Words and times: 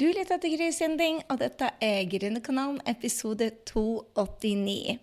Du 0.00 0.06
lytter 0.08 0.40
til 0.40 0.54
Gry 0.56 0.70
Sinding, 0.72 1.20
og 1.28 1.38
dette 1.42 1.68
er 1.84 2.06
Gründerkanalen 2.08 2.80
episode 2.88 3.50
289. 3.68 4.96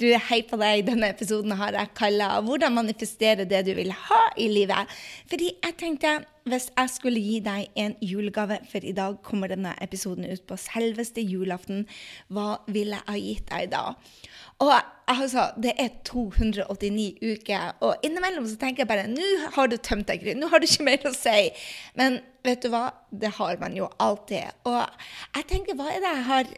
Du, 0.00 0.06
Hei 0.28 0.42
på 0.48 0.58
deg. 0.60 0.84
Denne 0.86 1.10
episoden 1.14 1.52
har 1.58 1.72
jeg 1.72 1.94
kalla 1.94 2.40
'Hvordan 2.40 2.74
manifestere 2.74 3.44
det 3.44 3.64
du 3.66 3.74
vil 3.74 3.92
ha 3.92 4.22
i 4.36 4.48
livet'. 4.48 4.90
Fordi 5.30 5.50
jeg 5.64 5.76
tenkte 5.78 6.24
hvis 6.44 6.66
jeg 6.76 6.90
skulle 6.92 7.20
gi 7.24 7.38
deg 7.40 7.70
en 7.80 7.94
julegave, 8.04 8.58
for 8.68 8.84
i 8.84 8.92
dag 8.92 9.16
kommer 9.24 9.48
denne 9.48 9.72
episoden 9.80 10.26
ut 10.28 10.42
på 10.46 10.58
selveste 10.60 11.22
julaften, 11.24 11.86
hva 12.28 12.58
ville 12.68 12.98
jeg 12.98 13.08
ha 13.08 13.16
gitt 13.16 13.48
deg 13.48 13.70
da? 13.72 13.84
Og 14.64 14.74
altså, 15.08 15.46
det 15.56 15.72
er 15.80 15.88
289 16.04 17.16
uker, 17.22 17.72
og 17.80 18.04
innimellom 18.04 18.46
så 18.48 18.58
tenker 18.60 18.84
jeg 18.84 18.90
bare 18.92 19.08
Nå 19.08 19.50
har 19.56 19.72
du 19.72 19.76
tømt 19.76 20.08
deg, 20.08 20.20
Gry. 20.20 20.36
Nå 20.36 20.50
har 20.52 20.60
du 20.60 20.68
ikke 20.68 20.86
mer 20.86 21.08
å 21.08 21.14
si. 21.16 21.48
Men 21.96 22.20
vet 22.44 22.62
du 22.62 22.68
hva? 22.74 22.90
Det 23.10 23.32
har 23.38 23.56
man 23.60 23.76
jo 23.76 23.88
alltid. 23.98 24.52
Og 24.68 24.82
jeg 24.84 25.48
tenker, 25.48 25.80
hva 25.80 25.88
er 25.94 26.04
det 26.04 26.12
jeg 26.12 26.28
har 26.28 26.52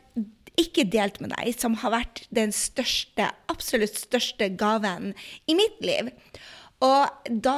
ikke 0.61 0.87
delt 0.93 1.21
med 1.21 1.35
deg, 1.37 1.53
som 1.59 1.77
har 1.83 1.95
vært 1.95 2.25
den 2.35 2.55
største, 2.55 3.31
absolutt 3.53 3.99
største 4.01 4.51
gaven 4.59 5.13
i 5.47 5.57
mitt 5.59 5.83
liv? 5.85 6.13
Og 6.85 7.31
da 7.45 7.55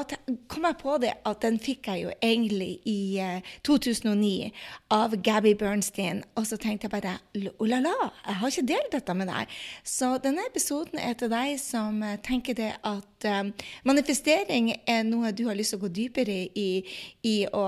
kom 0.47 0.67
jeg 0.69 0.79
på 0.79 0.95
det 1.03 1.11
at 1.27 1.41
den 1.43 1.57
fikk 1.59 1.89
jeg 1.91 2.05
jo 2.05 2.13
egentlig 2.23 2.79
i 2.87 3.19
uh, 3.19 3.49
2009 3.67 4.53
av 4.95 5.17
Gabby 5.27 5.57
Bernstein. 5.59 6.23
Og 6.39 6.47
så 6.47 6.59
tenkte 6.61 6.87
jeg 6.87 6.95
bare 6.95 7.17
oh 7.59 7.67
la 7.67 7.81
la, 7.83 7.97
jeg 8.29 8.39
har 8.39 8.53
ikke 8.53 8.69
delt 8.71 8.95
dette 8.95 9.17
med 9.19 9.31
deg. 9.33 9.57
Så 9.83 10.15
denne 10.23 10.47
episoden 10.47 11.03
er 11.03 11.19
til 11.19 11.33
deg 11.35 11.57
som 11.63 11.99
uh, 12.05 12.15
tenker 12.23 12.55
det 12.59 12.77
at 12.87 13.27
uh, 13.27 13.71
manifestering 13.89 14.77
er 14.87 15.03
noe 15.09 15.35
du 15.35 15.49
har 15.51 15.59
lyst 15.59 15.75
til 15.75 15.83
å 15.83 15.89
gå 15.89 15.95
dypere 15.99 16.45
i, 16.55 16.71
i 17.27 17.41
å 17.51 17.67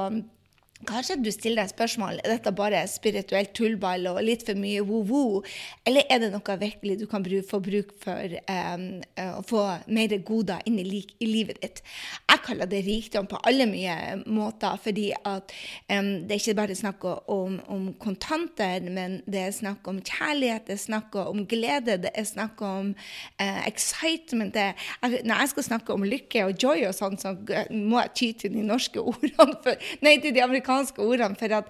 Kanskje 0.89 1.19
du 1.21 1.29
stiller 1.29 1.67
deg 1.67 1.75
spørsmål 1.75 2.23
er 2.23 2.33
dette 2.33 2.51
bare 2.57 2.79
spirituelt 2.89 3.51
tullball 3.53 4.07
og 4.09 4.21
litt 4.25 4.47
for 4.47 4.57
mye 4.57 4.81
woo-woo, 4.81 5.43
eller 5.85 6.07
er 6.09 6.23
det 6.23 6.31
noe 6.33 6.55
virkelig 6.57 6.95
du 7.03 7.05
kan 7.11 7.27
få 7.45 7.61
bruk 7.61 7.91
for 8.01 8.37
um, 8.49 8.87
å 9.21 9.43
få 9.45 9.65
mer 9.93 10.15
goder 10.25 10.63
inn 10.65 10.79
i, 10.81 11.03
i, 11.21 11.29
livet 11.29 11.61
ditt? 11.61 11.83
Jeg 12.25 12.41
kaller 12.47 12.71
det 12.71 12.81
rikdom 12.87 13.29
på 13.29 13.43
alle 13.45 13.67
mye 13.69 14.23
måter, 14.25 14.79
fordi 14.81 15.11
at 15.13 15.53
um, 15.93 16.09
det 16.25 16.39
er 16.39 16.41
ikke 16.41 16.57
bare 16.63 16.79
snakk 16.79 17.05
om, 17.05 17.61
om, 17.69 17.85
kontanter, 18.01 18.81
men 18.89 19.21
det 19.29 19.45
er 19.45 19.53
snakk 19.53 19.85
om 19.93 20.01
kjærlighet, 20.01 20.65
det 20.71 20.79
er 20.79 20.83
snakk 20.87 21.21
om 21.27 21.45
glede, 21.51 21.99
det 22.07 22.15
er 22.17 22.29
snakk 22.29 22.65
om 22.65 22.95
uh, 22.97 23.61
excitement. 23.69 24.57
Det, 24.57 24.71
jeg, 25.03 25.23
når 25.29 25.45
jeg 25.45 25.53
skal 25.53 25.69
snakke 25.69 25.93
om 25.93 26.09
lykke 26.09 26.49
og 26.49 26.57
joy 26.57 26.89
og 26.89 26.97
sånn, 26.97 27.21
så 27.21 27.37
må 27.69 28.01
jeg 28.01 28.17
ty 28.17 28.33
til 28.47 28.57
de 28.57 28.65
norske 28.65 29.05
ordene, 29.13 29.61
for, 29.61 29.89
nei, 30.01 30.17
til 30.25 30.33
de 30.33 30.41
amerikanske 30.41 30.70
amerikanske 30.71 31.03
ordene. 31.05 31.37
For 31.41 31.55
at 31.59 31.69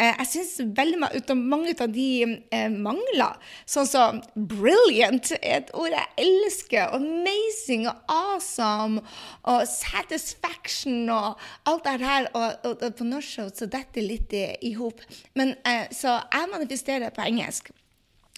eh, 0.00 0.12
jeg 0.18 0.28
syns 0.32 0.52
veldig 0.76 1.36
mange 1.36 1.74
av 1.80 1.92
de 1.94 2.08
eh, 2.52 2.68
mangler. 2.70 3.38
Sånn 3.68 3.88
som 3.88 4.20
'brilliant' 4.36 5.32
er 5.40 5.60
et 5.60 5.74
ord 5.74 5.90
jeg 5.94 6.26
elsker. 6.26 6.94
'Amazing' 6.94 7.88
og 7.90 7.96
'awesome' 8.08 9.02
og 9.44 9.62
'satisfaction' 9.66 11.10
og 11.10 11.38
alt 11.66 11.84
det 11.84 12.00
her. 12.00 12.30
Og, 12.34 12.48
og, 12.64 12.82
og 12.82 12.94
på 12.94 13.04
norsk 13.04 13.52
så 13.54 13.66
detter 13.66 14.02
litt 14.02 14.32
i, 14.32 14.74
hop. 14.74 15.00
Eh, 15.36 15.86
så 15.92 16.20
jeg 16.32 16.50
manifesterer 16.52 17.10
på 17.10 17.26
engelsk. 17.26 17.70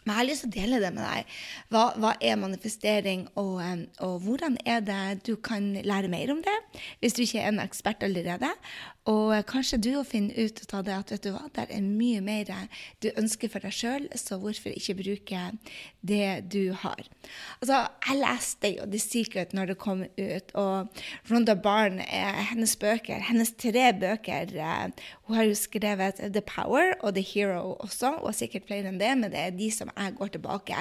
Men 0.02 0.16
jeg 0.16 0.18
har 0.18 0.26
lyst 0.26 0.42
til 0.42 0.50
å 0.50 0.54
dele 0.56 0.78
det 0.82 0.90
med 0.96 1.04
deg. 1.06 1.34
Hva, 1.70 1.82
hva 2.02 2.12
er 2.18 2.38
manifestering, 2.40 3.28
og, 3.38 3.60
og, 4.02 4.16
hvordan 4.24 4.56
er 4.66 4.82
det 4.82 5.02
du 5.28 5.36
kan 5.38 5.68
lære 5.78 6.10
mer 6.10 6.32
om 6.34 6.40
det, 6.42 6.56
hvis 6.98 7.14
du 7.14 7.22
ikke 7.22 7.44
er 7.44 7.52
en 7.52 7.62
ekspert 7.62 8.02
allerede? 8.02 8.50
Og 9.10 9.32
kanskje 9.50 9.80
du 9.82 9.88
òg 9.98 10.04
finner 10.06 10.36
ut 10.38 10.60
av 10.70 10.84
det 10.86 10.92
at 10.94 11.08
vet 11.10 11.24
du 11.24 11.32
hva, 11.34 11.48
det 11.50 11.64
er 11.74 11.82
mye 11.82 12.20
mer 12.22 12.50
du 13.02 13.08
ønsker 13.18 13.50
for 13.50 13.64
deg 13.64 13.74
sjøl, 13.74 14.04
så 14.14 14.38
hvorfor 14.38 14.70
ikke 14.70 14.94
bruke 15.00 15.40
det 16.06 16.28
du 16.52 16.70
har? 16.84 17.02
Altså, 17.58 17.80
Jeg 18.06 18.20
leste 18.20 18.70
jo 18.76 18.86
The 18.86 19.00
Secret 19.02 19.56
når 19.58 19.72
det 19.72 19.78
kom 19.82 20.04
ut, 20.06 20.54
og 20.54 21.02
Ronda 21.30 21.56
Barn, 21.58 21.98
hennes 21.98 22.76
bøker, 22.78 23.26
hennes 23.26 23.50
tre 23.58 23.90
bøker 23.90 24.54
eh, 24.54 25.10
Hun 25.26 25.36
har 25.36 25.50
jo 25.50 25.58
skrevet 25.58 26.22
The 26.22 26.44
Power 26.46 26.94
og 27.00 27.16
The 27.18 27.26
Hero 27.26 27.74
også, 27.82 28.20
og 28.22 28.38
sikkert 28.38 28.70
flere 28.70 28.86
enn 28.86 29.02
det, 29.02 29.10
men 29.18 29.34
det 29.34 29.42
er 29.48 29.58
de 29.58 29.70
som 29.74 29.90
jeg 29.96 30.14
går 30.14 30.36
tilbake. 30.38 30.78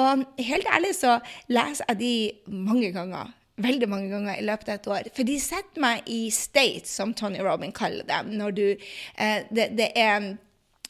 Og 0.00 0.24
helt 0.40 0.72
ærlig 0.72 0.96
så 0.96 1.18
leser 1.52 1.84
jeg 1.92 2.00
de 2.00 2.14
mange 2.48 2.94
ganger 2.96 3.36
veldig 3.62 3.88
mange 3.90 4.10
ganger 4.12 4.38
i 4.38 4.46
løpet 4.46 4.70
av 4.70 4.78
et 4.78 4.88
år. 4.94 5.10
For 5.16 5.28
de 5.28 5.38
setter 5.42 5.82
meg 5.82 6.08
i 6.10 6.22
state, 6.34 6.88
som 6.90 7.14
Tony 7.16 7.42
Robin 7.44 7.74
kaller 7.74 8.06
det. 8.08 8.22
Når 8.32 8.56
du, 8.58 8.66
eh, 9.16 9.38
det, 9.50 9.70
det 9.78 9.92
er 9.98 10.34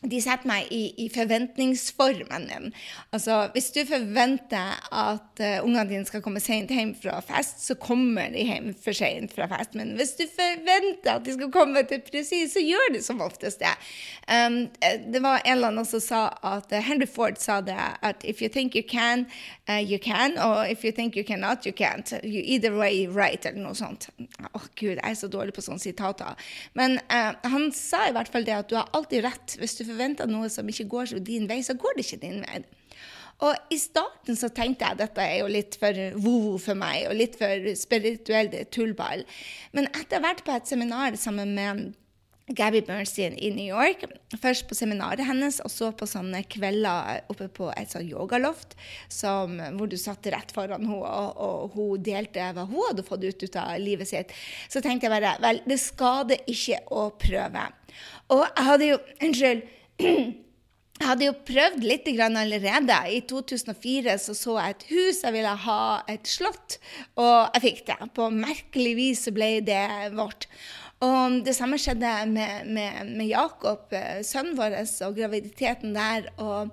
de 0.02 0.18
setter 0.22 0.48
meg 0.50 0.66
i, 0.74 0.82
i, 0.98 1.06
forventningsformen 1.12 2.48
min. 2.48 2.72
Altså, 3.14 3.36
hvis 3.54 3.70
du 3.74 3.82
forventer 3.86 4.80
at 4.90 5.42
uh, 5.42 5.62
ungene 5.62 5.86
dine 5.90 6.08
skal 6.08 6.24
komme 6.24 6.42
sent 6.42 6.72
hjem 6.74 6.90
fra 6.98 7.20
fest, 7.22 7.62
så 7.62 7.76
kommer 7.78 8.32
de 8.34 8.42
hjem 8.48 8.72
for 8.82 8.96
sent 8.98 9.34
fra 9.36 9.46
fest. 9.52 9.76
Men 9.78 9.94
hvis 9.98 10.16
du 10.18 10.24
forventer 10.26 11.14
at 11.14 11.26
de 11.26 11.36
skal 11.36 11.52
komme 11.54 11.84
til 11.86 12.02
presis, 12.06 12.50
så 12.56 12.64
gjør 12.64 12.96
de 12.96 13.02
som 13.04 13.22
oftest 13.22 13.62
det. 13.62 13.74
Um, 14.26 14.64
det 14.82 15.22
var 15.22 15.44
en 15.44 15.54
eller 15.54 15.70
annen 15.70 15.86
som 15.86 16.02
sa 16.02 16.24
at 16.42 16.74
uh, 16.74 16.80
Henry 16.82 17.06
Ford 17.06 17.38
sa 17.38 17.60
det 17.62 17.78
at 17.78 18.26
if 18.26 18.42
you 18.42 18.50
think 18.50 18.74
you 18.74 18.82
can, 18.82 19.28
uh, 19.70 19.78
you 19.78 20.00
can. 20.02 20.34
Og 20.42 20.66
if 20.70 20.82
you 20.84 20.90
think 20.90 21.16
you 21.16 21.22
cannot, 21.24 21.66
you 21.66 21.72
can't. 21.72 22.10
You 22.24 22.42
either 22.42 22.74
way 22.74 23.06
right, 23.06 23.46
eller 23.46 23.62
noe 23.62 23.78
sånt. 23.78 24.10
Å, 24.18 24.50
oh, 24.58 24.66
gud, 24.74 24.98
jeg 24.98 25.06
er 25.06 25.18
så 25.18 25.30
dårlig 25.30 25.54
på 25.54 25.62
sånne 25.62 25.82
sitater. 25.82 26.34
Men 26.74 26.98
han 27.08 27.70
sa 27.76 28.06
i 28.08 28.12
hvert 28.14 28.30
fall 28.32 28.44
det 28.46 28.54
at 28.56 28.70
du 28.70 28.76
har 28.78 28.90
alltid 28.96 29.22
rett. 29.24 29.54
hvis 29.60 29.76
du 29.78 29.84
forventer 29.84 29.91
noe 30.30 30.50
som 30.52 30.68
ikke 30.68 30.88
går 30.90 31.18
din 31.24 31.48
vei, 31.50 31.62
så 31.62 31.74
går 31.74 31.96
det 31.96 32.06
ikke 32.06 32.22
din 32.22 32.44
vei. 32.44 32.62
Og 33.42 33.74
i 33.74 33.78
starten 33.80 34.36
så 34.38 34.52
tenkte 34.54 34.86
jeg 34.86 34.94
at 34.94 35.00
dette 35.00 35.24
er 35.24 35.40
jo 35.40 35.48
litt 35.50 35.74
for 35.80 35.96
vo-vo 36.14 36.58
for 36.62 36.78
meg, 36.78 37.08
og 37.08 37.18
litt 37.18 37.34
for 37.40 37.72
spirituell 37.78 38.52
tullball. 38.70 39.24
Men 39.74 39.90
etter 39.90 40.22
hvert 40.22 40.44
på 40.46 40.54
et 40.54 40.70
seminar 40.70 41.18
sammen 41.18 41.56
med 41.56 41.90
Gabby 42.46 42.82
Bernstein 42.82 43.34
i 43.38 43.50
New 43.54 43.66
York. 43.66 44.04
Først 44.40 44.66
på 44.68 44.76
seminaret 44.76 45.24
hennes, 45.26 45.60
og 45.62 45.70
så 45.70 45.90
på 45.94 46.08
sånne 46.10 46.42
kvelder 46.50 47.22
oppe 47.32 47.46
på 47.54 47.68
et 47.76 47.92
sånt 47.92 48.10
yogaloft 48.10 48.74
som, 49.12 49.60
hvor 49.76 49.90
du 49.90 49.96
satt 50.00 50.26
rett 50.34 50.54
foran 50.54 50.82
henne, 50.82 50.98
og, 51.02 51.38
og, 51.38 51.76
hun 51.76 52.02
delte 52.04 52.50
hva 52.56 52.66
hun 52.66 52.88
hadde 52.90 53.06
fått 53.06 53.26
ut, 53.28 53.46
ut 53.46 53.60
av 53.62 53.76
livet 53.80 54.10
sitt. 54.10 54.34
Så 54.68 54.82
tenkte 54.82 55.08
jeg 55.08 55.14
bare 55.14 55.36
vel, 55.42 55.62
det 55.68 55.78
skader 55.80 56.42
ikke 56.50 56.82
å 56.92 57.06
prøve. 57.14 57.68
Og 58.34 58.44
jeg 58.48 58.68
hadde 58.70 58.90
jo 58.90 58.98
Unnskyld. 59.22 59.70
Jeg 60.00 60.36
hadde 61.08 61.26
jo 61.26 61.34
prøvd 61.46 61.84
litt 61.84 62.08
allerede. 62.20 62.98
I 63.12 63.20
2004 63.28 64.18
så, 64.22 64.36
så 64.36 64.58
jeg 64.58 64.76
et 64.76 64.86
hus, 64.92 65.24
jeg 65.24 65.36
ville 65.36 65.56
ha 65.66 65.82
et 66.08 66.28
slott, 66.28 66.78
og 67.16 67.50
jeg 67.56 67.64
fikk 67.66 67.82
det. 67.90 67.98
På 68.14 68.30
merkelig 68.30 68.94
vis 68.96 69.26
så 69.26 69.34
ble 69.34 69.58
det 69.66 69.84
vårt. 70.16 70.48
Og 71.02 71.40
det 71.42 71.54
samme 71.56 71.80
skjedde 71.82 72.10
med, 72.30 72.68
med, 72.70 73.08
med 73.16 73.26
Jakob, 73.26 73.90
eh, 73.96 74.20
sønnen 74.22 74.54
vår, 74.54 74.76
og 75.02 75.16
graviditeten 75.16 75.96
der. 75.96 76.28
Og, 76.38 76.70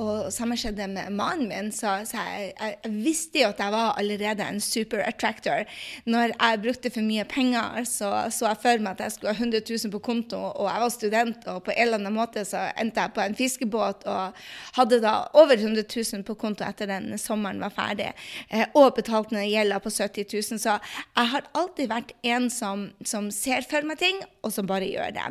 og 0.00 0.32
samme 0.32 0.56
skjedde 0.56 0.86
med 0.88 1.12
mannen 1.12 1.50
min. 1.50 1.70
Så, 1.74 1.90
så 2.08 2.22
jeg, 2.24 2.52
jeg, 2.56 2.92
visste 3.04 3.42
jo 3.42 3.50
at 3.52 3.60
jeg 3.60 3.74
var 3.74 3.98
allerede 4.00 4.46
en 4.48 4.60
super 4.60 5.02
attractor. 5.04 5.66
Når 6.08 6.32
jeg 6.32 6.60
brukte 6.62 6.92
for 6.94 7.04
mye 7.04 7.24
penger, 7.28 7.84
så 7.88 8.12
så 8.32 8.48
jeg 8.48 8.60
for 8.62 8.82
meg 8.84 8.96
at 8.96 9.04
jeg 9.04 9.14
skulle 9.16 9.34
ha 9.34 9.38
100 9.38 9.62
000 9.68 9.92
på 9.92 10.00
konto, 10.04 10.38
og 10.38 10.68
jeg 10.68 10.82
var 10.84 10.92
student, 10.94 11.46
og 11.52 11.62
på 11.66 11.74
en 11.74 11.82
eller 11.84 12.00
annen 12.00 12.16
måte 12.16 12.44
så 12.48 12.64
endte 12.80 13.04
jeg 13.04 13.14
på 13.16 13.24
en 13.24 13.36
fiskebåt 13.36 14.06
og 14.10 14.44
hadde 14.78 15.00
da 15.04 15.14
over 15.38 15.56
100 15.58 15.84
000 15.84 16.24
på 16.26 16.36
konto 16.40 16.64
etter 16.66 16.88
den 16.90 17.18
sommeren 17.20 17.60
var 17.62 17.74
ferdig, 17.74 18.12
eh, 18.50 18.64
og 18.78 18.94
betalte 18.96 19.36
ned 19.36 19.50
gjelda 19.50 19.80
på 19.82 19.92
70 19.92 20.28
000. 20.32 20.62
Så 20.62 20.78
jeg 20.78 21.32
har 21.34 21.50
alltid 21.58 21.92
vært 21.92 22.14
en 22.22 22.48
som, 22.52 22.88
som 23.04 23.30
ser 23.34 23.66
for 23.68 23.84
meg 23.86 24.00
ting, 24.00 24.22
og 24.42 24.54
som 24.54 24.68
bare 24.68 24.88
gjør 24.88 25.14
det. 25.18 25.28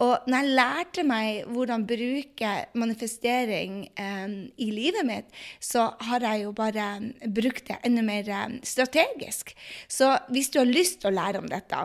Og 0.00 0.28
når 0.30 0.36
jeg 0.44 0.56
lærte 0.56 1.04
meg 1.04 1.48
hvordan 1.52 1.86
bruke 1.88 2.52
manifestering 2.80 3.82
um, 4.00 4.36
i 4.56 4.70
livet 4.72 5.04
mitt, 5.06 5.40
så 5.60 5.90
har 6.08 6.24
jeg 6.24 6.46
jo 6.46 6.54
bare 6.56 6.86
brukt 7.28 7.66
det 7.68 7.80
enda 7.84 8.04
mer 8.06 8.60
strategisk. 8.64 9.52
Så 9.88 10.14
hvis 10.32 10.48
du 10.52 10.62
har 10.62 10.70
lyst 10.70 11.02
til 11.02 11.12
å 11.12 11.18
lære 11.18 11.42
om 11.42 11.50
dette, 11.50 11.84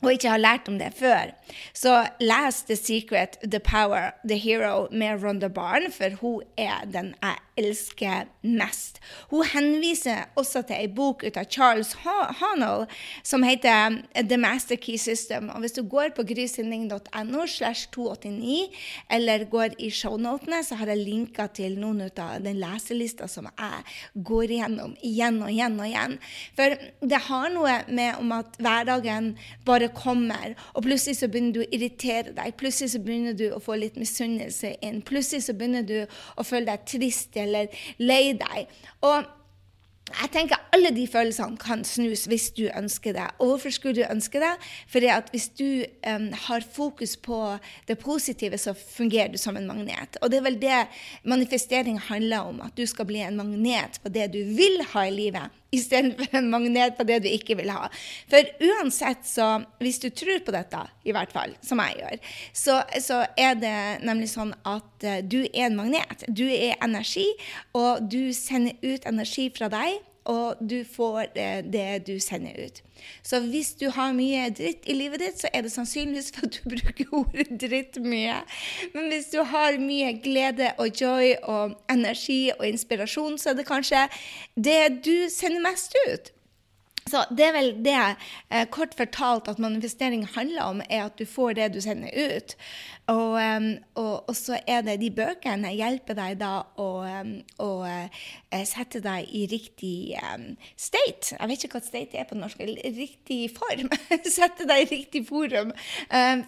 og 0.00 0.12
ikke 0.12 0.32
har 0.32 0.40
lært 0.40 0.68
om 0.68 0.78
det 0.80 0.92
før, 0.96 1.34
så 1.76 2.06
les 2.20 2.62
The 2.68 2.76
Secret, 2.76 3.36
The 3.42 3.60
Power, 3.60 4.14
The 4.24 4.38
Hero 4.38 4.88
med 4.92 5.22
Ronda 5.22 5.48
Barn, 5.48 5.90
for 5.92 6.16
hun 6.20 6.42
er 6.56 6.86
den 6.88 7.14
jeg 7.20 7.38
elsker 7.60 8.28
mest. 8.42 9.00
Hun 9.30 9.44
henviser 9.52 10.30
også 10.38 10.62
til 10.66 10.78
ei 10.78 10.88
bok 10.96 11.24
ut 11.26 11.36
av 11.36 11.48
Charles 11.52 11.92
Hanel 12.04 12.86
som 13.26 13.44
heter 13.44 14.00
The 14.16 14.38
Master 14.40 14.78
Key 14.80 14.98
System. 15.00 15.50
Og 15.52 15.64
hvis 15.64 15.76
du 15.76 15.82
går 15.84 16.14
på 16.16 16.24
grysynding.no 16.28 17.46
slash 17.46 17.90
289, 17.92 18.70
eller 19.10 19.44
går 19.50 19.76
i 19.78 19.90
shownotene, 19.90 20.62
så 20.64 20.78
har 20.80 20.92
jeg 20.92 21.04
linka 21.04 21.48
til 21.52 21.76
noen 21.80 22.06
av 22.08 22.40
den 22.44 22.60
leselista 22.62 23.28
som 23.30 23.48
jeg 23.50 24.24
går 24.30 24.56
igjennom 24.56 24.96
igjen 25.06 25.40
og 25.42 25.52
igjen 25.52 25.78
og 25.80 25.88
igjen. 25.90 26.16
For 26.58 26.76
det 27.12 27.22
har 27.28 27.52
noe 27.54 27.76
med 27.90 28.20
om 28.20 28.32
at 28.38 28.56
hverdagen 28.60 29.34
bare 29.66 29.89
kommer, 29.96 30.54
og 30.74 30.84
plutselig 30.86 31.18
så 31.20 31.30
begynner 31.30 31.56
du 31.56 31.60
å 31.64 31.68
irritere 31.70 32.34
deg. 32.36 32.54
Plutselig 32.60 32.94
så 32.94 33.02
begynner 33.04 33.36
du 33.38 33.48
å 33.54 33.60
få 33.62 33.78
litt 33.80 33.98
misunnelse 34.00 34.76
inn. 34.86 35.02
Plutselig 35.06 35.46
så 35.48 35.56
begynner 35.56 35.86
du 35.86 35.98
å 36.36 36.46
føle 36.46 36.70
deg 36.70 36.88
trist 36.88 37.36
eller 37.40 37.70
lei 37.98 38.32
deg. 38.38 38.72
Og 39.06 39.28
jeg 40.10 40.30
tenker 40.34 40.58
Alle 40.74 40.90
de 40.94 41.04
følelsene 41.10 41.58
kan 41.60 41.82
snus 41.86 42.24
hvis 42.30 42.48
du 42.54 42.64
ønsker 42.68 43.14
det. 43.16 43.26
Og 43.38 43.52
hvorfor 43.52 43.74
skulle 43.74 44.00
du 44.00 44.04
ønske 44.06 44.40
det? 44.42 44.52
Fordi 44.90 45.10
at 45.12 45.30
hvis 45.34 45.48
du 45.58 45.84
um, 46.06 46.28
har 46.46 46.66
fokus 46.66 47.16
på 47.18 47.38
det 47.88 47.98
positive, 47.98 48.58
så 48.58 48.74
fungerer 48.74 49.32
du 49.34 49.38
som 49.38 49.58
en 49.58 49.66
magnet. 49.66 50.18
Og 50.22 50.30
det 50.30 50.40
er 50.40 50.46
vel 50.46 50.60
det 50.62 50.80
manifestering 51.26 51.98
handler 52.06 52.52
om. 52.52 52.62
At 52.64 52.78
du 52.78 52.86
skal 52.86 53.08
bli 53.10 53.22
en 53.26 53.38
magnet 53.38 53.98
på 54.02 54.14
det 54.14 54.30
du 54.34 54.40
vil 54.56 54.80
ha 54.94 55.06
i 55.06 55.14
livet, 55.14 55.59
istedenfor 55.76 56.36
en 56.36 56.50
magnet 56.50 56.96
på 56.98 57.06
det 57.08 57.20
du 57.24 57.28
ikke 57.30 57.56
vil 57.60 57.70
ha. 57.72 57.88
For 58.30 58.50
uansett, 58.66 59.26
så 59.26 59.48
Hvis 59.80 59.98
du 60.02 60.08
tror 60.10 60.40
på 60.44 60.52
dette, 60.52 60.80
i 61.04 61.12
hvert 61.12 61.32
fall, 61.32 61.54
som 61.64 61.80
jeg 61.82 61.96
gjør, 62.00 62.30
så, 62.52 62.80
så 63.00 63.22
er 63.38 63.56
det 63.58 64.04
nemlig 64.04 64.28
sånn 64.32 64.52
at 64.68 65.06
uh, 65.06 65.18
du 65.22 65.42
er 65.46 65.68
en 65.68 65.78
magnet. 65.78 66.24
Du 66.28 66.44
er 66.46 66.78
energi, 66.84 67.26
og 67.76 68.04
du 68.10 68.32
sender 68.36 68.76
ut 68.82 69.06
energi 69.08 69.48
fra 69.56 69.70
deg 69.72 70.00
og 70.30 70.60
du 70.60 70.80
får 70.86 71.32
det, 71.34 71.50
det, 71.72 72.06
du 72.06 72.20
sender 72.22 72.54
ut. 72.58 72.80
Så 73.22 73.40
hvis 73.40 73.72
du 73.80 73.88
har 73.90 74.12
mye 74.14 74.48
dritt 74.54 74.86
i 74.86 74.94
livet 74.94 75.22
ditt, 75.24 75.40
så 75.40 75.50
er 75.52 75.64
det 75.66 75.72
sannsynligvis 75.74 76.30
for 76.36 76.46
at 76.46 76.58
du 76.58 76.68
bruker 76.74 77.14
ordet 77.22 77.48
dritt 77.62 78.00
mye. 78.04 78.40
Men 78.94 79.10
hvis 79.10 79.30
du 79.34 79.40
har 79.42 79.78
mye 79.82 80.12
glede 80.22 80.72
og 80.78 81.00
joy 81.00 81.34
og 81.42 81.78
energi 81.90 82.42
og 82.58 82.66
inspirasjon, 82.68 83.38
så 83.40 83.52
er 83.52 83.60
det 83.60 83.68
kanskje 83.70 84.06
det 84.54 84.82
du 85.06 85.16
sender 85.32 85.64
mest 85.64 85.96
ut. 86.06 86.30
Så 87.10 87.24
det 87.34 87.48
er 87.48 87.56
vel 87.56 87.70
det, 87.84 87.96
eh, 88.50 88.66
kort 88.70 88.94
fortalt, 88.98 89.48
at 89.48 89.58
manifestering 89.58 90.26
handler 90.36 90.62
om, 90.62 90.82
er 90.88 91.04
at 91.08 91.18
du 91.18 91.26
får 91.26 91.58
det 91.58 91.72
du 91.74 91.80
sender 91.82 92.14
ut. 92.14 92.56
Og, 93.10 93.34
um, 93.34 93.70
og, 93.98 94.28
og 94.28 94.36
så 94.38 94.60
er 94.70 94.84
det 94.86 95.00
de 95.00 95.10
bøkene 95.10 95.72
hjelper 95.74 96.14
deg 96.14 96.36
da 96.38 96.52
å, 96.78 96.88
um, 97.02 97.32
å 97.58 97.70
uh, 97.82 98.26
sette 98.68 99.02
deg 99.02 99.26
i 99.34 99.46
riktig 99.50 100.14
um, 100.22 100.52
state. 100.78 101.34
Jeg 101.34 101.50
vet 101.50 101.64
ikke 101.66 101.80
hva 101.80 101.86
state 101.88 102.20
er 102.20 102.28
på 102.30 102.38
norsk. 102.38 102.62
Riktig 103.00 103.40
form. 103.56 103.90
sette 104.40 104.68
deg 104.70 104.84
i 104.84 104.90
riktig 104.94 105.24
forum 105.26 105.72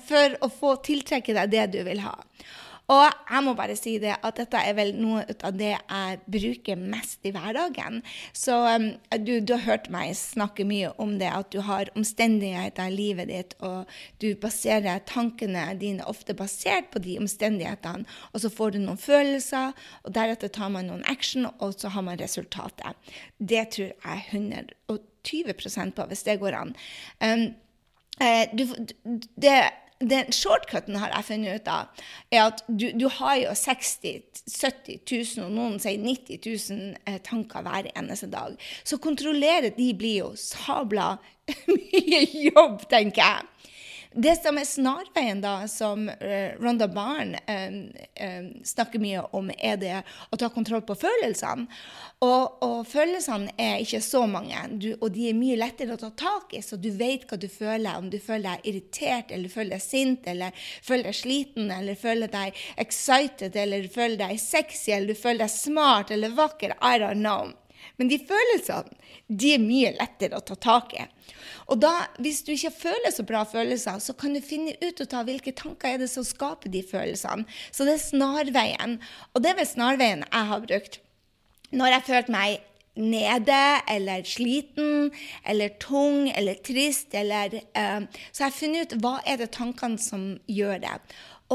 for 0.07 0.37
å 0.45 0.49
få 0.53 0.77
tiltrekke 0.87 1.35
deg 1.35 1.51
det 1.51 1.67
du 1.75 1.81
vil 1.87 2.03
ha. 2.05 2.15
Og 2.93 3.05
jeg 3.09 3.45
må 3.47 3.55
bare 3.57 3.77
si 3.79 3.95
det 4.03 4.15
at 4.19 4.37
dette 4.37 4.61
er 4.61 4.75
vel 4.77 4.93
noe 4.99 5.23
av 5.47 5.55
det 5.57 5.71
jeg 5.73 6.19
bruker 6.35 6.81
mest 6.81 7.25
i 7.29 7.33
hverdagen. 7.33 8.01
Så 8.37 8.57
um, 8.69 8.89
du, 9.23 9.39
du, 9.41 9.55
har 9.55 9.65
hørt 9.65 9.89
meg 9.93 10.13
snakke 10.19 10.67
mye 10.69 10.91
om 11.01 11.15
det, 11.21 11.31
at 11.33 11.53
du 11.55 11.63
har 11.65 11.93
omstendigheter 11.97 12.91
i 12.91 12.97
livet 12.97 13.31
ditt, 13.31 13.57
og 13.65 13.89
du 14.23 14.33
baserer 14.43 15.05
tankene 15.09 15.71
dine 15.81 16.05
ofte 16.11 16.37
basert 16.37 16.91
på 16.93 17.03
de 17.05 17.17
omstendighetene, 17.23 18.05
og 18.33 18.45
så 18.45 18.53
får 18.53 18.75
du 18.75 18.83
noen 18.83 19.01
følelser, 19.01 19.73
og 20.03 20.17
deretter 20.17 20.53
tar 20.53 20.73
man 20.75 20.91
noen 20.91 21.07
action, 21.11 21.49
og 21.59 21.77
så 21.79 21.93
har 21.95 22.05
man 22.05 22.21
resultatet. 22.21 23.13
Det 23.39 23.67
tror 23.73 23.93
jeg 23.93 24.27
120% 24.91 25.97
på, 25.97 26.09
hvis 26.11 26.27
det 26.29 26.41
går 26.43 26.59
an. 26.59 26.75
Um, 27.23 27.47
eh, 28.21 28.51
du, 28.53 28.67
det 29.41 29.61
den 30.11 30.33
shortcuten 30.35 30.99
har 31.01 31.13
jeg 31.15 31.29
funnet 31.29 31.61
ut 31.61 31.71
av, 31.71 32.05
er 32.33 32.47
at 32.49 32.63
du, 32.69 32.89
du 32.99 33.07
har 33.21 33.37
jo 33.41 33.55
60 33.57 34.43
70 34.43 35.01
000, 35.07 35.47
og 35.47 35.53
noen 35.55 35.79
sier 35.83 36.01
90 36.03 36.41
000 36.43 36.95
eh, 37.07 37.19
tanker 37.23 37.63
hver 37.63 37.89
eneste 37.95 38.29
dag. 38.33 38.57
Så 38.85 38.99
kontrollere 39.03 39.71
de 39.77 39.89
blir 39.95 40.19
jo 40.25 40.31
sabla 40.39 41.15
mye 41.71 42.25
jobb, 42.49 42.83
tenker 42.91 43.23
jeg. 43.23 43.72
Det 44.15 44.35
som 44.37 44.59
er 44.59 44.67
snarveien, 44.69 45.41
da, 45.41 45.69
som 45.69 46.09
uh, 46.09 46.51
Rhonda 46.61 46.89
Barn 46.89 47.35
uh, 47.35 47.77
uh, 48.25 48.49
snakker 48.65 49.01
mye 49.01 49.23
om, 49.33 49.51
er 49.59 49.79
det 49.81 50.03
å 50.31 50.39
ta 50.41 50.51
kontroll 50.53 50.83
på 50.85 50.97
følelsene. 51.01 51.65
Og, 52.23 52.59
og 52.63 52.77
følelsene 52.87 53.55
er 53.57 53.81
ikke 53.83 54.03
så 54.05 54.27
mange, 54.31 54.59
du, 54.77 54.91
og 54.99 55.15
de 55.15 55.31
er 55.31 55.39
mye 55.39 55.57
lettere 55.59 55.97
å 55.97 56.01
ta 56.01 56.13
tak 56.13 56.53
i, 56.55 56.61
så 56.63 56.77
du 56.77 56.91
vet 56.99 57.25
hva 57.31 57.41
du 57.41 57.49
føler. 57.51 57.97
Om 57.97 58.11
du 58.13 58.19
føler 58.23 58.51
deg 58.51 58.69
irritert, 58.73 59.33
eller 59.33 59.53
føler 59.53 59.77
deg 59.77 59.85
sint, 59.87 60.29
eller 60.29 60.53
føler 60.85 61.09
deg 61.09 61.19
sliten, 61.19 61.73
eller 61.73 61.99
føler 61.99 62.33
deg 62.33 62.63
excited, 62.85 63.57
eller 63.57 63.89
føler 63.93 64.21
deg 64.27 64.39
sexy, 64.43 64.93
eller 64.93 65.15
du 65.15 65.19
føler 65.19 65.47
deg 65.47 65.57
smart 65.57 66.13
eller 66.13 66.37
vakker. 66.37 66.77
I 66.81 67.01
don't 67.01 67.25
know. 67.25 67.53
Men 67.97 68.13
de 68.13 68.21
følelsene 68.23 68.93
de 69.27 69.55
er 69.57 69.63
mye 69.63 69.95
lettere 69.97 70.39
å 70.39 70.45
ta 70.47 70.57
tak 70.59 70.95
i. 70.99 71.07
Og 71.73 71.79
da, 71.81 71.93
hvis 72.21 72.43
du 72.45 72.53
ikke 72.53 72.73
føler 72.83 73.15
så 73.15 73.25
bra 73.25 73.47
følelser, 73.49 73.97
så 74.05 74.13
kan 74.13 74.35
du 74.37 74.43
finne 74.45 74.75
ut 74.83 75.01
av 75.09 75.25
hvilke 75.29 75.55
tanker 75.57 75.95
er 75.95 76.03
det 76.03 76.11
som 76.13 76.27
skaper 76.27 76.73
de 76.73 76.83
følelsene. 76.85 77.47
Så 77.73 77.87
det 77.89 77.97
er 77.97 78.03
snarveien. 78.03 78.99
Og 79.33 79.41
det 79.41 79.53
er 79.53 79.63
vel 79.63 79.71
snarveien 79.71 80.27
jeg 80.27 80.51
har 80.51 80.67
brukt. 80.67 81.01
Når 81.73 81.95
jeg 81.95 82.07
følte 82.11 82.35
meg 82.35 82.69
nede 83.01 83.61
eller 83.89 84.27
sliten 84.29 85.09
eller 85.49 85.73
tung 85.81 86.29
eller 86.29 86.61
trist, 86.61 87.15
eller, 87.17 87.57
uh, 87.73 88.05
så 88.29 88.45
jeg 88.45 88.51
har 88.51 88.59
funnet 88.59 88.93
ut 88.93 88.99
hva 89.01 89.15
er 89.25 89.41
det 89.41 89.55
tankene 89.57 89.97
som 89.97 90.35
gjør 90.45 90.83
det. 90.85 90.99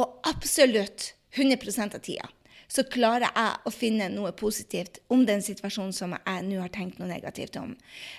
Og 0.01 0.17
absolutt 0.25 1.11
100% 1.37 1.93
av 1.93 2.01
tida 2.01 2.31
så 2.67 2.83
klarer 2.91 3.29
jeg 3.29 3.61
å 3.63 3.71
finne 3.73 4.09
noe 4.11 4.33
positivt 4.37 4.99
om 5.13 5.25
den 5.27 5.43
situasjonen 5.43 5.95
som 5.95 6.15
jeg 6.17 6.47
nå 6.47 6.59
har 6.61 6.73
tenkt 6.73 6.99
noe 6.99 7.09
negativt 7.09 7.55
om. 7.59 7.75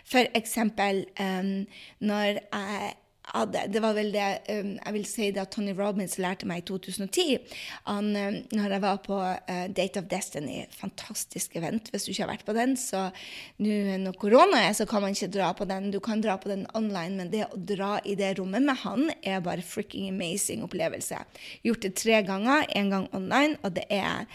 For 0.08 0.28
eksempel 0.38 1.04
um, 1.20 1.52
når 2.00 2.40
jeg 2.40 2.94
hadde 3.32 3.64
Det 3.72 3.82
var 3.84 3.96
vel 3.96 4.10
det 4.14 4.26
um, 4.52 4.75
jeg 4.76 4.94
vil 4.96 5.06
si 5.08 5.30
det 5.34 5.42
at 5.42 5.52
Tony 5.54 5.75
Robins 5.76 6.19
lærte 6.20 6.48
meg 6.48 6.62
i 6.62 6.66
2010. 6.69 7.38
Han, 7.88 8.10
um, 8.16 8.38
når 8.54 8.76
jeg 8.76 8.84
var 8.84 9.00
på 9.04 9.19
uh, 9.19 9.66
Date 9.75 10.02
of 10.02 10.08
Destiny, 10.10 10.64
fantastisk 10.75 11.56
event. 11.60 11.90
Hvis 11.92 12.06
du 12.06 12.12
ikke 12.12 12.25
har 12.25 12.32
vært 12.32 12.46
på 12.48 12.56
den, 12.56 12.76
så 12.80 13.08
nå 13.62 13.98
når 14.04 14.19
korona 14.20 14.62
er, 14.69 14.76
så 14.76 14.86
kan 14.88 15.04
man 15.04 15.16
ikke 15.16 15.32
dra 15.34 15.52
på 15.56 15.69
den. 15.69 15.90
Du 15.94 16.00
kan 16.04 16.22
dra 16.25 16.38
på 16.40 16.52
den 16.52 16.66
online, 16.78 17.19
men 17.20 17.32
det 17.34 17.46
å 17.48 17.58
dra 17.58 17.96
i 18.04 18.16
det 18.19 18.34
rommet 18.38 18.64
med 18.64 18.82
han 18.84 19.10
er 19.22 19.44
bare 19.44 19.64
freaking 19.64 20.08
amazing 20.12 20.64
opplevelse. 20.66 21.20
Gjort 21.66 21.84
det 21.84 21.94
tre 21.98 22.22
ganger, 22.26 22.66
én 22.76 22.92
gang 22.92 23.08
online, 23.16 23.58
og 23.62 23.76
det 23.78 23.86
er 23.90 24.26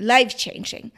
life-changing. 0.00 0.90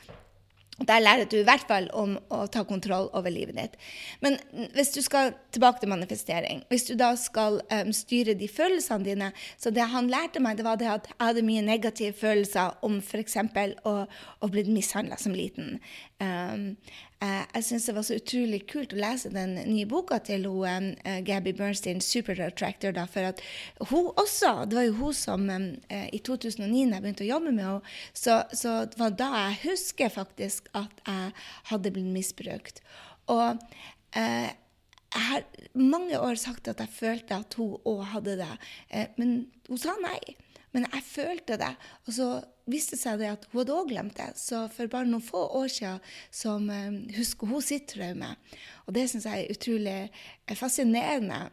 Der 0.88 1.02
lærer 1.02 1.29
du 1.31 1.38
i 1.38 1.46
hvert 1.46 1.67
fall 1.69 1.88
om 1.96 2.17
å 2.32 2.44
ta 2.52 2.64
kontroll 2.69 3.08
over 3.17 3.32
livet 3.32 3.58
ditt. 3.58 3.76
Men 4.25 4.38
hvis 4.75 4.93
du 4.96 5.00
skal 5.05 5.34
tilbake 5.55 5.82
til 5.82 5.93
manifestering, 5.93 6.62
hvis 6.70 6.87
du 6.88 6.94
da 6.99 7.12
skal 7.20 7.61
um, 7.73 7.93
styre 7.96 8.34
de 8.38 8.49
følelsene 8.50 9.06
dine 9.06 9.32
Så 9.58 9.70
det 9.70 9.84
han 9.93 10.11
lærte 10.11 10.40
meg, 10.43 10.56
det 10.58 10.67
var 10.67 10.81
det 10.81 10.90
at 10.90 11.08
jeg 11.11 11.19
hadde 11.20 11.46
mye 11.46 11.62
negative 11.64 12.17
følelser 12.19 12.79
om 12.82 12.99
f.eks. 12.99 13.39
å, 13.84 13.94
å 14.06 14.51
bli 14.53 14.65
mishandla 14.70 15.19
som 15.20 15.34
liten. 15.36 15.79
Um, 16.22 16.77
jeg 17.22 17.64
syns 17.67 17.84
det 17.86 17.94
var 17.94 18.06
så 18.06 18.17
utrolig 18.19 18.58
kult 18.70 18.94
å 18.94 18.98
lese 18.98 19.31
den 19.31 19.55
nye 19.69 19.86
boka 19.88 20.19
til 20.26 20.48
hun, 20.50 20.88
uh, 21.06 21.20
Gabby 21.22 21.52
Bernstein, 21.55 22.00
'Superattractor', 22.02 22.94
Da, 22.96 23.05
for 23.06 23.29
at 23.31 23.41
hun 23.91 24.10
også 24.19 24.67
Det 24.67 24.76
var 24.76 24.86
jo 24.88 24.96
hun 24.98 25.14
som 25.14 25.50
um, 25.50 25.69
i 25.88 26.19
2009 26.19 26.91
da 26.91 26.98
jeg 26.98 27.05
begynte 27.05 27.24
å 27.24 27.31
jobbe 27.31 27.52
med 27.52 27.64
henne, 27.64 27.93
så, 28.12 28.43
så, 28.52 28.84
det 28.91 28.98
var 28.98 29.14
da 29.14 29.31
jeg 29.36 29.60
husker 29.70 30.08
faktisk 30.10 30.69
at 30.74 31.05
jeg 31.06 31.32
hadde 31.70 31.93
blitt 31.94 32.10
misbrukt. 32.12 32.82
Og 33.31 33.60
eh, 34.19 34.50
jeg 35.12 35.26
har 35.29 35.44
mange 35.79 36.19
år 36.19 36.34
sagt 36.41 36.69
at 36.69 36.81
jeg 36.81 36.91
følte 36.91 37.38
at 37.38 37.55
hun 37.55 37.76
òg 37.88 38.02
hadde 38.14 38.38
det, 38.41 38.55
men 39.17 39.44
hun 39.69 39.79
sa 39.81 39.94
nei. 40.02 40.19
Men 40.72 40.86
jeg 40.88 41.05
følte 41.05 41.58
det. 41.60 41.74
Og 42.08 42.17
så 42.17 42.29
viste 42.70 42.98
seg 42.98 43.20
det 43.22 43.31
at 43.32 43.46
hun 43.50 43.62
hadde 43.62 43.76
òg 43.76 43.90
glemt 43.90 44.19
det. 44.19 44.31
Så 44.40 44.66
for 44.74 44.90
bare 44.92 45.08
noen 45.08 45.24
få 45.24 45.46
år 45.58 45.70
siden 45.72 46.02
som 46.31 46.69
um, 46.70 47.00
husker 47.16 47.50
hun 47.50 47.64
sitt 47.64 47.88
traume. 47.94 48.34
Og 48.86 48.94
det 48.96 49.08
syns 49.10 49.26
jeg 49.28 49.44
er 49.44 49.56
utrolig 49.56 49.98
eh, 50.02 50.56
fascinerende 50.58 51.44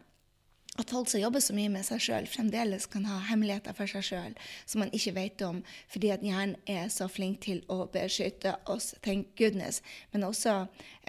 at 0.79 0.91
folk 0.93 1.09
som 1.11 1.21
jobber 1.21 1.43
så 1.43 1.55
mye 1.55 1.71
med 1.71 1.85
seg 1.87 2.01
sjøl, 2.03 2.27
fremdeles 2.29 2.87
kan 2.91 3.07
ha 3.09 3.19
hemmeligheter 3.29 3.75
for 3.77 3.89
seg 3.89 4.05
sjøl 4.05 4.35
som 4.65 4.83
man 4.83 4.93
ikke 4.95 5.15
vet 5.17 5.43
om, 5.45 5.61
fordi 5.91 6.11
at 6.13 6.23
hjernen 6.25 6.55
er 6.69 6.87
så 6.93 7.09
flink 7.11 7.41
til 7.45 7.61
å 7.71 7.83
beskytte 7.91 8.55
oss. 8.69 8.93
Thank 9.05 9.33
goodness. 9.39 9.81
Men 10.13 10.27
også 10.27 10.55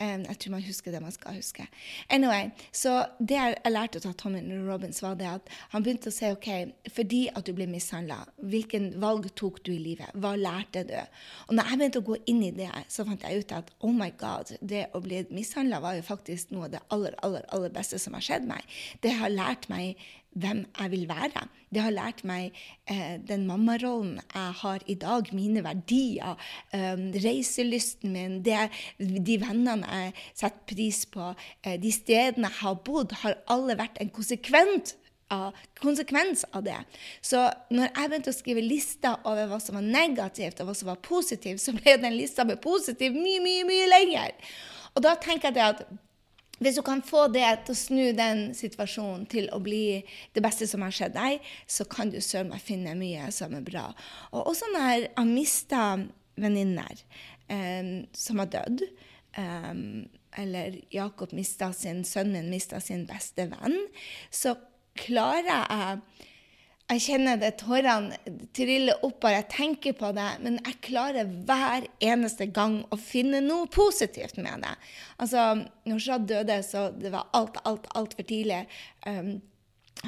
um, 0.01 0.25
Jeg 0.27 0.39
tror 0.41 0.55
man 0.57 0.65
husker 0.65 0.95
det 0.95 1.03
man 1.03 1.15
skal 1.15 1.37
huske. 1.39 1.67
Anyway, 2.11 2.51
Så 2.73 3.05
det 3.19 3.37
jeg 3.37 3.73
lærte 3.73 4.01
av 4.09 4.15
Tommy 4.19 4.43
Robins, 4.67 5.03
var 5.03 5.15
det 5.15 5.29
at 5.29 5.51
han 5.71 5.85
begynte 5.85 6.11
å 6.11 6.15
si 6.15 6.31
OK, 6.33 6.49
fordi 6.91 7.23
at 7.35 7.47
du 7.47 7.53
ble 7.55 7.67
mishandla, 7.71 8.25
hvilken 8.43 8.93
valg 9.01 9.29
tok 9.39 9.63
du 9.65 9.73
i 9.75 9.81
livet? 9.81 10.11
Hva 10.15 10.35
lærte 10.37 10.85
du? 10.89 10.97
Og 11.49 11.55
når 11.57 11.71
jeg 11.71 11.81
begynte 11.81 12.03
å 12.03 12.09
gå 12.11 12.19
inn 12.33 12.43
i 12.47 12.53
det, 12.57 12.71
så 12.89 13.05
fant 13.07 13.25
jeg 13.27 13.45
ut 13.45 13.55
at 13.57 13.71
oh 13.87 13.95
my 13.95 14.11
god, 14.21 14.55
det 14.61 14.87
å 14.97 15.03
bli 15.05 15.23
mishandla 15.31 15.81
var 15.85 15.99
jo 15.99 16.07
faktisk 16.07 16.55
noe 16.55 16.69
av 16.69 16.75
det 16.75 16.83
aller, 16.95 17.17
aller, 17.27 17.47
aller 17.55 17.75
beste 17.75 18.01
som 18.01 18.17
har 18.17 18.25
skjedd 18.25 18.49
meg. 18.49 18.65
Det 19.05 19.15
har 19.21 19.33
lært 19.33 19.60
lært 19.61 19.69
meg 19.69 19.97
hvem 20.31 20.65
jeg 20.79 20.91
vil 20.93 21.09
være. 21.09 21.49
Det 21.71 21.83
har 21.83 21.91
lært 21.91 22.23
meg 22.25 22.55
eh, 22.87 23.19
den 23.19 23.47
mammarollen 23.47 24.21
jeg 24.21 24.53
har 24.63 24.81
i 24.87 24.95
dag, 24.95 25.27
mine 25.33 25.63
verdier, 25.65 26.37
eh, 26.73 26.97
reiselysten 27.25 28.13
min, 28.13 28.43
det, 28.43 28.71
de 28.99 29.39
vennene 29.41 29.87
jeg 29.87 30.15
setter 30.35 30.67
pris 30.67 31.05
på, 31.07 31.35
eh, 31.65 31.79
de 31.81 31.91
stedene 31.91 32.49
jeg 32.49 32.61
har 32.63 32.75
bodd, 32.85 33.13
har 33.23 33.41
alle 33.49 33.77
vært 33.77 33.99
en 34.01 34.11
konsekvent 34.11 34.95
av 35.31 35.55
konsekvens 35.81 36.45
av 36.53 36.65
det. 36.65 36.79
Så 37.23 37.51
når 37.71 37.91
jeg 37.91 38.11
begynte 38.11 38.31
å 38.31 38.39
skrive 38.39 38.63
lister 38.63 39.19
over 39.25 39.51
hva 39.51 39.61
som 39.63 39.79
var 39.79 39.87
negativt, 39.87 40.61
og 40.61 40.71
hva 40.71 40.75
som 40.75 40.91
var 40.91 41.03
positivt, 41.03 41.63
så 41.63 41.75
ble 41.75 41.99
den 42.03 42.19
lista 42.19 42.47
med 42.47 42.63
positivt 42.63 43.15
mye, 43.15 43.43
mye, 43.43 43.67
mye 43.67 43.91
lenger. 43.91 44.55
Og 44.95 45.05
da 45.07 45.15
tenker 45.23 45.55
jeg 45.55 45.75
at 45.75 45.85
hvis 46.61 46.77
du 46.77 46.83
kan 46.85 47.01
få 47.05 47.27
det 47.33 47.47
til 47.65 47.73
å 47.73 47.79
snu 47.79 48.05
den 48.17 48.51
situasjonen 48.57 49.25
til 49.33 49.49
å 49.55 49.61
bli 49.65 50.03
det 50.37 50.43
beste 50.45 50.69
som 50.69 50.85
har 50.85 50.93
skjedd 50.95 51.17
deg, 51.17 51.45
så 51.65 51.87
kan 51.89 52.13
du 52.13 52.21
søren 52.21 52.53
meg 52.53 52.65
finne 52.65 52.93
mye 52.99 53.31
som 53.33 53.55
er 53.57 53.65
bra. 53.65 53.87
Og 54.35 54.53
også 54.53 54.69
når 54.75 54.89
jeg 54.91 55.11
har 55.17 55.31
mista 55.31 55.85
venninner 56.41 57.05
um, 57.49 57.93
som 58.17 58.43
har 58.43 58.51
dødd, 58.53 58.85
um, 59.41 59.85
eller 60.41 60.77
Jakob 60.95 61.33
mista 61.35 61.73
sin 61.75 62.05
sønnen 62.07 62.53
mista 62.53 62.81
sin 62.85 63.07
beste 63.09 63.49
venn, 63.51 63.79
så 64.31 64.55
klarer 65.01 65.65
jeg 65.65 66.29
jeg 66.91 67.03
kjenner 67.05 67.39
det 67.39 67.53
tårene 67.61 68.17
triller 68.57 69.05
opp 69.07 69.21
bare 69.23 69.41
jeg 69.41 69.51
tenker 69.53 69.95
på 69.99 70.11
det, 70.17 70.27
men 70.43 70.59
jeg 70.59 70.79
klarer 70.89 71.29
hver 71.47 71.87
eneste 72.03 72.49
gang 72.51 72.81
å 72.91 72.99
finne 72.99 73.43
noe 73.45 73.69
positivt 73.71 74.41
med 74.43 74.65
det. 74.65 74.73
Altså, 75.23 75.45
når 75.87 76.03
Shad 76.03 76.27
døde, 76.31 76.59
så 76.67 76.89
det 76.97 77.13
var 77.15 77.31
alt, 77.37 77.61
alt, 77.69 77.87
altfor 77.95 78.27
tidlig. 78.27 78.65
Um, 79.07 79.39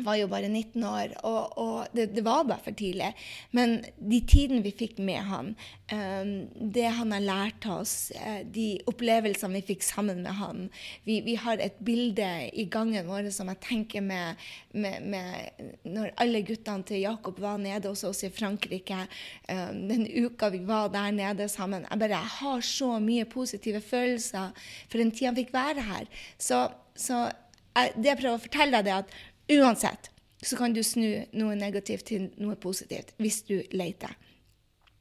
var 0.00 0.16
jo 0.16 0.28
bare 0.30 0.48
19 0.48 0.84
år, 0.88 1.12
og, 1.28 1.58
og 1.60 1.92
det, 1.92 2.06
det, 2.16 2.22
var 2.24 2.46
bare 2.48 2.62
for 2.64 2.76
tidlig. 2.76 3.10
Men 3.52 3.82
de 3.98 4.20
tidene 4.28 4.62
vi 4.64 4.72
fikk 4.76 5.00
med 5.04 5.20
han, 5.28 5.50
um, 5.92 6.30
det 6.72 6.86
han 6.96 7.12
har 7.12 7.24
lært 7.24 7.66
oss, 7.68 7.94
uh, 8.16 8.40
de 8.54 8.80
opplevelsene 8.88 9.60
vi 9.60 9.64
fikk 9.74 9.84
sammen 9.84 10.22
med 10.24 10.38
han 10.38 10.64
Vi, 11.04 11.18
vi 11.26 11.34
har 11.40 11.60
et 11.60 11.76
bilde 11.84 12.28
i 12.56 12.64
gangen 12.72 13.08
vår 13.10 13.28
som 13.34 13.50
jeg 13.52 13.60
tenker 13.66 14.04
med, 14.04 14.40
med, 14.72 15.04
med, 15.12 15.68
Når 15.84 16.14
alle 16.22 16.44
guttene 16.46 16.88
til 16.88 17.02
Jakob 17.04 17.40
var 17.42 17.60
nede 17.60 17.92
hos 17.92 18.04
oss 18.08 18.24
i 18.24 18.32
Frankrike, 18.32 19.04
um, 19.50 19.84
den 19.90 20.06
uka 20.08 20.48
vi 20.54 20.62
var 20.68 20.88
der 20.94 21.12
nede 21.12 21.48
sammen 21.52 21.86
Jeg 21.90 22.00
bare 22.00 22.16
jeg 22.16 22.36
har 22.38 22.64
så 22.64 22.96
mye 23.02 23.28
positive 23.28 23.80
følelser 23.84 24.56
for 24.88 25.00
den 25.00 25.12
tida 25.12 25.32
han 25.32 25.36
fikk 25.38 25.52
være 25.54 25.84
her. 25.84 26.08
Så, 26.40 26.64
så 26.96 27.26
jeg, 27.72 27.92
det 27.96 28.10
jeg 28.10 28.20
prøver 28.20 28.38
å 28.38 28.42
fortelle 28.42 28.80
deg, 28.84 28.92
er 28.92 29.04
at 29.04 29.31
Uansett 29.58 30.10
så 30.42 30.58
kan 30.58 30.74
du 30.74 30.82
snu 30.82 31.22
noe 31.38 31.54
negativt 31.58 32.08
til 32.10 32.28
noe 32.42 32.56
positivt 32.60 33.12
hvis 33.22 33.42
du 33.46 33.58
leter. 33.74 34.14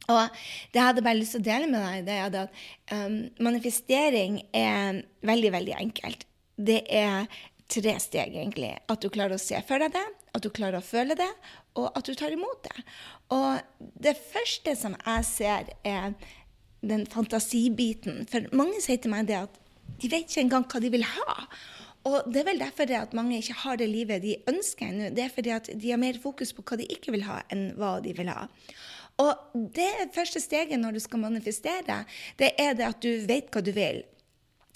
Og 0.10 0.42
det 0.74 0.80
jeg 0.82 0.88
hadde 0.88 1.04
bare 1.06 1.20
lyst 1.20 1.36
til 1.38 1.44
å 1.44 1.46
dele 1.46 1.70
med 1.70 1.82
deg, 1.86 2.06
det 2.08 2.18
er 2.18 2.36
at 2.44 2.60
um, 2.94 3.18
manifestering 3.46 4.42
er 4.54 5.02
veldig, 5.26 5.52
veldig 5.56 5.78
enkelt. 5.78 6.26
Det 6.58 6.82
er 6.90 7.30
tre 7.72 7.96
steg, 8.04 8.36
egentlig. 8.36 8.74
At 8.92 9.02
du 9.04 9.10
klarer 9.14 9.38
å 9.38 9.42
se 9.42 9.60
for 9.68 9.82
deg 9.82 9.94
det, 9.96 10.04
at 10.36 10.44
du 10.44 10.50
klarer 10.54 10.82
å 10.82 10.86
føle 10.86 11.16
det, 11.18 11.30
og 11.80 11.90
at 11.96 12.08
du 12.08 12.16
tar 12.18 12.34
imot 12.36 12.68
det. 12.68 12.86
Og 13.36 13.86
det 14.04 14.18
første 14.20 14.76
som 14.80 14.98
jeg 15.00 15.28
ser, 15.30 15.72
er 15.88 16.14
den 16.82 17.06
fantasibiten. 17.10 18.26
For 18.30 18.50
mange 18.58 18.82
sier 18.84 19.00
til 19.02 19.14
meg 19.14 19.30
det 19.30 19.40
at 19.44 19.62
de 20.02 20.10
vet 20.10 20.26
ikke 20.26 20.44
engang 20.48 20.66
hva 20.68 20.82
de 20.82 20.92
vil 20.92 21.06
ha. 21.06 21.38
Og 22.10 22.32
det 22.34 22.42
er 22.42 22.48
vel 22.48 22.62
derfor 22.62 22.88
det 22.90 22.98
at 22.98 23.14
mange 23.14 23.38
ikke 23.38 23.60
har 23.62 23.78
det 23.78 23.90
livet 23.90 24.24
de 24.24 24.38
ønsker 24.50 24.88
ennå. 24.88 25.10
Det 25.14 25.26
er 25.26 25.34
fordi 25.34 25.54
at 25.54 25.70
de 25.70 25.92
har 25.92 26.02
mer 26.02 26.18
fokus 26.22 26.54
på 26.54 26.64
hva 26.66 26.80
de 26.80 26.88
ikke 26.90 27.14
vil 27.14 27.28
ha, 27.28 27.42
enn 27.54 27.72
hva 27.78 28.00
de 28.02 28.16
vil 28.18 28.32
ha. 28.32 28.48
Og 29.22 29.60
det 29.76 30.10
første 30.16 30.42
steget 30.42 30.80
når 30.82 30.98
du 30.98 31.04
skal 31.04 31.22
manifestere, 31.22 32.04
det 32.40 32.56
er 32.58 32.74
det 32.74 32.88
at 32.88 33.04
du 33.04 33.12
vet 33.30 33.52
hva 33.54 33.62
du 33.62 33.70
vil. 33.76 34.02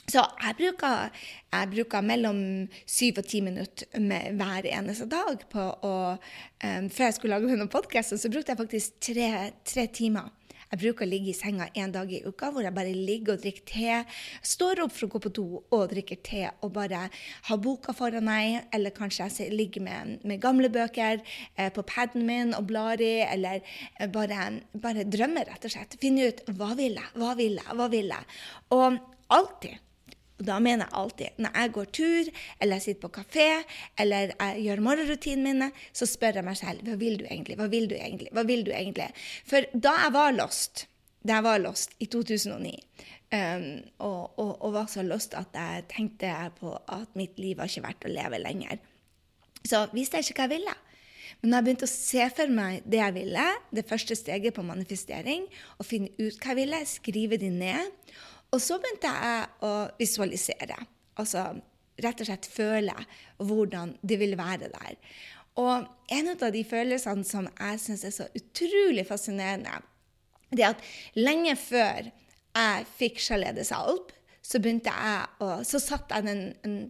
Så 0.06 0.22
jeg 0.22 0.54
bruker, 0.60 1.10
jeg 1.50 1.70
bruker 1.72 2.04
mellom 2.06 2.40
syv 2.86 3.24
og 3.24 3.26
ti 3.26 3.40
minutter 3.42 3.90
hver 4.38 4.68
eneste 4.70 5.08
dag 5.10 5.48
på 5.50 5.64
å 5.82 5.94
um, 6.14 6.90
Før 6.94 7.08
jeg 7.08 7.16
skulle 7.18 7.34
lage 7.34 7.50
denne 7.50 7.66
podkasten, 7.74 8.22
så 8.22 8.30
brukte 8.30 8.54
jeg 8.54 8.62
faktisk 8.62 9.00
tre, 9.02 9.30
tre 9.66 9.88
timer 9.90 10.30
jeg 10.76 10.82
bruker 10.82 11.06
å 11.06 11.10
ligge 11.10 11.32
i 11.32 11.38
senga 11.38 11.70
en 11.80 11.94
dag 11.94 12.10
i 12.12 12.20
uka 12.26 12.50
hvor 12.52 12.66
jeg 12.66 12.76
bare 12.76 12.92
ligger 12.92 13.36
og 13.36 13.44
drikker 13.44 13.66
te. 13.70 14.00
Står 14.44 14.84
opp 14.84 14.92
for 14.96 15.08
å 15.08 15.12
gå 15.14 15.22
på 15.24 15.32
do 15.38 15.46
og 15.64 15.86
drikker 15.94 16.20
te 16.26 16.44
og 16.66 16.74
bare 16.76 17.06
har 17.48 17.62
boka 17.64 17.96
foran 17.96 18.28
meg. 18.28 18.68
Eller 18.76 18.96
kanskje 18.96 19.30
jeg 19.40 19.56
ligger 19.56 19.86
med, 19.86 20.18
med 20.28 20.44
gamle 20.44 20.70
bøker 20.74 21.22
eh, 21.56 21.72
på 21.72 21.86
paden 21.88 22.28
min 22.28 22.52
og 22.58 22.68
blar 22.68 23.00
i. 23.00 23.24
Eller 23.24 23.64
eh, 23.64 24.12
bare, 24.12 24.50
bare 24.84 25.08
drømmer, 25.08 25.48
rett 25.54 25.70
og 25.70 25.76
slett. 25.78 25.96
Finne 26.02 26.28
ut 26.28 26.44
hva 26.60 26.74
vil 26.76 27.00
jeg, 27.00 27.12
hva 27.16 27.34
vil 27.40 27.60
jeg, 27.62 27.80
hva 27.80 27.90
vil 27.94 28.12
jeg? 28.12 28.38
Og 28.76 29.02
alltid 29.36 29.85
og 30.36 30.48
da 30.50 30.58
mener 30.60 30.86
jeg 30.86 31.00
alltid 31.00 31.44
når 31.44 31.60
jeg 31.60 31.74
går 31.78 31.92
tur, 31.96 32.32
eller 32.60 32.76
jeg 32.76 32.86
sitter 32.86 33.04
på 33.06 33.14
kafé, 33.20 33.50
eller 34.00 34.34
jeg 34.34 34.66
gjør 34.66 34.84
morgenrutinene 34.84 35.46
mine, 35.46 35.70
så 35.96 36.08
spør 36.10 36.42
jeg 36.42 36.48
meg 36.48 36.60
selv 36.60 36.84
hva 36.88 36.98
vil 37.00 37.20
du 37.22 37.26
egentlig, 37.30 37.58
hva 37.60 37.70
vil 37.72 37.88
du 37.92 37.96
egentlig, 37.96 38.32
hva 38.36 38.44
vil 38.48 38.66
du 38.68 38.74
egentlig? 38.76 39.08
For 39.48 39.68
da 39.72 39.96
jeg 40.04 40.16
var 40.16 40.36
lost, 40.36 40.88
da 41.26 41.40
jeg 41.40 41.48
var 41.48 41.62
lost 41.64 41.96
i 42.04 42.10
2009, 42.12 42.74
um, 43.36 43.70
og, 44.06 44.20
og, 44.36 44.52
og, 44.60 44.68
var 44.76 44.90
så 44.92 45.06
lost 45.06 45.38
at 45.40 45.56
jeg 45.56 45.88
tenkte 45.94 46.34
på 46.60 46.76
at 46.76 47.16
mitt 47.18 47.40
liv 47.40 47.58
var 47.60 47.72
ikke 47.72 47.88
verdt 47.88 48.10
å 48.10 48.14
leve 48.14 48.42
lenger, 48.44 48.84
så 49.66 49.88
visste 49.96 50.20
jeg 50.20 50.30
ikke 50.30 50.44
hva 50.44 50.50
jeg 50.50 50.58
ville. 50.60 50.76
Men 51.42 51.52
da 51.52 51.58
jeg 51.58 51.66
begynte 51.66 51.88
å 51.88 51.92
se 51.92 52.28
for 52.36 52.52
meg 52.54 52.86
det 52.90 53.00
jeg 53.00 53.16
ville, 53.16 53.48
det 53.76 53.88
første 53.88 54.16
steget 54.18 54.56
på 54.56 54.64
manifestering, 54.68 55.48
å 55.80 55.86
finne 55.88 56.12
ut 56.20 56.38
hva 56.38 56.54
jeg 56.54 56.60
ville, 56.60 56.86
skrive 56.90 57.40
det 57.42 57.52
ned 57.56 58.14
og 58.56 58.62
så 58.64 58.80
begynte 58.80 59.12
jeg 59.12 59.48
å 59.68 59.72
visualisere. 60.00 60.78
Altså 61.20 61.50
rett 62.04 62.22
og 62.22 62.28
slett 62.28 62.48
føle 62.52 62.96
hvordan 63.40 63.96
det 64.04 64.20
vil 64.20 64.36
være 64.40 64.72
der. 64.72 64.98
Og 65.60 65.86
en 66.12 66.32
av 66.34 66.50
de 66.52 66.64
følelsene 66.68 67.28
som 67.28 67.48
jeg 67.48 67.80
syns 67.84 68.04
er 68.04 68.16
så 68.16 68.28
utrolig 68.36 69.06
fascinerende, 69.08 69.80
det 70.52 70.66
er 70.66 70.76
at 70.76 70.84
lenge 71.20 71.56
før 71.60 72.12
jeg 72.56 72.86
fikk 73.00 73.24
Chalet 73.24 73.60
Salp, 73.68 74.12
så 74.46 74.60
begynte 74.62 74.92
jeg 74.94 75.42
å 75.42 75.64
Så 75.66 75.80
satt 75.82 76.12
jeg 76.14 76.22
den, 76.28 76.42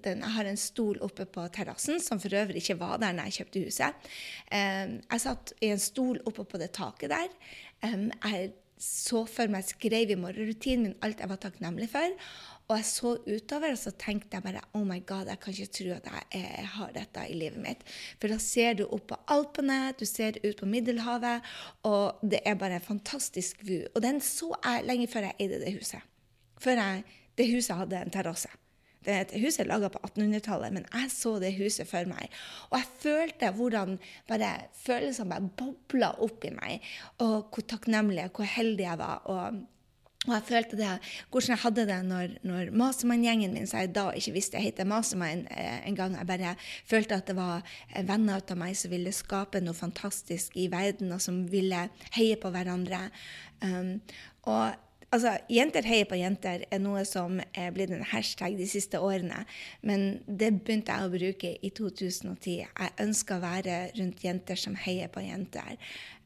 den, 0.04 0.20
Jeg 0.20 0.34
har 0.36 0.50
en 0.50 0.60
stol 0.60 0.98
oppe 1.06 1.24
på 1.26 1.46
terrassen, 1.56 2.02
som 2.04 2.20
for 2.20 2.34
øvrig 2.36 2.60
ikke 2.60 2.76
var 2.82 3.00
der 3.00 3.16
når 3.16 3.30
jeg 3.30 3.38
kjøpte 3.40 3.64
huset. 3.64 4.10
Jeg 4.52 5.24
satt 5.24 5.54
i 5.64 5.72
en 5.72 5.80
stol 5.80 6.20
oppe 6.28 6.44
på 6.44 6.60
det 6.60 6.74
taket 6.76 7.14
der. 7.16 7.32
Jeg 7.80 8.52
så 8.82 9.24
for 9.30 9.52
meg, 9.52 9.64
skrev 9.68 10.12
i 10.12 10.18
morgenrutinen 10.20 10.90
min 10.90 10.98
alt 11.06 11.22
jeg 11.24 11.32
var 11.32 11.40
takknemlig 11.42 11.88
for. 11.94 12.16
Og 12.66 12.80
jeg 12.80 12.88
så 12.90 13.12
utover, 13.28 13.76
og 13.76 13.78
så 13.78 13.94
tenkte 13.94 14.36
jeg 14.36 14.44
bare 14.44 14.64
oh 14.74 14.84
my 14.88 14.98
god, 15.06 15.30
jeg 15.30 15.40
kan 15.42 15.54
ikke 15.54 15.74
tro 15.78 15.92
at 15.94 16.10
jeg, 16.10 16.26
jeg 16.34 16.70
har 16.74 16.96
dette 16.96 17.26
i 17.30 17.38
livet 17.38 17.62
mitt. 17.62 17.86
For 18.18 18.34
da 18.34 18.40
ser 18.42 18.80
du 18.80 18.88
opp 18.88 19.06
på 19.12 19.20
Alpene, 19.36 19.80
du 20.00 20.06
ser 20.10 20.42
ut 20.42 20.58
på 20.60 20.70
Middelhavet, 20.70 21.46
og 21.86 22.26
det 22.26 22.42
er 22.42 22.58
bare 22.60 22.82
en 22.82 22.88
fantastisk 22.90 23.62
view. 23.68 23.86
Og 23.94 24.02
den 24.04 24.20
så 24.24 24.50
jeg 24.58 24.90
lenge 24.90 25.10
før 25.14 25.30
jeg 25.30 25.40
eide 25.46 25.62
det 25.62 25.76
huset. 25.78 26.12
Før 26.62 26.82
jeg, 26.82 27.06
det 27.38 27.52
huset 27.54 27.78
hadde 27.78 28.02
en 28.02 28.16
terrasse. 28.18 28.50
Huset 29.06 29.64
er 29.64 29.70
laga 29.70 29.92
på 29.94 30.02
1800-tallet, 30.08 30.74
men 30.76 30.88
jeg 30.90 31.12
så 31.14 31.36
det 31.42 31.54
huset 31.60 31.90
for 31.90 32.10
meg. 32.10 32.34
Og 32.72 32.80
jeg 32.80 32.92
følte 33.04 33.54
hvordan 33.56 34.00
bare 34.30 34.52
følelsene 34.86 35.32
bare 35.32 35.54
bobla 35.62 36.12
opp 36.26 36.48
i 36.48 36.54
meg. 36.56 36.92
Og 37.24 37.48
hvor 37.54 37.70
takknemlig 37.76 38.28
og 38.28 38.42
hvor 38.42 38.54
heldig 38.56 38.88
jeg 38.88 39.02
var. 39.02 39.24
og 39.26 39.64
og 40.26 40.34
jeg 40.34 40.46
følte 40.48 40.78
det, 40.80 40.92
hvordan 41.30 41.54
jeg 41.54 41.62
hadde 41.62 41.84
det 41.86 41.98
når, 42.08 42.32
når 42.50 42.70
Masemann-gjengen 42.74 43.54
min, 43.54 43.68
som 43.70 43.84
jeg 43.84 43.92
da 43.94 44.08
ikke 44.18 44.34
visste 44.34 44.58
jeg 44.58 44.72
het 44.72 44.88
Masemann 44.90 45.44
eh, 45.54 45.84
en 45.86 45.98
gang, 45.98 46.16
jeg 46.18 46.30
bare 46.30 46.56
følte 46.90 47.20
at 47.20 47.28
det 47.30 47.36
var 47.38 47.62
venner 48.08 48.42
av 48.42 48.58
meg 48.58 48.74
som 48.78 48.94
ville 48.94 49.14
skape 49.14 49.62
noe 49.62 49.78
fantastisk 49.78 50.58
i 50.58 50.66
verden, 50.72 51.14
og 51.14 51.22
som 51.22 51.44
ville 51.52 51.86
heie 52.18 52.40
på 52.42 52.50
hverandre. 52.56 53.04
Um, 53.62 54.00
og 54.50 54.74
Altså, 55.16 55.38
Jenter 55.48 55.86
heier 55.88 56.08
på 56.10 56.18
jenter 56.20 56.66
er 56.68 56.80
noe 56.84 57.06
som 57.08 57.38
er 57.56 57.70
blitt 57.72 57.94
en 57.96 58.04
hashtag 58.10 58.58
de 58.60 58.66
siste 58.68 59.00
årene. 59.00 59.46
Men 59.80 60.18
det 60.28 60.50
begynte 60.58 60.92
jeg 60.92 61.08
å 61.08 61.14
bruke 61.14 61.52
i 61.56 61.72
2010. 61.72 62.66
Jeg 62.66 62.96
ønska 63.00 63.38
å 63.38 63.44
være 63.46 63.78
rundt 63.96 64.26
jenter 64.26 64.60
som 64.60 64.76
heier 64.76 65.08
på 65.14 65.24
jenter. 65.24 65.78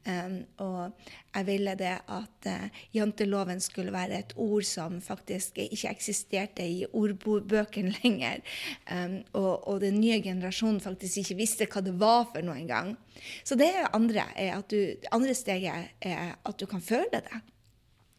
Um, 0.08 0.40
og 0.64 0.96
jeg 1.36 1.46
ville 1.46 1.74
det 1.76 1.92
at 2.08 2.48
uh, 2.48 2.80
janteloven 2.96 3.60
skulle 3.60 3.92
være 3.92 4.18
et 4.24 4.34
ord 4.40 4.64
som 4.64 4.96
faktisk 5.04 5.60
ikke 5.60 5.92
eksisterte 5.92 6.64
i 6.64 6.82
ordbøkene 6.88 7.94
lenger. 8.02 8.42
Um, 8.90 9.20
og, 9.34 9.68
og, 9.68 9.78
den 9.84 10.00
nye 10.00 10.18
generasjonen 10.24 10.80
faktisk 10.82 11.22
ikke 11.22 11.38
visste 11.44 11.70
hva 11.70 11.84
det 11.84 11.94
var 12.00 12.26
for 12.32 12.42
noe 12.42 12.58
engang. 12.58 12.96
Så 13.44 13.60
det 13.60 13.70
andre, 13.92 14.26
er 14.34 14.56
at 14.56 14.72
du, 14.72 15.06
andre 15.14 15.36
steget 15.36 15.94
er 16.00 16.34
at 16.34 16.58
du 16.58 16.66
kan 16.66 16.82
føle 16.82 17.22
det. 17.28 17.44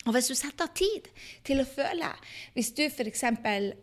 Og 0.08 0.15
hvis 0.15 0.31
du 0.31 0.36
setter 0.38 0.65
av 0.65 0.74
tid 0.74 1.08
til 1.46 1.62
å 1.62 1.67
føle 1.67 2.08
Hvis 2.55 2.72
du 2.74 2.81
f.eks. 2.88 3.24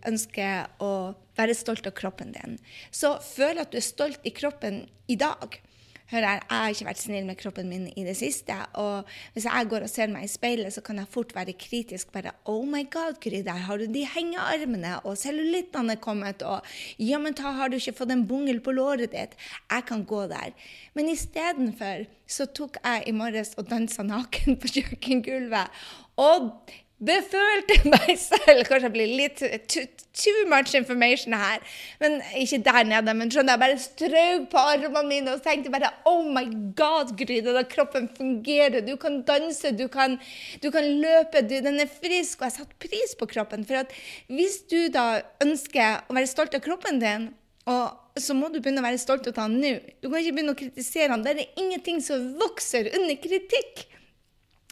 ønsker 0.08 0.82
å 0.82 0.92
være 1.38 1.54
stolt 1.54 1.86
av 1.86 1.94
kroppen 1.94 2.32
din, 2.34 2.56
så 2.90 3.14
føl 3.22 3.60
at 3.62 3.70
du 3.70 3.78
er 3.78 3.86
stolt 3.86 4.24
i 4.26 4.34
kroppen 4.34 4.80
i 5.06 5.14
dag. 5.14 5.60
Hør 6.08 6.24
her, 6.24 6.38
jeg 6.40 6.56
har 6.56 6.72
ikke 6.72 6.86
vært 6.86 7.00
snill 7.02 7.26
med 7.28 7.36
kroppen 7.36 7.66
min 7.68 7.82
i 7.92 8.04
det 8.06 8.14
siste. 8.16 8.54
Og 8.80 9.08
hvis 9.34 9.44
jeg 9.44 9.68
går 9.68 9.84
og 9.84 9.90
ser 9.92 10.08
meg 10.08 10.24
i 10.24 10.30
speilet, 10.32 10.72
så 10.72 10.80
kan 10.84 10.96
jeg 10.96 11.10
fort 11.12 11.34
være 11.36 11.52
kritisk. 11.60 12.14
Bare 12.14 12.32
Oh 12.48 12.62
my 12.64 12.80
God, 12.88 13.18
Gry, 13.20 13.42
der 13.44 13.60
har 13.66 13.76
du 13.76 13.84
de 13.92 14.06
hengearmene, 14.08 14.94
og 15.04 15.18
cellulittene 15.20 15.98
er 15.98 16.00
kommet, 16.00 16.42
og 16.42 16.64
ja, 16.96 17.20
men 17.20 17.36
da 17.36 17.52
har 17.58 17.68
du 17.68 17.76
ikke 17.76 17.96
fått 18.00 18.14
en 18.14 18.24
bungel 18.30 18.62
på 18.64 18.72
låret 18.72 19.12
ditt. 19.12 19.36
Jeg 19.68 19.84
kan 19.92 20.06
gå 20.08 20.24
der. 20.32 20.56
Men 20.96 21.12
istedenfor 21.12 22.08
så 22.24 22.48
tok 22.56 22.80
jeg 22.80 23.04
i 23.04 23.16
morges 23.16 23.52
og 23.60 23.68
dansa 23.68 24.06
naken 24.06 24.56
på 24.62 24.72
kjøkkengulvet. 24.78 25.76
Og 26.16 26.54
befølte 26.98 27.78
meg 27.92 28.14
selv. 28.18 28.64
Kanskje 28.66 28.88
det 28.88 28.92
blir 28.94 29.12
litt 29.20 29.42
too, 29.70 29.84
too, 30.16 30.44
much 30.50 30.74
information 30.74 31.36
her. 31.36 31.62
Men 32.02 32.18
ikke 32.36 32.60
der 32.66 32.88
nede. 32.88 33.14
Men 33.14 33.32
skjønner 33.32 33.54
jeg 33.54 33.62
bare 33.62 33.80
strøk 33.82 34.48
på 34.52 34.64
armene 34.74 35.04
mine 35.08 35.34
og 35.36 35.42
tenkte 35.44 35.72
bare 35.74 35.92
Oh 36.08 36.24
my 36.26 36.44
God, 36.78 37.14
Gry, 37.18 37.40
da 37.46 37.64
kroppen 37.68 38.08
fungerer. 38.16 38.80
Du 38.86 38.96
kan 39.00 39.22
danse, 39.28 39.72
du 39.76 39.86
kan, 39.92 40.18
du 40.62 40.70
kan 40.74 40.88
løpe, 41.02 41.44
du, 41.46 41.58
den 41.64 41.82
er 41.84 41.90
frisk. 41.90 42.40
Og 42.40 42.48
jeg 42.48 42.58
satte 42.60 42.80
pris 42.88 43.14
på 43.18 43.30
kroppen. 43.30 43.66
For 43.68 43.84
at 43.84 43.94
hvis 44.32 44.62
du 44.70 44.88
da 44.94 45.20
ønsker 45.44 46.08
å 46.08 46.18
være 46.18 46.30
stolt 46.30 46.58
av 46.58 46.64
kroppen 46.66 47.02
din, 47.02 47.30
og 47.68 48.20
så 48.20 48.34
må 48.34 48.48
du 48.48 48.58
begynne 48.62 48.80
å 48.80 48.86
være 48.86 49.00
stolt 49.00 49.28
av 49.28 49.36
den 49.36 49.58
nå. 49.60 49.74
Du 50.00 50.08
kan 50.08 50.22
ikke 50.22 50.38
begynne 50.38 50.54
å 50.54 50.58
kritisere 50.58 51.12
den. 51.12 51.24
Det 51.26 51.34
er 51.34 51.60
ingenting 51.60 52.00
som 52.04 52.30
vokser 52.40 52.88
under 52.96 53.18
kritikk. 53.20 53.84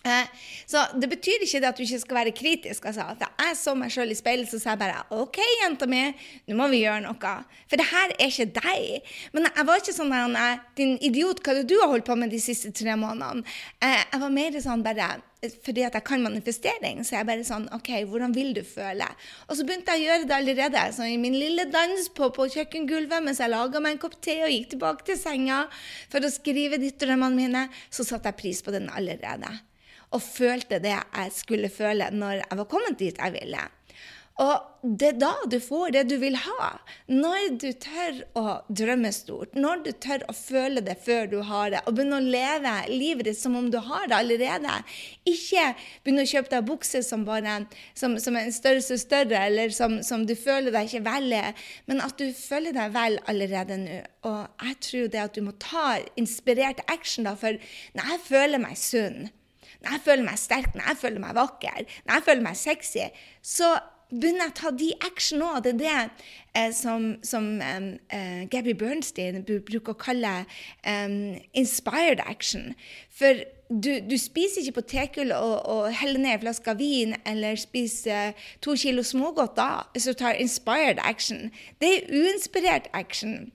Eh, 0.07 0.27
så 0.67 0.85
det 0.95 1.09
betyr 1.11 1.43
ikke 1.43 1.61
det 1.63 1.69
at 1.69 1.79
du 1.79 1.83
ikke 1.83 2.03
skal 2.03 2.19
være 2.21 2.35
kritisk. 2.37 2.87
Altså. 2.87 3.07
For 3.19 3.47
jeg 3.47 3.59
så 3.59 3.75
meg 3.79 3.93
sjøl 3.95 4.15
i 4.15 4.19
speilet 4.19 4.51
så 4.51 4.61
sa 4.63 4.75
jeg 4.75 4.83
bare 4.85 5.05
OK, 5.17 5.41
jenta 5.63 5.89
mi, 5.91 6.03
nå 6.47 6.59
må 6.59 6.71
vi 6.73 6.85
gjøre 6.85 7.03
noe. 7.09 7.37
For 7.67 7.81
det 7.81 7.89
her 7.91 8.15
er 8.15 8.31
ikke 8.31 8.49
deg. 8.61 9.15
Men 9.35 9.49
jeg 9.51 9.69
var 9.69 9.83
ikke 9.83 9.97
sånn 9.97 10.15
der 10.15 10.61
Din 10.79 10.97
idiot, 11.05 11.43
hva 11.43 11.55
er 11.55 11.63
det 11.63 11.71
du 11.71 11.79
har 11.81 11.91
holdt 11.91 12.07
på 12.07 12.17
med 12.19 12.31
de 12.31 12.41
siste 12.43 12.71
tre 12.75 12.95
månedene? 12.99 13.47
Eh, 13.83 14.03
jeg 14.13 14.23
var 14.23 14.37
mer 14.37 14.61
sånn 14.63 14.85
bare 14.87 15.17
fordi 15.63 15.85
at 15.85 15.95
jeg 15.95 16.03
kan 16.03 16.23
manifestering, 16.25 17.03
så 17.05 17.19
jeg 17.19 17.27
bare 17.29 17.45
sånn 17.47 17.69
OK, 17.77 17.91
hvordan 18.09 18.33
vil 18.35 18.55
du 18.57 18.63
føle? 18.67 19.07
Og 19.47 19.59
så 19.59 19.67
begynte 19.69 19.95
jeg 19.95 20.03
å 20.03 20.07
gjøre 20.09 20.27
det 20.27 20.35
allerede. 20.35 20.83
Så 20.97 21.07
i 21.07 21.21
min 21.21 21.37
lille 21.39 21.69
dans 21.71 22.09
på, 22.17 22.33
på 22.35 22.49
kjøkkengulvet 22.57 23.23
mens 23.23 23.43
jeg 23.43 23.53
laga 23.53 23.83
meg 23.85 23.95
en 23.95 24.03
kopp 24.07 24.17
te 24.25 24.41
og 24.41 24.51
gikk 24.51 24.73
tilbake 24.75 25.07
til 25.07 25.21
senga 25.21 25.63
for 26.11 26.25
å 26.25 26.33
skrive 26.33 26.81
de 26.83 26.91
drømmene 26.91 27.39
mine, 27.39 27.65
så 27.93 28.07
satte 28.09 28.33
jeg 28.33 28.41
pris 28.41 28.65
på 28.65 28.75
den 28.75 28.91
allerede 28.91 29.55
og 30.17 30.25
følte 30.25 30.81
det 30.83 30.95
jeg 30.97 31.35
skulle 31.37 31.73
føle 31.73 32.11
når 32.15 32.43
jeg 32.43 32.61
var 32.63 32.71
kommet 32.71 33.01
dit 33.01 33.21
jeg 33.21 33.37
ville. 33.37 33.67
Og 34.37 34.89
det 35.01 35.07
er 35.09 35.17
da 35.19 35.31
du 35.49 35.57
får 35.65 35.95
det 35.95 36.03
du 36.11 36.19
vil 36.21 36.35
ha. 36.37 36.69
Når 37.09 37.55
du 37.57 37.71
tør 37.81 38.19
å 38.37 38.43
drømme 38.69 39.09
stort, 39.15 39.55
når 39.57 39.81
du 39.87 39.89
tør 39.97 40.27
å 40.29 40.35
føle 40.37 40.83
det 40.85 40.99
før 41.07 41.31
du 41.31 41.39
har 41.49 41.71
det, 41.73 41.81
og 41.89 41.97
begynne 41.97 42.19
å 42.21 42.27
leve 42.35 42.75
livet 42.91 43.31
ditt 43.31 43.41
som 43.41 43.57
om 43.57 43.71
du 43.73 43.79
har 43.81 44.05
det 44.11 44.19
allerede. 44.19 44.75
Ikke 45.25 45.71
begynne 46.05 46.27
å 46.27 46.31
kjøpe 46.35 46.53
deg 46.53 46.69
bukser 46.69 47.07
som, 47.07 47.25
bare, 47.29 47.63
som, 47.97 48.19
som 48.21 48.37
er 48.37 48.51
en 48.51 48.59
størrelse 48.59 49.01
større, 49.01 49.41
eller 49.49 49.73
som, 49.73 50.03
som, 50.05 50.29
du 50.29 50.37
føler 50.37 50.75
deg 50.75 50.91
ikke 50.91 51.07
vel 51.09 51.33
i, 51.33 51.43
men 51.89 52.05
at 52.05 52.21
du 52.21 52.29
føler 52.37 52.77
deg 52.77 52.93
vel 52.93 53.17
allerede 53.33 53.81
nå. 53.87 54.03
Og 54.29 54.69
jeg 54.69 54.79
tror 54.85 55.11
det 55.15 55.25
at 55.25 55.37
du 55.39 55.47
må 55.49 55.57
ta 55.63 55.89
inspirert 56.21 56.85
action, 56.93 57.25
da, 57.25 57.37
for 57.41 57.57
når 57.97 58.13
jeg 58.13 58.25
føler 58.29 58.61
meg 58.61 58.77
sunn 58.81 59.31
når 59.87 59.99
jeg 59.99 60.07
føler 60.09 60.27
meg 60.27 60.41
sterk, 60.43 60.73
når 60.75 60.91
jeg 60.91 61.03
føler 61.05 61.23
meg 61.23 61.37
vakker, 61.39 61.85
når 62.07 62.19
jeg 62.19 62.27
føler 62.27 62.49
meg 62.49 62.59
sexy, 62.59 63.05
så 63.43 63.77
begynner 64.11 64.47
jeg 64.47 64.53
å 64.53 64.59
ta 64.61 64.71
de 64.79 64.89
action 65.07 65.43
òg. 65.43 65.59
Det 65.65 65.73
er 65.73 65.81
det 65.81 66.27
eh, 66.59 66.71
som, 66.75 67.09
som 67.27 67.49
um, 67.59 67.89
uh, 68.13 68.43
Gabby 68.51 68.75
Bernstein 68.79 69.43
bruker 69.47 69.95
å 69.95 69.99
kalle 69.99 70.33
um, 70.87 71.37
inspired 71.59 72.23
action. 72.27 72.75
For 73.15 73.43
du, 73.67 73.97
du 74.07 74.15
spiser 74.21 74.63
ikke 74.63 74.81
potetgull 74.81 75.35
og, 75.35 75.57
og 75.67 75.91
heller 75.91 76.23
ned 76.23 76.37
en 76.37 76.45
flaske 76.45 76.77
vin 76.79 77.17
eller 77.27 77.59
spiser 77.59 78.37
to 78.63 78.77
kilo 78.79 79.03
smågodt 79.07 79.57
da, 79.59 79.71
så 79.99 80.15
tar 80.15 80.39
inspired 80.39 81.03
action. 81.03 81.51
Det 81.83 81.97
er 81.97 82.11
uinspirert 82.15 82.91
action 82.95 83.51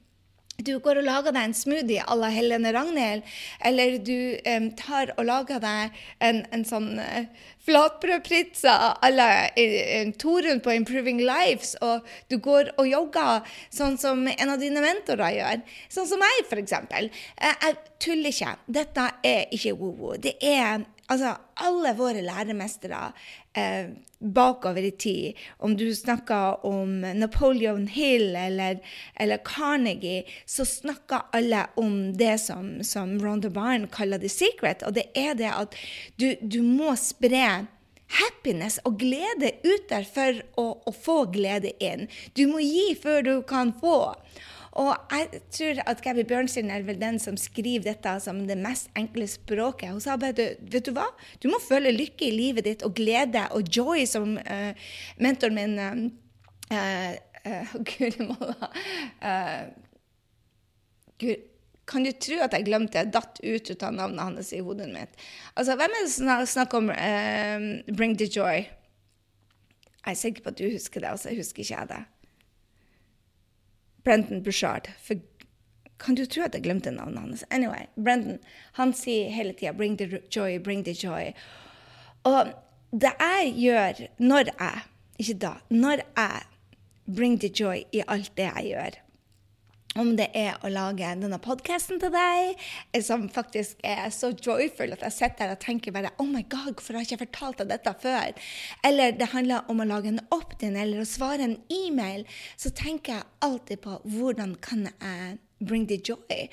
du 0.65 0.77
går 0.83 1.01
og 1.01 1.07
lager 1.07 1.35
deg 1.35 1.49
en 1.49 1.55
smoothie 1.57 2.03
à 2.03 2.17
la 2.17 2.29
Helene 2.33 2.73
Ragnhild, 2.75 3.23
eller 3.65 3.97
du 3.99 4.37
um, 4.47 4.69
tar 4.79 5.13
og 5.17 5.25
lager 5.27 5.61
deg 5.63 5.97
en, 6.23 6.43
en 6.53 6.65
sånn 6.67 6.89
uh, 7.01 7.25
flatbrødpizza 7.65 8.75
à 9.01 9.11
la 9.13 9.29
uh, 9.57 10.11
Torunn 10.21 10.61
på 10.63 10.75
Improving 10.75 11.21
Lives, 11.25 11.75
og 11.81 12.07
du 12.31 12.37
går 12.41 12.73
og 12.77 12.89
jogger 12.89 13.55
sånn 13.73 13.97
som 14.01 14.25
en 14.27 14.53
av 14.53 14.61
dine 14.61 14.83
mentorer 14.83 15.37
gjør. 15.37 15.65
Sånn 15.91 16.09
som 16.09 16.21
meg, 16.21 16.43
f.eks. 16.47 16.77
Uh, 16.81 17.09
jeg 17.45 17.77
tuller 18.01 18.33
ikke. 18.33 18.55
Dette 18.81 19.07
er 19.27 19.45
ikke 19.53 19.75
woo-woo. 19.77 20.17
Det 20.21 20.37
er 20.41 20.85
Altså, 21.11 21.33
alle 21.59 21.91
våre 21.97 22.21
læremestere 22.23 23.01
eh, 23.57 23.91
bakover 24.21 24.85
i 24.87 24.93
tid, 24.95 25.41
om 25.59 25.73
du 25.75 25.89
snakker 25.95 26.63
om 26.67 27.01
Napoleon 27.19 27.87
Hill 27.91 28.35
eller, 28.35 28.79
eller 29.19 29.41
Carnegie, 29.43 30.23
så 30.45 30.65
snakker 30.65 31.27
alle 31.35 31.65
om 31.75 32.13
det 32.15 32.37
som, 32.45 32.77
som 32.83 33.17
Ronda 33.19 33.51
Byrne 33.51 33.91
kaller 33.91 34.23
the 34.23 34.31
secret, 34.31 34.85
og 34.87 34.95
det 34.95 35.09
er 35.17 35.35
det 35.35 35.51
at 35.51 35.75
du, 36.21 36.31
du 36.41 36.61
må 36.63 36.95
spre 36.95 37.67
happiness 38.21 38.79
og 38.87 38.99
glede 38.99 39.53
ut 39.63 39.87
der 39.91 40.07
for 40.07 40.41
å, 40.59 40.67
å 40.87 40.95
få 40.95 41.23
glede 41.33 41.73
inn. 41.83 42.07
Du 42.35 42.45
må 42.51 42.63
gi 42.63 42.91
før 42.99 43.23
du 43.27 43.35
kan 43.47 43.75
få. 43.81 44.13
Og 44.79 44.91
jeg 45.11 45.41
tror 45.51 45.81
at 45.91 46.01
Gabby 46.03 46.23
Bjørnstein 46.27 46.71
er 46.71 46.85
vel 46.87 46.99
den 47.01 47.17
som 47.19 47.35
skriver 47.39 47.89
dette 47.89 48.13
som 48.23 48.39
det 48.47 48.55
mest 48.59 48.87
enkle 48.95 49.27
språket. 49.27 49.91
Hun 49.91 50.03
sa 50.03 50.15
bare 50.19 50.55
vet 50.61 50.87
du 50.87 50.93
hva, 50.95 51.09
du 51.43 51.49
må 51.51 51.59
føle 51.63 51.91
lykke 51.91 52.29
i 52.29 52.35
livet 52.35 52.67
ditt 52.69 52.85
og 52.87 52.95
glede 52.95 53.43
og 53.51 53.67
joy, 53.67 54.05
som 54.07 54.37
uh, 54.39 54.71
mentoren 55.19 55.59
min 55.59 55.75
uh, 55.81 57.11
uh, 57.43 57.75
Guri 57.91 58.29
malla 58.31 58.71
kan 61.91 62.05
du 62.05 62.11
tro 62.23 62.37
at 62.45 62.53
jeg 62.55 62.65
glemte 62.69 62.99
jeg 62.99 63.11
datt 63.11 63.41
ut 63.43 63.71
av 63.83 63.95
navnet 63.95 64.23
hans 64.23 64.51
i 64.55 64.61
hodet 64.63 64.87
mitt? 64.93 65.17
Altså, 65.59 65.75
Hvem 65.75 65.97
er 65.97 66.05
det 66.05 66.13
som 66.13 66.45
snakker 66.47 66.79
om 66.79 66.89
uh, 66.89 67.65
'bring 67.91 68.15
the 68.17 68.29
joy'? 68.29 68.69
Jeg 70.01 70.15
er 70.15 70.17
sikker 70.17 70.41
på 70.43 70.49
at 70.49 70.57
du 70.57 70.71
husker 70.71 71.01
det, 71.01 71.09
altså 71.09 71.29
jeg 71.29 71.37
husker 71.37 71.61
ikke 71.61 71.77
jeg 71.77 71.87
det. 71.89 72.03
Brendan 74.03 74.43
Bushard. 74.43 74.89
For 75.03 75.15
kan 76.01 76.15
du 76.15 76.25
tro 76.25 76.43
at 76.47 76.55
jeg 76.55 76.63
glemte 76.65 76.91
navnet 76.91 77.19
hans? 77.19 77.43
Anyway, 77.51 77.85
Brendan 77.95 78.39
han 78.79 78.93
sier 78.93 79.29
hele 79.29 79.53
tida 79.53 79.73
'bring 79.73 79.97
the 79.97 80.21
joy, 80.35 80.57
bring 80.59 80.83
the 80.85 80.93
joy'. 80.93 81.33
Og 82.23 82.53
det 82.91 83.13
jeg 83.19 83.53
gjør 83.57 84.07
når 84.19 84.53
jeg 84.59 84.81
Ikke 85.19 85.33
da. 85.33 85.53
Når 85.69 86.01
jeg 86.17 86.41
bring 87.15 87.39
the 87.39 87.49
joy 87.59 87.83
i 87.93 88.01
alt 88.07 88.31
det 88.37 88.43
jeg 88.43 88.63
gjør, 88.65 88.95
om 89.99 90.13
det 90.15 90.29
er 90.37 90.55
å 90.63 90.71
lage 90.71 91.09
denne 91.19 91.39
podkasten 91.41 91.99
til 92.01 92.13
deg, 92.13 92.61
som 93.03 93.27
faktisk 93.31 93.81
er 93.83 94.07
så 94.15 94.31
joyful 94.31 94.95
at 94.95 95.03
jeg 95.07 95.17
sitter 95.17 95.49
her 95.49 95.55
og 95.55 95.63
tenker 95.63 95.95
bare 95.95 96.13
Oh 96.21 96.29
my 96.29 96.43
God, 96.47 96.73
hvorfor 96.77 96.95
har 96.95 97.03
jeg 97.03 97.11
ikke 97.11 97.25
fortalt 97.25 97.61
deg 97.61 97.73
dette 97.73 97.95
før? 98.03 98.33
Eller 98.87 99.15
det 99.17 99.31
handler 99.33 99.69
om 99.71 99.83
å 99.83 99.89
lage 99.89 100.13
en 100.13 100.23
opt-in 100.31 100.79
eller 100.79 101.03
å 101.03 101.07
svare 101.09 101.47
en 101.47 101.59
e-mail, 101.73 102.25
så 102.55 102.71
tenker 102.75 103.17
jeg 103.17 103.29
alltid 103.43 103.83
på 103.83 103.99
hvordan 104.07 104.55
kan 104.63 104.87
jeg 104.91 105.39
bring 105.61 105.87
the 105.89 105.97
joy. 105.97 106.47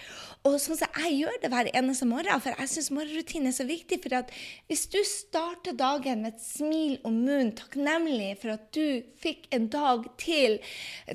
Og 0.47 0.57
sånn 0.63 0.79
som 0.79 1.01
jeg 1.03 1.17
gjør 1.19 1.39
det 1.43 1.51
hver 1.53 1.69
eneste 1.77 2.07
morgen, 2.09 2.41
for 2.43 2.55
jeg 2.55 2.71
syns 2.71 2.91
morgenrutinen 2.95 3.51
er 3.51 3.57
så 3.57 3.67
viktig. 3.69 3.99
For 4.05 4.17
at 4.21 4.33
hvis 4.71 4.85
du 4.93 4.99
starter 5.07 5.77
dagen 5.77 6.23
med 6.25 6.37
et 6.37 6.45
smil 6.45 6.99
om 7.09 7.17
munnen, 7.25 7.53
takknemlig 7.59 8.31
for 8.43 8.55
at 8.55 8.69
du 8.77 9.03
fikk 9.19 9.49
en 9.55 9.69
dag 9.73 10.07
til, 10.21 10.59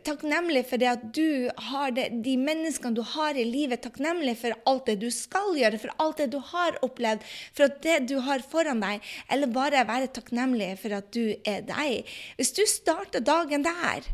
takknemlig 0.05 0.65
for 0.69 0.81
det 0.81 0.89
at 0.91 1.05
du 1.15 1.49
har 1.69 1.93
det, 1.95 2.09
de 2.25 2.35
menneskene 2.39 2.97
du 2.97 3.03
har 3.13 3.39
i 3.39 3.45
livet, 3.47 3.83
takknemlig 3.85 4.35
for 4.41 4.57
alt 4.69 4.89
det 4.91 4.99
du 5.03 5.09
skal 5.13 5.55
gjøre, 5.59 5.81
for 5.81 6.03
alt 6.03 6.19
det 6.21 6.29
du 6.35 6.39
har 6.53 6.79
opplevd, 6.85 7.23
for 7.55 7.69
at 7.69 7.79
det 7.85 7.99
du 8.11 8.17
har 8.27 8.43
foran 8.45 8.83
deg, 8.83 9.13
eller 9.31 9.53
bare 9.55 9.85
være 9.87 10.11
takknemlig 10.13 10.73
for 10.81 10.99
at 10.99 11.13
du 11.15 11.37
er 11.47 11.63
deg. 11.69 12.11
Hvis 12.37 12.53
du 12.57 12.65
starter 12.69 13.23
dagen 13.23 13.65
der, 13.65 14.11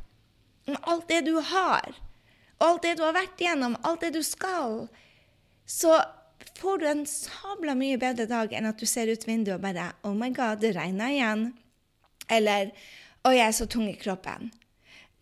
med 0.69 0.77
alt 0.85 1.09
det 1.09 1.23
du 1.25 1.39
har, 1.41 1.97
alt 2.63 2.83
det 2.83 2.97
du 2.99 3.03
har 3.05 3.15
vært 3.15 3.41
igjennom, 3.41 3.77
alt 3.87 4.03
det 4.03 4.13
du 4.17 4.23
skal, 4.25 4.87
så 5.69 5.99
får 6.59 6.81
du 6.81 6.87
en 6.89 7.05
sabla 7.07 7.75
mye 7.77 7.99
bedre 8.01 8.27
dag 8.29 8.53
enn 8.55 8.67
at 8.69 8.79
du 8.79 8.87
ser 8.89 9.11
ut 9.11 9.27
vinduet 9.27 9.57
og 9.57 9.63
bare 9.63 9.91
Oh 10.07 10.15
my 10.17 10.31
God, 10.35 10.59
det 10.63 10.73
regner 10.75 11.13
igjen. 11.13 11.45
Eller 12.29 12.73
Oi, 13.27 13.35
jeg 13.35 13.45
er 13.49 13.55
så 13.55 13.67
tung 13.67 13.87
i 13.89 13.97
kroppen. 13.99 14.51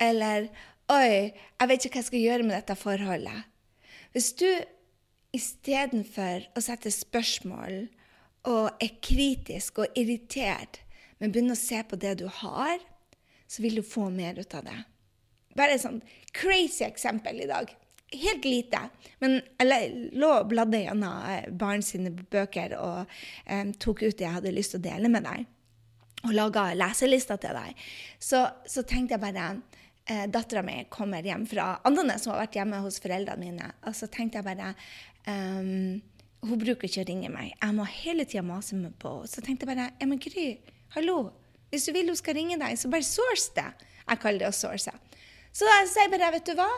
Eller 0.02 0.50
Oi, 0.94 1.34
jeg 1.34 1.70
vet 1.70 1.86
ikke 1.86 1.98
hva 1.98 2.04
jeg 2.04 2.10
skal 2.12 2.26
gjøre 2.26 2.48
med 2.48 2.56
dette 2.56 2.78
forholdet. 2.80 3.46
Hvis 4.16 4.32
du 4.40 4.48
istedenfor 5.36 6.48
å 6.58 6.64
sette 6.64 6.92
spørsmål 6.94 7.88
og 8.48 8.84
er 8.84 8.94
kritisk 9.04 9.82
og 9.84 9.98
irritert, 10.00 10.80
men 11.20 11.34
begynner 11.34 11.58
å 11.58 11.60
se 11.60 11.82
på 11.84 12.00
det 12.00 12.16
du 12.22 12.28
har, 12.42 12.78
så 13.48 13.64
vil 13.64 13.80
du 13.80 13.84
få 13.86 14.08
mer 14.14 14.40
ut 14.40 14.56
av 14.56 14.66
det. 14.68 14.78
Bare 15.58 15.76
et 15.76 15.84
sånn 15.84 16.00
crazy 16.38 16.86
eksempel 16.88 17.44
i 17.44 17.50
dag. 17.50 17.74
helt 18.14 18.46
lite. 18.46 18.80
Men 19.20 19.42
jeg 19.60 20.12
lå 20.16 20.30
og 20.40 20.50
bladde 20.52 20.80
gjennom 20.80 21.26
eh, 21.28 21.50
barn 21.52 21.84
sine 21.84 22.14
bøker 22.14 22.78
og 22.80 23.18
um, 23.52 23.74
tok 23.76 24.06
ut 24.06 24.18
det 24.18 24.24
jeg 24.24 24.36
hadde 24.38 24.54
lyst 24.56 24.76
til 24.76 24.80
å 24.82 24.86
dele 24.88 25.12
med 25.12 25.28
deg. 25.28 25.48
Og 26.26 26.34
laga 26.34 26.70
leselister 26.78 27.40
til 27.42 27.58
deg. 27.58 27.82
Så, 28.20 28.46
så 28.68 28.84
tenkte 28.88 29.18
jeg 29.18 29.24
bare 29.26 29.48
eh, 30.08 30.26
Dattera 30.32 30.64
mi 30.66 30.80
kommer 30.94 31.26
hjem 31.26 31.46
fra 31.50 31.74
Andenes, 31.88 32.24
som 32.24 32.34
har 32.34 32.46
vært 32.46 32.58
hjemme 32.60 32.80
hos 32.86 33.02
foreldrene 33.04 33.44
mine. 33.44 33.74
Og 33.86 33.98
så 33.98 34.10
tenkte 34.12 34.40
jeg 34.40 34.48
bare 34.48 34.72
um, 35.28 36.00
Hun 36.48 36.62
bruker 36.64 36.88
ikke 36.88 37.04
å 37.04 37.10
ringe 37.12 37.34
meg. 37.34 37.52
Jeg 37.60 37.76
må 37.76 37.90
hele 37.92 38.26
tida 38.26 38.46
mase 38.46 38.78
meg 38.80 38.96
på 39.02 39.20
Så 39.28 39.44
tenkte 39.44 39.68
jeg 39.68 39.74
bare 39.74 39.92
Ja, 40.00 40.08
men 40.08 40.22
Gry, 40.24 40.48
hallo. 40.96 41.34
Hvis 41.74 41.90
du 41.90 41.92
vil 41.92 42.08
hun 42.08 42.16
skal 42.16 42.38
ringe 42.40 42.56
deg, 42.62 42.80
så 42.80 42.88
bare 42.88 43.04
source 43.04 43.52
det. 43.58 43.68
Jeg 44.08 44.24
kaller 44.24 44.46
det 44.46 44.54
å 44.54 44.56
source. 44.56 44.94
Så 45.58 45.66
jeg 45.66 45.90
sier 45.90 46.12
bare, 46.14 46.30
vet 46.36 46.46
du 46.46 46.54
hva? 46.58 46.70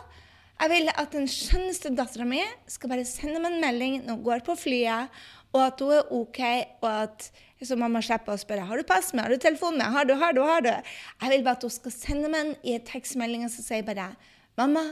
Jeg 0.59 0.71
vil 0.71 0.89
at 0.91 1.11
den 1.15 1.27
skjønneste 1.27 1.91
dattera 1.95 2.23
mi 2.27 2.39
skal 2.71 2.91
bare 2.91 3.07
sende 3.07 3.41
meg 3.43 3.55
en 3.55 3.63
melding 3.63 3.97
når 4.05 4.15
hun 4.15 4.23
går 4.23 4.43
på 4.47 4.55
flyet, 4.59 5.17
og 5.51 5.61
at 5.65 5.81
hun 5.83 5.95
er 5.97 6.11
OK, 6.15 6.39
og 6.83 6.89
at 6.91 7.29
så 7.67 7.75
mamma 7.75 7.99
slipper 8.05 8.37
å 8.37 8.39
spørre 8.39 8.67
har 8.69 8.79
du 8.79 8.87
pass 8.87 9.09
med, 9.11 9.25
har 9.25 9.33
du 9.33 9.43
telefon 9.43 9.75
med, 9.75 9.91
har 9.91 10.07
du, 10.07 10.13
har 10.19 10.35
du, 10.35 10.39
har 10.47 10.63
du? 10.63 10.71
Jeg 10.71 11.31
vil 11.33 11.43
bare 11.43 11.59
at 11.59 11.65
hun 11.67 11.73
skal 11.75 11.95
sende 11.95 12.31
meg 12.31 12.45
en 12.45 12.53
i 12.63 12.75
en 12.77 12.85
tekstmelding 12.87 13.43
som 13.51 13.65
sier 13.65 13.83
bare 13.87 14.13
mamma, 14.59 14.85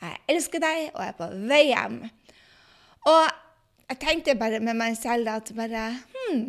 jeg 0.00 0.22
elsker 0.32 0.62
deg, 0.64 0.88
og 0.94 1.04
jeg 1.04 1.12
er 1.12 1.18
på 1.20 1.28
vei 1.52 1.62
hjem. 1.68 2.00
Og 3.10 3.22
jeg 3.92 4.00
tenkte 4.06 4.38
bare 4.40 4.62
med 4.64 4.78
meg 4.80 4.98
selv 4.98 5.30
at 5.30 5.52
bare 5.54 5.84
hm, 6.16 6.48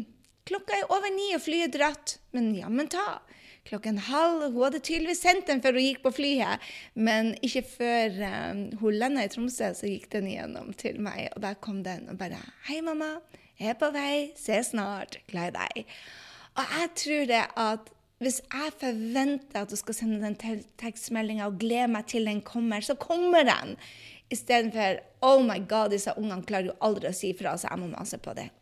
klokka 0.50 0.80
er 0.80 0.90
over 0.90 1.14
ni, 1.14 1.30
og 1.36 1.44
flyet 1.46 1.76
dratt. 1.76 2.18
Men 2.34 2.54
jammen 2.58 2.90
ta 2.90 3.20
klokken 3.68 4.00
halv. 4.08 4.48
Hun 4.54 4.64
hadde 4.66 4.82
tydeligvis 4.84 5.22
sendt 5.24 5.48
den 5.50 5.62
før 5.64 5.78
hun 5.78 5.86
gikk 5.86 6.02
på 6.06 6.14
flyet, 6.16 6.68
men 6.94 7.34
ikke 7.46 7.64
før 7.68 8.18
um, 8.26 8.64
hun 8.82 8.98
landa 8.98 9.26
i 9.26 9.32
Tromsø, 9.32 9.72
så 9.78 9.90
gikk 9.90 10.10
den 10.16 10.30
igjennom 10.32 10.74
til 10.78 11.00
meg. 11.04 11.30
Og 11.36 11.44
da 11.46 11.54
kom 11.54 11.84
den 11.86 12.10
og 12.12 12.20
bare 12.22 12.42
'Hei, 12.68 12.82
mamma. 12.82 13.18
Jeg 13.60 13.76
er 13.76 13.80
på 13.80 13.92
vei. 13.94 14.32
Se 14.36 14.64
snart. 14.64 15.20
Glad 15.28 15.54
i 15.54 15.58
deg.' 15.60 15.86
Og 16.60 16.64
jeg 16.78 16.88
tror 17.00 17.26
det 17.30 17.44
at 17.58 17.92
hvis 18.22 18.42
jeg 18.54 18.74
forventer 18.78 19.62
at 19.62 19.70
du 19.72 19.76
skal 19.76 19.96
sende 19.98 20.22
den 20.22 20.64
tekstmeldinga 20.78 21.48
og 21.50 21.58
gleder 21.60 21.88
meg 21.90 22.06
til 22.06 22.26
den 22.26 22.42
kommer, 22.42 22.82
så 22.82 22.94
kommer 22.94 23.44
den. 23.44 23.78
Istedenfor 24.30 25.00
'Oh 25.24 25.42
my 25.42 25.68
God, 25.68 25.90
disse 25.90 26.14
ungene 26.18 26.44
klarer 26.44 26.66
jo 26.66 26.78
aldri 26.82 27.10
å 27.10 27.14
si 27.14 27.34
fra, 27.34 27.58
så 27.58 27.68
jeg 27.72 27.80
må 27.80 27.88
mase 27.88 28.18
på 28.18 28.34
det'. 28.38 28.61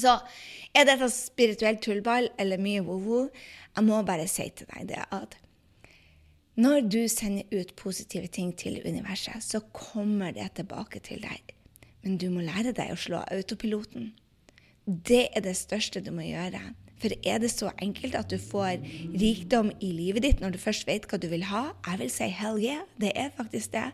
Så 0.00 0.18
er 0.74 0.88
dette 0.88 1.08
spirituelt 1.12 1.82
tullball 1.84 2.30
eller 2.40 2.60
mye 2.62 2.84
wo-wo? 2.86 3.26
Jeg 3.76 3.84
må 3.88 4.02
bare 4.06 4.28
si 4.28 4.48
til 4.56 4.68
deg 4.72 4.88
det 4.92 5.04
at 5.10 5.38
når 6.60 6.82
du 6.84 7.08
sender 7.08 7.48
ut 7.48 7.70
positive 7.80 8.28
ting 8.28 8.50
til 8.60 8.82
universet, 8.84 9.40
så 9.40 9.62
kommer 9.72 10.34
det 10.36 10.50
tilbake 10.58 11.00
til 11.00 11.22
deg. 11.24 11.54
Men 12.04 12.18
du 12.20 12.28
må 12.28 12.44
lære 12.44 12.74
deg 12.76 12.92
å 12.92 12.98
slå 13.00 13.22
autopiloten. 13.32 14.10
Det 14.84 15.30
er 15.32 15.40
det 15.40 15.54
største 15.56 16.02
du 16.04 16.10
må 16.12 16.26
gjøre. 16.26 16.60
For 17.02 17.14
er 17.26 17.40
det 17.42 17.50
så 17.50 17.72
enkelt 17.82 18.14
at 18.14 18.30
du 18.30 18.36
får 18.38 18.82
rikdom 19.18 19.72
i 19.82 19.90
livet 19.96 20.22
ditt 20.26 20.42
når 20.42 20.54
du 20.54 20.58
først 20.62 20.86
vet 20.86 21.08
hva 21.10 21.18
du 21.18 21.26
vil 21.32 21.48
ha? 21.48 21.64
Jeg 21.88 21.98
vil 22.02 22.12
si 22.14 22.28
hell 22.30 22.60
yeah. 22.62 22.84
Det 23.00 23.10
er 23.18 23.32
faktisk 23.34 23.72
det. 23.72 23.88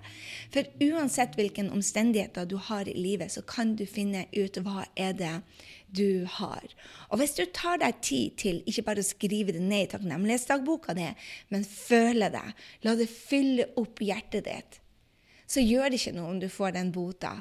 For 0.53 0.69
uansett 0.85 1.39
hvilke 1.39 1.65
omstendigheter 1.73 2.49
du 2.49 2.59
har 2.69 2.91
i 2.91 2.97
livet, 2.99 3.33
så 3.33 3.45
kan 3.47 3.77
du 3.79 3.87
finne 3.89 4.27
ut 4.37 4.61
hva 4.61 4.85
er 4.97 5.17
det 5.17 5.35
du 5.95 6.27
har. 6.29 6.65
Og 7.09 7.21
hvis 7.21 7.35
du 7.39 7.45
tar 7.55 7.81
deg 7.83 8.01
tid 8.05 8.37
til 8.41 8.61
ikke 8.69 8.85
bare 8.87 9.05
å 9.05 9.07
skrive 9.07 9.55
det 9.57 9.63
ned 9.65 9.87
i 9.87 9.91
takknemlighetsdagboka 9.93 10.95
di, 10.99 11.09
men 11.53 11.67
føle 11.69 12.31
det, 12.35 12.45
la 12.85 12.97
det 12.99 13.09
fylle 13.11 13.71
opp 13.81 14.03
hjertet 14.05 14.49
ditt, 14.49 14.81
så 15.49 15.65
gjør 15.65 15.89
det 15.89 16.01
ikke 16.01 16.17
noe 16.19 16.35
om 16.35 16.43
du 16.43 16.49
får 16.53 16.75
den 16.77 16.93
bota. 16.93 17.39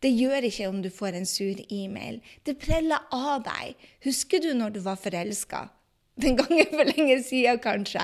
Det 0.00 0.08
gjør 0.14 0.46
ikke 0.48 0.68
om 0.70 0.78
du 0.80 0.88
får 0.92 1.18
en 1.18 1.28
sur 1.28 1.58
e-mail. 1.68 2.22
Det 2.44 2.56
preller 2.60 3.04
av 3.12 3.44
deg. 3.44 3.76
Husker 4.06 4.40
du 4.40 4.54
når 4.56 4.78
du 4.78 4.80
var 4.86 4.96
forelska? 5.00 5.66
Den 6.20 6.36
gangen 6.36 6.72
for 6.72 6.88
lenge 6.88 7.18
siden, 7.24 7.60
kanskje. 7.60 8.02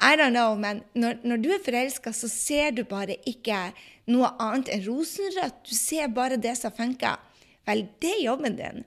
I 0.00 0.16
don't 0.20 0.34
know, 0.34 0.56
men 0.56 0.82
når, 0.92 1.20
når 1.24 1.40
du 1.40 1.50
er 1.54 1.62
forelska, 1.64 2.12
så 2.16 2.28
ser 2.28 2.72
du 2.76 2.82
bare 2.88 3.16
ikke 3.28 3.70
noe 4.12 4.32
annet 4.42 4.72
enn 4.72 4.84
rosenrødt. 4.84 5.62
Du 5.68 5.76
ser 5.76 6.12
bare 6.12 6.40
det 6.40 6.56
som 6.60 6.74
funker. 6.76 7.20
Vel, 7.68 7.86
det 8.02 8.16
er 8.16 8.24
jobben 8.24 8.58
din 8.58 8.82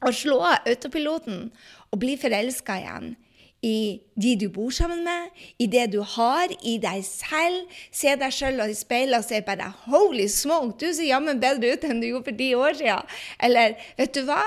å 0.00 0.12
slå 0.14 0.40
av 0.40 0.68
autopiloten 0.68 1.50
og 1.90 2.00
bli 2.02 2.16
forelska 2.20 2.78
igjen 2.80 3.12
i 3.62 4.00
de 4.16 4.36
du 4.40 4.46
bor 4.48 4.72
sammen 4.72 5.02
med, 5.04 5.28
i 5.60 5.66
det 5.68 5.90
du 5.92 6.00
har, 6.00 6.48
i 6.64 6.78
deg 6.80 7.02
selv. 7.04 7.68
Se 7.92 8.14
deg 8.16 8.32
sjøl 8.32 8.62
i 8.64 8.76
speilet 8.76 9.20
og 9.20 9.26
se 9.26 9.42
bare 9.44 9.68
'Holy 9.84 10.28
smoke, 10.28 10.78
du 10.80 10.94
ser 10.94 11.10
jammen 11.10 11.40
bedre 11.40 11.74
ut 11.74 11.84
enn 11.84 12.00
du 12.00 12.08
gjorde 12.08 12.30
for 12.30 12.36
ti 12.36 12.54
år 12.54 12.72
siden'. 12.80 13.06
Eller 13.38 13.76
'Vet 13.98 14.14
du 14.14 14.24
hva? 14.24 14.40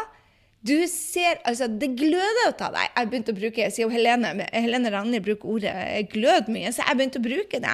Du 0.63 0.87
ser, 0.87 1.41
altså, 1.43 1.67
Det 1.67 1.89
gløder 1.99 2.49
ut 2.49 2.61
av 2.63 2.71
deg. 2.71 2.91
Jeg 2.95 3.09
begynte 3.11 3.33
å 3.33 3.35
bruke, 3.35 3.65
sier 3.75 3.89
Helene, 3.91 4.45
Helene 4.53 4.91
Ragnhild 4.93 5.25
bruker 5.25 5.49
ordet 5.57 5.73
eh, 5.75 6.05
'glød' 6.07 6.51
mye, 6.55 6.71
så 6.71 6.85
jeg 6.87 6.99
begynte 6.99 7.19
å 7.19 7.25
bruke 7.25 7.59
det. 7.65 7.73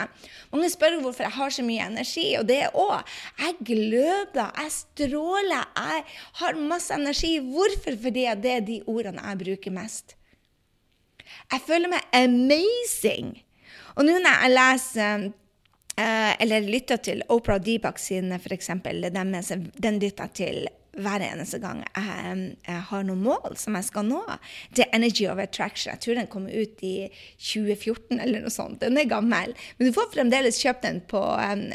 Mange 0.49 0.69
spør 0.73 0.97
hvorfor 1.04 1.28
jeg 1.28 1.38
har 1.38 1.54
så 1.54 1.65
mye 1.67 1.86
energi, 1.86 2.25
og 2.39 2.47
det 2.49 2.58
er 2.65 2.73
òg. 2.73 3.12
Jeg 3.43 3.58
gløder, 3.69 4.49
jeg 4.58 4.73
stråler, 4.73 5.67
jeg 5.78 6.06
har 6.41 6.63
masse 6.71 6.97
energi. 6.97 7.36
Hvorfor? 7.45 7.99
Fordi 8.08 8.25
det 8.41 8.56
er 8.56 8.65
de 8.65 8.80
ordene 8.89 9.21
jeg 9.21 9.41
bruker 9.43 9.75
mest. 9.75 10.17
Jeg 11.52 11.62
føler 11.67 11.93
meg 11.93 12.10
amazing. 12.17 13.36
Og 13.99 14.06
nå 14.08 14.17
når 14.17 14.34
jeg 14.34 14.56
leser 14.56 15.30
eh, 15.30 16.34
eller 16.41 16.65
lytter 16.65 16.97
til 17.06 17.21
Oprah 17.30 17.62
Deepak 17.62 18.02
sine, 18.02 18.41
f.eks., 18.41 18.73
den 19.78 20.02
lytter 20.02 20.34
til 20.34 20.65
hver 21.03 21.23
eneste 21.25 21.59
gang 21.63 21.81
jeg, 21.83 22.35
jeg, 22.65 22.81
har 22.89 23.05
noen 23.07 23.23
mål 23.23 23.57
som 23.59 23.77
jeg 23.77 23.88
skal 23.88 24.07
nå. 24.07 24.21
Det 24.75 24.85
er 24.85 24.95
Energy 24.97 25.27
of 25.31 25.41
Attraction. 25.41 25.93
Jeg 25.93 26.03
tror 26.03 26.19
den 26.19 26.29
kom 26.31 26.47
ut 26.49 26.83
i 26.85 26.95
2014 27.38 28.19
eller 28.19 28.43
noe 28.43 28.53
sånt. 28.53 28.81
Den 28.83 28.99
er 28.99 29.09
gammel. 29.09 29.55
Men 29.77 29.89
du 29.89 29.95
får 29.95 30.12
fremdeles 30.13 30.62
kjøpt 30.62 30.85
den 30.85 31.01
på 31.09 31.21
um, 31.21 31.65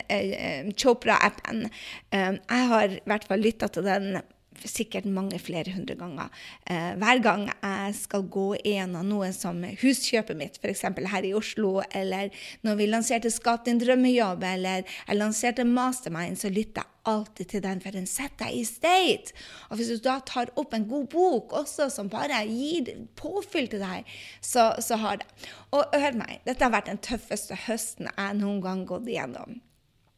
Chopra-appen. 0.72 1.66
Um, 2.14 2.38
jeg 2.38 2.70
har 2.74 2.96
i 2.98 3.02
hvert 3.10 3.28
fall 3.28 3.44
lytta 3.44 3.70
til 3.72 3.86
den 3.86 4.20
sikkert 4.68 5.06
mange 5.10 5.38
flere 5.42 5.72
hundre 5.74 5.96
ganger. 5.98 6.32
Eh, 6.70 6.94
hver 7.00 7.20
gang 7.24 7.46
jeg 7.50 7.94
skal 7.98 8.26
gå 8.32 8.46
gjennom 8.64 9.06
noe 9.08 9.30
som 9.36 9.60
huskjøpet 9.82 10.38
mitt, 10.38 10.58
f.eks. 10.60 10.84
her 11.12 11.28
i 11.28 11.34
Oslo, 11.36 11.76
eller 11.92 12.32
når 12.66 12.80
vi 12.80 12.88
lanserte 12.90 13.32
Skap 13.34 13.64
din 13.68 13.80
drømmejobb, 13.82 14.44
eller 14.54 14.84
jeg 14.84 15.18
lanserte 15.18 15.66
Mastermind, 15.68 16.40
så 16.40 16.52
lytter 16.52 16.82
jeg 16.84 16.90
alltid 17.04 17.50
til 17.50 17.62
den, 17.64 17.82
for 17.84 17.96
den 17.96 18.06
setter 18.08 18.46
deg 18.46 18.56
i 18.56 18.64
state. 18.68 19.34
Og 19.68 19.78
hvis 19.78 19.92
du 19.92 20.00
da 20.04 20.18
tar 20.24 20.52
opp 20.60 20.72
en 20.76 20.88
god 20.88 21.10
bok 21.12 21.52
også, 21.60 21.90
som 21.92 22.08
bare 22.12 22.40
gir 22.48 22.94
påfyll 23.20 23.68
til 23.72 23.84
deg, 23.84 24.08
så, 24.40 24.72
så 24.80 24.98
har 25.02 25.20
det. 25.20 25.28
Og 25.76 25.84
hør 25.92 26.18
meg, 26.24 26.40
dette 26.48 26.64
har 26.64 26.72
vært 26.74 26.90
den 26.92 27.02
tøffeste 27.04 27.58
høsten 27.66 28.10
jeg 28.10 28.40
noen 28.40 28.64
gang 28.64 28.84
gått 28.88 29.08
igjennom. 29.10 29.60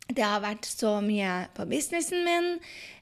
Det 0.06 0.22
har 0.22 0.38
vært 0.38 0.66
så 0.70 1.00
mye 1.02 1.48
på 1.56 1.64
businessen 1.66 2.22
min 2.22 2.44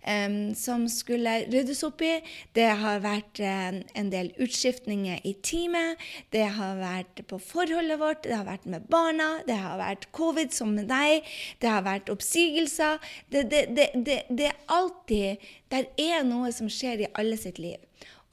um, 0.09 0.37
som 0.57 0.87
skulle 0.89 1.35
ryddes 1.53 1.83
opp 1.85 2.01
i. 2.01 2.15
Det 2.57 2.71
har 2.81 3.03
vært 3.05 3.43
um, 3.45 3.83
en 4.01 4.09
del 4.13 4.31
utskiftninger 4.41 5.21
i 5.29 5.35
teamet. 5.45 6.01
Det 6.33 6.47
har 6.57 6.79
vært 6.81 7.21
på 7.29 7.39
forholdet 7.45 8.01
vårt, 8.01 8.23
det 8.25 8.39
har 8.39 8.49
vært 8.49 8.65
med 8.65 8.89
barna, 8.89 9.43
det 9.45 9.59
har 9.61 9.77
vært 9.83 10.09
covid 10.17 10.57
som 10.57 10.73
med 10.79 10.89
deg, 10.89 11.29
det 11.61 11.75
har 11.75 11.85
vært 11.85 12.09
oppsigelser. 12.15 12.97
Det, 13.29 13.45
det, 13.53 13.67
det, 13.77 14.23
det 14.31 14.49
er 14.49 14.61
alltid 14.73 15.45
Det 15.75 15.87
er 15.99 16.23
noe 16.25 16.53
som 16.55 16.69
skjer 16.71 17.05
i 17.05 17.13
alle 17.19 17.37
sitt 17.37 17.61
liv. 17.61 17.81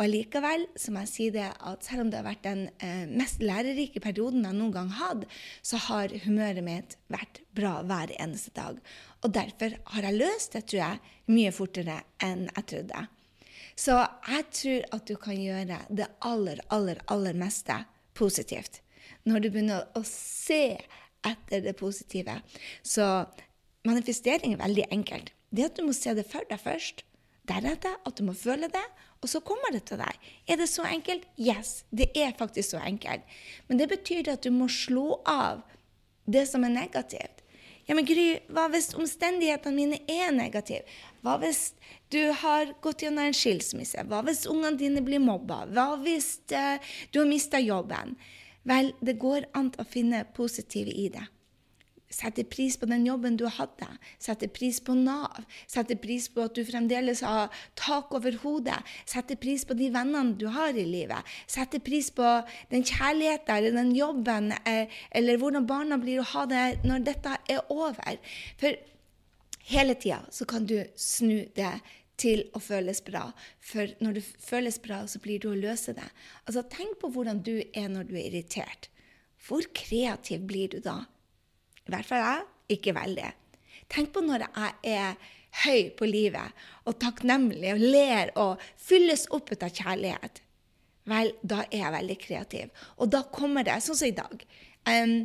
Og 0.02 0.10
likevel 0.10 0.64
så 0.80 0.90
må 0.94 1.04
jeg 1.04 1.12
si 1.12 1.26
det 1.34 1.46
at 1.54 1.86
selv 1.86 2.04
om 2.04 2.10
det 2.10 2.18
har 2.18 2.26
vært 2.26 2.46
den 2.48 2.64
eh, 2.82 3.06
mest 3.06 3.44
lærerike 3.44 4.02
perioden 4.02 4.48
jeg 4.48 4.58
noen 4.58 4.74
gang 4.74 4.90
hadde, 4.98 5.28
så 5.62 5.78
har 5.86 6.14
humøret 6.24 6.66
mitt 6.66 6.96
vært 7.14 7.44
bra 7.54 7.76
hver 7.86 8.14
eneste 8.18 8.50
dag. 8.58 8.80
Og 9.22 9.36
derfor 9.36 9.76
har 9.94 10.08
jeg 10.08 10.18
løst 10.18 10.58
det, 10.58 10.64
tror 10.72 10.82
jeg, 10.82 11.02
mye 11.30 11.52
fortere 11.54 12.00
enn 12.26 12.48
jeg 12.48 12.68
trodde. 12.74 13.04
Så 13.78 14.00
jeg 14.02 14.48
tror 14.58 14.88
at 14.98 15.06
du 15.06 15.14
kan 15.22 15.38
gjøre 15.38 15.78
det 15.94 16.10
aller, 16.26 16.64
aller, 16.74 17.04
aller 17.14 17.38
meste 17.38 17.78
positivt. 18.18 18.82
Når 19.30 19.46
du 19.46 19.52
begynner 19.54 19.86
å 19.94 20.02
se 20.08 20.80
etter 21.28 21.62
det 21.62 21.76
positive. 21.78 22.40
Så 22.82 23.06
manifestering 23.86 24.56
er 24.56 24.64
veldig 24.64 24.88
enkelt. 24.94 25.32
Det 25.54 25.68
at 25.70 25.78
du 25.78 25.86
må 25.86 25.94
se 25.94 26.14
det 26.18 26.26
for 26.26 26.46
deg 26.50 26.62
først, 26.62 27.04
deretter 27.50 27.98
at 28.08 28.18
du 28.18 28.26
må 28.26 28.34
føle 28.38 28.70
det, 28.72 28.84
og 29.22 29.30
så 29.30 29.42
kommer 29.46 29.74
det 29.74 29.84
til 29.90 30.02
deg. 30.02 30.18
Er 30.50 30.58
det 30.58 30.70
så 30.72 30.86
enkelt? 30.90 31.28
Yes, 31.38 31.84
det 31.94 32.10
er 32.18 32.34
faktisk 32.38 32.74
så 32.74 32.82
enkelt. 32.82 33.22
Men 33.68 33.78
det 33.78 33.92
betyr 33.92 34.32
at 34.34 34.42
du 34.42 34.50
må 34.54 34.70
slå 34.72 35.22
av 35.30 35.62
det 36.26 36.48
som 36.50 36.66
er 36.66 36.74
negativt. 36.74 37.42
Ja, 37.86 37.96
men 37.98 38.06
Gry, 38.06 38.40
hva 38.54 38.68
hvis 38.72 38.94
omstendighetene 38.98 39.76
mine 39.76 39.98
er 40.10 40.32
negative? 40.34 40.86
Hva 41.26 41.36
hvis 41.42 41.74
du 42.14 42.32
har 42.42 42.74
gått 42.82 43.04
gjennom 43.06 43.30
en 43.30 43.36
skilsmisse? 43.36 44.06
Hva 44.10 44.22
hvis 44.26 44.46
ungene 44.50 44.80
dine 44.80 45.04
blir 45.06 45.22
mobba? 45.22 45.64
Hva 45.70 45.98
hvis 46.02 46.38
uh, 46.54 46.78
du 47.12 47.22
har 47.22 47.30
mista 47.30 47.62
jobben? 47.62 48.16
Vel, 48.70 48.94
det 49.02 49.18
går 49.22 49.50
an 49.58 49.74
å 49.82 49.86
finne 49.90 50.24
positive 50.38 50.94
i 50.94 51.10
det. 51.14 51.26
Sette 52.12 52.44
pris 52.44 52.76
på 52.78 52.90
den 52.90 53.06
jobben 53.08 53.38
du 53.40 53.46
hadde. 53.48 53.88
Sette 54.20 54.50
pris 54.52 54.82
på 54.84 54.96
Nav. 54.98 55.46
Sette 55.70 55.96
pris 56.02 56.28
på 56.32 56.44
at 56.46 56.56
du 56.58 56.66
fremdeles 56.68 57.24
har 57.26 57.50
tak 57.80 58.12
over 58.18 58.36
hodet. 58.44 58.80
Sette 59.10 59.38
pris 59.40 59.66
på 59.68 59.78
de 59.80 59.90
vennene 59.94 60.36
du 60.40 60.48
har 60.52 60.76
i 60.76 60.86
livet. 60.88 61.32
Sette 61.48 61.80
pris 61.84 62.12
på 62.16 62.28
den 62.74 62.86
kjærligheten 62.88 63.56
eller 63.56 63.78
den 63.80 63.96
jobben 63.96 64.52
eh, 64.66 64.92
eller 65.12 65.40
hvordan 65.40 65.68
barna 65.70 66.00
blir 66.02 66.22
å 66.22 66.30
ha 66.36 66.46
det 66.52 66.66
når 66.86 67.08
dette 67.08 67.40
er 67.50 67.64
over. 67.72 68.20
For 68.60 68.76
hele 69.72 69.96
tida 69.96 70.22
så 70.34 70.48
kan 70.50 70.68
du 70.68 70.78
snu 71.00 71.48
det 71.56 71.74
til 72.22 72.44
å 72.54 72.62
føles 72.62 73.02
bra. 73.06 73.30
For 73.64 73.96
når 74.04 74.20
du 74.20 74.22
føles 74.22 74.78
bra, 74.84 75.04
så 75.10 75.22
blir 75.24 75.42
du 75.42 75.52
å 75.52 75.58
løse 75.58 75.96
det. 75.98 76.08
Altså, 76.46 76.64
Tenk 76.70 77.00
på 77.02 77.10
hvordan 77.16 77.42
du 77.46 77.56
er 77.64 77.90
når 77.90 78.10
du 78.10 78.16
er 78.18 78.28
irritert. 78.30 78.92
Hvor 79.42 79.66
kreativ 79.74 80.46
blir 80.50 80.70
du 80.70 80.80
da? 80.86 81.00
I 81.92 81.98
hvert 81.98 82.08
fall 82.08 82.24
jeg. 82.24 82.50
Ikke 82.78 82.96
veldig. 82.96 83.30
Tenk 83.92 84.14
på 84.16 84.24
når 84.24 84.48
jeg 84.48 84.96
er 84.96 85.32
høy 85.66 85.90
på 86.00 86.08
livet 86.08 86.64
og 86.88 86.96
takknemlig 87.02 87.74
og 87.74 87.84
ler 87.84 88.32
og 88.40 88.62
fylles 88.80 89.28
opp 89.36 89.52
ut 89.52 89.66
av 89.68 89.74
kjærlighet. 89.76 90.40
Vel, 91.12 91.34
da 91.44 91.66
er 91.68 91.82
jeg 91.82 91.96
veldig 91.98 92.18
kreativ. 92.22 92.84
Og 93.02 93.10
da 93.12 93.26
kommer 93.34 93.66
det, 93.68 93.82
sånn 93.84 93.98
som 94.00 94.08
i 94.08 94.16
dag. 94.16 94.46
Um, 94.88 95.16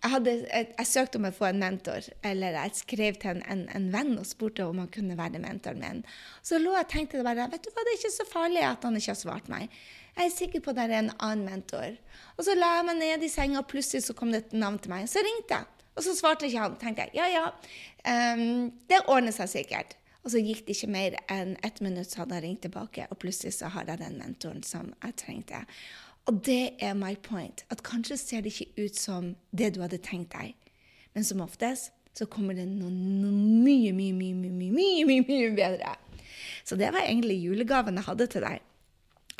jeg, 0.00 0.10
hadde, 0.12 0.34
jeg, 0.42 0.66
jeg, 0.74 0.88
søkte 0.90 1.20
om 1.20 1.28
å 1.28 1.32
få 1.34 1.46
en 1.48 1.62
mentor, 1.62 2.10
eller 2.26 2.58
jeg 2.58 2.76
skrev 2.82 3.16
til 3.22 3.38
en, 3.38 3.42
en, 3.52 3.64
en, 3.76 3.88
venn 3.94 4.12
og 4.18 4.28
spurte 4.28 4.66
om 4.66 4.82
han 4.82 4.90
kunne 4.92 5.16
være 5.16 5.40
mentoren 5.42 5.80
min. 5.80 6.04
Så 6.44 6.60
lå 6.60 6.74
jeg 6.76 6.88
og 6.88 6.92
tenkte 6.92 7.24
bare 7.24 7.48
vet 7.52 7.64
du 7.64 7.72
hva, 7.72 7.86
det 7.86 7.94
er 7.94 8.00
ikke 8.02 8.14
så 8.18 8.28
farlig 8.28 8.66
at 8.66 8.84
han 8.84 9.00
ikke 9.00 9.14
har 9.14 9.20
svart 9.22 9.50
meg. 9.52 9.80
Jeg 10.16 10.26
er 10.26 10.34
sikker 10.34 10.64
på 10.64 10.72
at 10.72 10.80
det 10.80 10.86
er 10.88 10.96
en 10.98 11.12
annen 11.16 11.46
mentor. 11.46 11.94
Og 12.36 12.44
så 12.44 12.56
la 12.58 12.74
jeg 12.78 12.88
meg 12.90 13.00
ned 13.00 13.24
i 13.24 13.32
senga, 13.32 13.62
og 13.62 13.70
plutselig 13.70 14.08
så 14.08 14.16
kom 14.18 14.34
det 14.34 14.44
et 14.44 14.56
navn 14.58 14.80
til 14.82 14.92
meg. 14.92 15.06
Så 15.08 15.22
ringte 15.24 15.60
jeg. 15.60 15.79
Og 15.96 16.04
så 16.06 16.14
svarte 16.16 16.46
ikke 16.46 16.62
han. 16.62 16.76
tenkte 16.80 17.08
jeg, 17.08 17.16
ja, 17.18 17.26
ja, 17.30 18.34
um, 18.34 18.70
det 18.88 19.02
ordner 19.06 19.34
seg 19.34 19.50
sikkert. 19.52 19.96
Og 20.24 20.34
så 20.34 20.42
gikk 20.44 20.66
det 20.66 20.76
ikke 20.76 20.92
mer 20.92 21.16
enn 21.32 21.54
ett 21.64 21.80
minutt, 21.80 22.10
så 22.12 22.22
hadde 22.22 22.36
jeg 22.36 22.44
ringt 22.44 22.62
tilbake, 22.66 23.06
og 23.10 23.18
plutselig 23.22 23.54
så 23.56 23.70
har 23.72 23.88
jeg 23.88 24.02
den 24.02 24.18
mentoren 24.20 24.62
som 24.66 24.92
jeg 25.00 25.16
trengte. 25.22 25.62
Og 26.28 26.42
det 26.46 26.76
er 26.84 26.94
my 26.94 27.14
point. 27.24 27.64
At 27.72 27.82
kanskje 27.82 28.18
ser 28.20 28.44
det 28.44 28.52
ikke 28.52 28.84
ut 28.84 28.96
som 29.00 29.32
det 29.56 29.72
du 29.74 29.80
hadde 29.80 29.98
tenkt 30.04 30.36
deg, 30.36 30.52
men 31.16 31.24
som 31.26 31.40
oftest 31.40 31.94
så 32.14 32.26
kommer 32.28 32.54
det 32.58 32.66
noe, 32.68 32.90
mye, 32.90 33.94
mye, 33.96 34.12
mye, 34.12 34.34
mye, 34.34 34.52
mye, 34.52 35.06
mye, 35.08 35.24
mye 35.26 35.52
bedre. 35.56 35.94
Så 36.64 36.76
det 36.76 36.90
var 36.92 37.06
egentlig 37.06 37.40
julegaven 37.40 37.96
jeg 37.96 38.06
hadde 38.06 38.26
til 38.30 38.44
deg. 38.44 38.66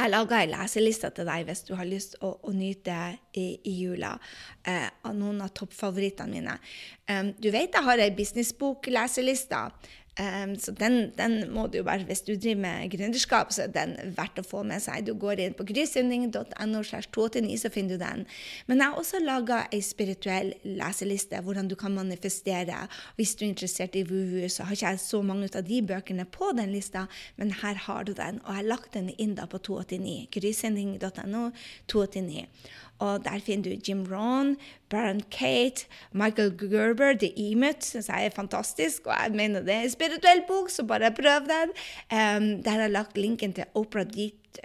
Jeg 0.01 0.15
laga 0.15 0.39
ei 0.41 0.49
leseliste 0.49 1.11
til 1.13 1.29
deg 1.29 1.45
hvis 1.45 1.61
du 1.69 1.75
har 1.77 1.89
lyst 1.89 2.15
å, 2.25 2.31
å 2.41 2.53
nyte 2.57 2.97
i, 3.37 3.51
i 3.69 3.75
jula 3.83 4.15
eh, 4.65 4.87
av 5.05 5.13
noen 5.17 5.43
av 5.45 5.53
toppfavorittene 5.53 6.33
mine. 6.33 6.55
Um, 7.05 7.35
du 7.37 7.51
vet 7.53 7.77
jeg 7.77 7.85
har 7.85 8.01
ei 8.01 8.15
businessbok-leseliste 8.17 9.61
Um, 10.18 10.57
så 10.59 10.73
den, 10.75 11.12
den, 11.16 11.53
må 11.55 11.68
du 11.70 11.79
jo 11.79 11.85
bare, 11.87 12.05
Hvis 12.05 12.20
du 12.27 12.35
driver 12.35 12.61
med 12.61 12.90
gründerskap, 12.90 13.53
så 13.55 13.62
er 13.62 13.73
den 13.73 13.94
verdt 14.16 14.40
å 14.42 14.44
få 14.44 14.64
med 14.66 14.83
seg. 14.83 15.07
Du 15.07 15.14
går 15.14 15.40
inn 15.40 15.55
på 15.55 15.64
grysynding.no, 15.68 16.83
så 16.83 17.70
finner 17.70 17.94
du 17.94 18.03
den. 18.03 18.27
Men 18.66 18.83
jeg 18.83 18.90
har 18.90 18.99
også 18.99 19.20
laga 19.23 19.61
ei 19.70 19.81
spirituell 19.87 20.53
leseliste, 20.66 21.40
hvordan 21.40 21.70
du 21.70 21.77
kan 21.79 21.94
manifestere. 21.94 22.83
Hvis 23.16 23.37
du 23.38 23.46
er 23.46 23.53
interessert 23.53 23.96
i 23.96 24.03
VUVU, 24.03 24.49
så 24.51 24.66
har 24.66 24.77
ikke 24.77 24.92
jeg 24.96 25.03
så 25.07 25.23
mange 25.23 25.49
av 25.55 25.64
de 25.64 25.81
bøkene 25.87 26.27
på 26.27 26.51
den 26.59 26.75
lista, 26.75 27.07
men 27.38 27.55
her 27.62 27.79
har 27.87 28.05
du 28.05 28.12
den. 28.12 28.42
Og 28.44 28.51
jeg 28.51 28.64
har 28.64 28.70
lagt 28.75 28.94
den 28.99 29.14
inn 29.16 29.38
da 29.38 29.46
på 29.46 29.62
289. 29.62 30.27
grysynding.no 30.35 31.49
289. 31.87 32.46
Og 33.01 33.25
der 33.25 33.41
finner 33.45 33.71
du 33.71 33.77
Jim 33.89 34.05
Rohn, 34.11 34.57
Baron 34.91 35.23
Kate, 35.31 35.87
Michael 36.13 36.53
Gerber, 36.59 37.15
The 37.15 37.33
Emut, 37.37 37.85
syns 37.85 38.11
jeg 38.11 38.27
er 38.27 38.35
fantastisk. 38.35 39.07
Og 39.07 39.15
jeg 39.15 39.37
mener 39.39 39.65
det 39.65 39.75
er 39.75 39.87
en 39.87 39.95
spirituell 39.95 40.43
bok, 40.49 40.71
så 40.71 40.85
bare 40.85 41.13
prøv 41.15 41.47
den. 41.49 41.75
Um, 42.13 42.63
der 42.63 42.71
har 42.71 42.81
jeg 42.87 42.91
lagt 42.91 43.19
linken 43.19 43.53
til 43.53 43.65
Opera 43.75 44.05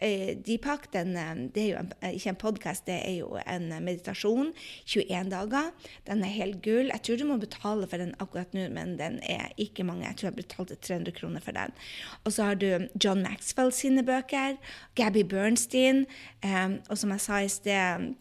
eh, 0.02 0.38
Deepak. 0.48 0.94
Den, 0.94 1.14
det 1.54 1.64
er 1.64 1.70
jo 1.70 1.78
en, 1.80 1.92
eh, 2.02 2.16
ikke 2.18 2.30
en 2.30 2.42
podkast, 2.42 2.88
det 2.88 2.98
er 3.06 3.14
jo 3.20 3.38
en 3.48 3.70
meditasjon. 3.84 4.52
21 4.86 5.30
dager. 5.30 5.72
Den 6.08 6.24
er 6.24 6.34
helt 6.34 6.64
gull. 6.64 6.90
Jeg 6.92 7.02
tror 7.04 7.22
du 7.22 7.26
må 7.26 7.38
betale 7.38 7.88
for 7.88 8.02
den 8.02 8.16
akkurat 8.20 8.54
nå, 8.54 8.68
men 8.74 8.98
den 9.00 9.20
er 9.24 9.54
ikke 9.58 9.84
mange. 9.84 10.08
Jeg 10.08 10.18
tror 10.18 10.28
jeg 10.28 10.36
betalte 10.42 10.76
300 10.76 11.12
kroner 11.12 11.40
for 11.40 11.52
den. 11.52 11.72
Og 12.24 12.34
så 12.34 12.44
har 12.44 12.56
du 12.56 12.88
John 13.04 13.22
Maxwell 13.22 13.72
sine 13.72 14.04
bøker, 14.04 14.58
Gabby 14.96 15.24
Bernstein, 15.24 16.06
um, 16.44 16.80
og 16.90 16.98
som 16.98 17.12
jeg 17.12 17.22
sa 17.22 17.38
i 17.38 17.48
sted 17.48 18.16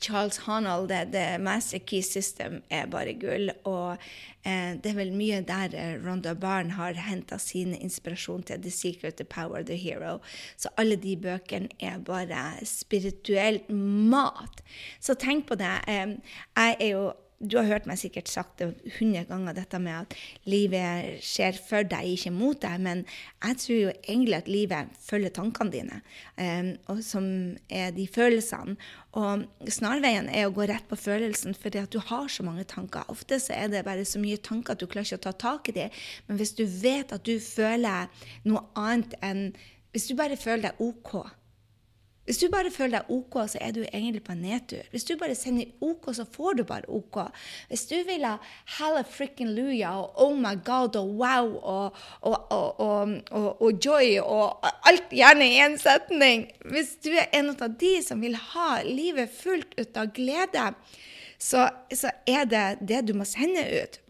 Charles 0.00 0.38
Honnold, 0.46 0.88
det, 0.88 1.12
det 1.12 1.40
Master 1.40 1.78
Key 1.78 2.02
System, 2.02 2.62
er 2.70 2.86
bare 2.90 3.14
gull. 3.18 3.50
Og 3.64 3.96
eh, 4.46 4.76
det 4.82 4.92
er 4.92 4.98
vel 4.98 5.12
mye 5.16 5.42
der 5.46 5.74
eh, 5.76 5.96
Ronda 6.02 6.34
Barn 6.34 6.72
har 6.76 6.98
henta 7.06 7.38
sin 7.42 7.74
inspirasjon 7.74 8.46
til 8.46 8.62
The 8.62 8.72
Secret, 8.74 9.18
The 9.20 9.24
Power, 9.24 9.62
The 9.62 9.76
Hero. 9.80 10.18
Så 10.56 10.72
alle 10.76 10.96
de 11.00 11.16
bøkene 11.16 11.68
er 11.80 12.00
bare 12.04 12.64
spirituelt 12.66 13.70
mat. 13.70 14.64
Så 15.00 15.14
tenk 15.14 15.48
på 15.48 15.58
det. 15.60 15.76
Eh, 15.88 16.16
jeg 16.56 16.76
er 16.80 16.92
jo 16.92 17.06
du 17.38 17.58
har 17.58 17.66
hørt 17.68 17.86
meg 17.88 17.98
sikkert 18.00 18.30
sagt 18.32 18.62
det 18.62 18.70
hundre 18.96 19.24
ganger, 19.28 19.56
dette 19.56 19.78
med 19.82 20.06
at 20.06 20.14
livet 20.48 21.20
skjer 21.24 21.58
for 21.60 21.84
deg, 21.84 22.08
ikke 22.14 22.32
mot 22.32 22.58
deg. 22.62 22.80
Men 22.82 23.02
jeg 23.44 23.58
tror 23.62 23.80
jo 23.80 23.92
egentlig 23.98 24.38
at 24.38 24.48
livet 24.50 24.96
følger 25.04 25.34
tankene 25.36 25.74
dine, 25.74 26.00
um, 26.40 26.72
og 26.92 27.02
som 27.04 27.28
er 27.68 27.92
de 27.96 28.08
følelsene. 28.08 28.76
Og 29.16 29.44
snarveien 29.72 30.30
er 30.32 30.48
å 30.48 30.54
gå 30.56 30.66
rett 30.68 30.88
på 30.88 30.98
følelsen, 31.00 31.56
fordi 31.56 31.80
at 31.84 31.92
du 31.92 32.00
har 32.00 32.28
så 32.32 32.44
mange 32.46 32.66
tanker. 32.68 33.06
Ofte 33.12 33.40
så 33.42 33.56
er 33.56 33.72
det 33.72 33.86
bare 33.86 34.04
så 34.08 34.20
mye 34.22 34.40
tanker 34.40 34.74
at 34.74 34.82
du 34.82 34.88
klarer 34.88 35.08
ikke 35.08 35.22
å 35.22 35.26
ta 35.28 35.36
tak 35.46 35.72
i 35.72 35.76
dem. 35.76 36.02
Men 36.28 36.40
hvis 36.40 36.56
du 36.56 36.64
vet 36.64 37.12
at 37.12 37.24
du 37.28 37.36
føler 37.40 38.08
noe 38.48 38.64
annet 38.76 39.16
enn 39.24 39.48
Hvis 39.96 40.10
du 40.10 40.16
bare 40.18 40.36
føler 40.36 40.66
deg 40.66 40.80
OK, 40.84 41.14
hvis 42.26 42.40
du 42.42 42.48
bare 42.50 42.72
føler 42.74 42.98
deg 42.98 43.10
OK, 43.14 43.36
så 43.48 43.60
er 43.62 43.74
du 43.74 43.84
egentlig 43.84 44.22
på 44.26 44.34
en 44.34 44.42
nedtur. 44.42 44.82
Hvis 44.90 45.04
du 45.06 45.14
bare 45.18 45.34
sender 45.38 45.70
OK, 45.80 46.08
så 46.14 46.26
får 46.32 46.58
du 46.58 46.62
bare 46.66 46.88
OK. 46.90 47.20
Hvis 47.70 47.86
du 47.86 47.94
vil 48.08 48.26
ha 48.26 48.34
halla 48.78 49.04
frikken 49.06 49.52
luja 49.54 49.92
og 50.00 50.18
oh 50.24 50.34
my 50.34 50.56
god 50.66 50.98
og 50.98 51.12
wow 51.20 51.52
og, 51.56 52.00
og, 52.26 52.50
og, 52.50 53.62
og, 53.62 53.70
joy 53.84 54.18
og 54.22 54.66
alt 54.90 55.14
gjerne 55.14 55.46
i 55.46 55.60
én 55.62 55.76
setning 55.78 56.48
Hvis 56.66 56.96
du 57.04 57.12
er 57.14 57.30
en 57.36 57.52
av 57.54 57.76
de 57.78 57.92
som 58.02 58.20
vil 58.22 58.34
ha 58.34 58.82
livet 58.82 59.30
fullt 59.30 59.78
ut 59.78 59.96
av 59.96 60.10
glede, 60.16 60.66
så, 61.38 61.68
så 61.94 62.10
er 62.26 62.50
det 62.50 62.66
det 62.88 63.04
du 63.06 63.14
må 63.14 63.26
sende 63.28 63.62
ut. 63.70 64.00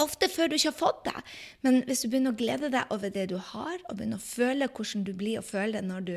Ofte 0.00 0.30
før 0.32 0.48
du 0.48 0.56
ikke 0.56 0.70
har 0.70 0.78
fått 0.78 1.04
det. 1.08 1.22
Men 1.66 1.82
hvis 1.88 2.04
du 2.04 2.08
begynner 2.08 2.32
å 2.32 2.38
glede 2.38 2.70
deg 2.72 2.94
over 2.94 3.12
det 3.12 3.26
du 3.32 3.36
har, 3.36 3.76
og 3.88 3.98
begynner 3.98 4.20
å 4.20 4.24
føle 4.24 4.70
hvordan 4.70 5.04
du 5.04 5.12
blir 5.16 5.40
å 5.40 5.44
føle 5.46 5.76
det 5.76 5.84
når 5.88 6.06
du 6.08 6.16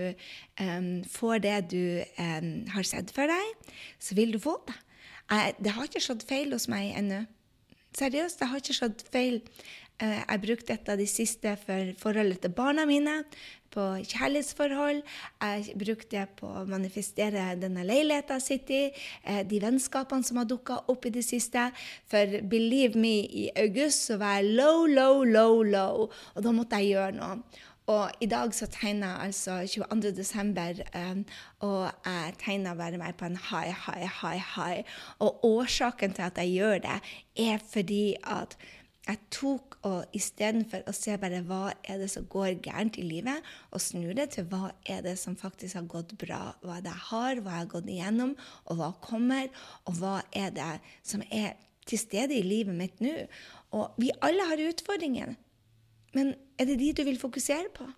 um, 0.64 0.90
får 1.12 1.44
det 1.44 1.58
du 1.74 1.84
um, 2.18 2.52
har 2.76 2.88
sett 2.88 3.12
for 3.16 3.30
deg, 3.30 3.72
så 4.00 4.16
vil 4.20 4.36
du 4.36 4.40
få 4.44 4.56
det. 4.68 4.78
Jeg, 5.32 5.56
det 5.66 5.74
har 5.76 5.88
ikke 5.88 6.04
slått 6.04 6.28
feil 6.30 6.56
hos 6.56 6.70
meg 6.72 6.94
ennå. 7.00 7.24
Seriøst, 7.94 8.40
det 8.40 8.50
har 8.50 8.62
ikke 8.62 8.76
slått 8.80 9.04
feil. 9.14 9.42
Uh, 10.04 10.20
jeg 10.20 10.44
brukte 10.44 10.76
et 10.76 10.90
av 10.92 11.00
de 11.00 11.08
siste 11.08 11.56
for 11.64 11.94
forholdet 12.02 12.44
til 12.44 12.52
barna 12.52 12.84
mine 12.90 13.22
på 13.74 13.86
kjærlighetsforhold. 14.12 15.02
Jeg 15.42 15.78
brukte 15.80 16.12
det 16.18 16.28
på 16.38 16.50
å 16.50 16.66
manifestere 16.70 17.54
denne 17.62 17.86
leiligheten 17.88 18.40
jeg 18.40 18.48
sitter 18.48 18.76
i, 18.76 18.92
eh, 19.24 19.44
de 19.44 19.60
vennskapene 19.64 20.26
som 20.26 20.38
har 20.38 20.46
dukka 20.46 20.84
opp 20.88 21.06
i 21.06 21.14
det 21.18 21.26
siste. 21.26 21.72
For 22.06 22.42
believe 22.42 22.96
me, 22.96 23.22
i 23.24 23.50
august 23.56 24.10
så 24.10 24.18
var 24.18 24.42
jeg 24.42 24.56
low, 24.56 24.86
low, 24.86 25.24
low, 25.24 25.62
low, 25.64 26.10
og 26.36 26.44
da 26.44 26.52
måtte 26.52 26.82
jeg 26.82 26.96
gjøre 26.96 27.16
noe. 27.18 27.40
Og 27.92 28.12
i 28.22 28.28
dag 28.32 28.54
så 28.56 28.68
tegner 28.72 29.08
jeg 29.08 29.28
altså 29.28 29.58
22. 29.68 30.12
desember, 30.16 30.74
um, 30.96 31.26
og 31.60 31.92
jeg 32.06 32.34
tegner 32.40 32.78
bare 32.80 32.98
meg 32.98 33.18
på 33.20 33.26
en 33.26 33.36
high, 33.36 33.74
high, 33.76 34.08
high, 34.22 34.40
high. 34.56 34.84
Og 35.20 35.44
årsaken 35.44 36.14
til 36.16 36.24
at 36.30 36.40
jeg 36.40 36.54
gjør 36.54 36.80
det, 36.86 37.02
er 37.36 37.60
fordi 37.74 38.16
at 38.24 38.56
jeg 39.04 39.20
tok 39.36 39.76
og 39.84 40.16
istedenfor 40.16 40.86
å 40.88 40.94
se 40.96 41.16
bare 41.20 41.42
hva 41.44 41.74
er 41.84 42.00
det 42.00 42.08
som 42.14 42.24
går 42.32 42.62
gærent 42.64 42.96
i 43.02 43.04
livet, 43.04 43.44
og 43.76 43.84
snu 43.84 44.14
det 44.16 44.30
til 44.38 44.48
hva 44.48 44.72
er 44.88 45.04
det 45.04 45.18
som 45.20 45.36
faktisk 45.36 45.76
har 45.76 45.90
gått 45.92 46.14
bra. 46.22 46.54
Hva 46.64 46.78
er 46.78 46.86
det 46.86 46.94
jeg 46.94 47.06
har, 47.10 47.42
hva 47.44 47.58
jeg 47.58 47.66
har 47.66 47.72
gått 47.74 47.92
igjennom, 47.92 48.32
og 48.64 48.80
hva 48.80 48.90
kommer, 49.04 49.52
og 49.84 50.00
hva 50.00 50.16
er 50.32 50.56
det 50.56 50.72
som 51.04 51.26
er 51.28 51.58
til 51.84 52.00
stede 52.00 52.38
i 52.38 52.46
livet 52.48 52.76
mitt 52.80 53.04
nå. 53.04 53.12
Og 53.76 54.00
vi 54.00 54.14
alle 54.24 54.48
har 54.48 54.64
utfordringer, 54.70 55.36
men 56.16 56.36
er 56.56 56.70
det 56.70 56.80
de 56.80 56.92
du 56.96 57.04
vil 57.04 57.20
fokusere 57.20 57.74
på? 57.76 57.90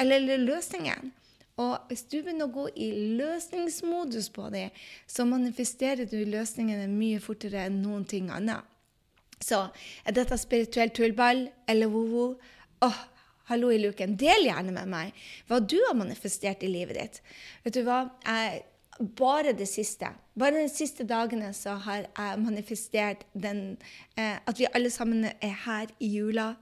Eller, 0.00 0.22
eller 0.22 0.40
løsningen? 0.46 1.12
Og 1.60 1.90
hvis 1.90 2.06
du 2.08 2.22
begynner 2.22 2.48
å 2.48 2.54
gå 2.54 2.68
i 2.80 2.88
løsningsmodus 3.18 4.30
på 4.32 4.48
det, 4.54 4.70
så 5.04 5.26
manifesterer 5.28 6.08
du 6.08 6.16
løsningene 6.24 6.88
mye 6.88 7.20
fortere 7.20 7.66
enn 7.68 7.82
noen 7.84 8.06
ting 8.08 8.30
annet. 8.32 8.64
Så 9.40 9.62
er 10.04 10.16
dette 10.16 10.36
spirituell 10.40 10.92
tullball 10.94 11.46
eller 11.70 11.90
wo-wo? 11.92 12.34
Åh, 12.84 12.98
hallo 13.50 13.70
i 13.72 13.80
luken. 13.80 14.16
Del 14.20 14.46
gjerne 14.46 14.74
med 14.74 14.90
meg 14.90 15.22
hva 15.48 15.60
du 15.64 15.78
har 15.88 15.96
manifestert 15.98 16.64
i 16.66 16.72
livet 16.72 16.98
ditt. 17.00 17.22
Vet 17.64 17.78
du 17.78 17.84
hva? 17.86 18.04
Jeg 18.26 18.64
bare 19.16 19.54
det 19.56 19.68
siste. 19.68 20.10
Bare 20.38 20.60
de 20.60 20.68
siste 20.68 21.06
dagene 21.08 21.54
så 21.56 21.78
har 21.86 22.04
jeg 22.04 22.40
manifestert 22.42 23.24
den, 23.32 23.78
eh, 24.16 24.36
at 24.46 24.58
vi 24.58 24.68
alle 24.74 24.90
sammen 24.92 25.24
er 25.24 25.56
her 25.64 25.88
i 26.00 26.12
jula 26.18 26.54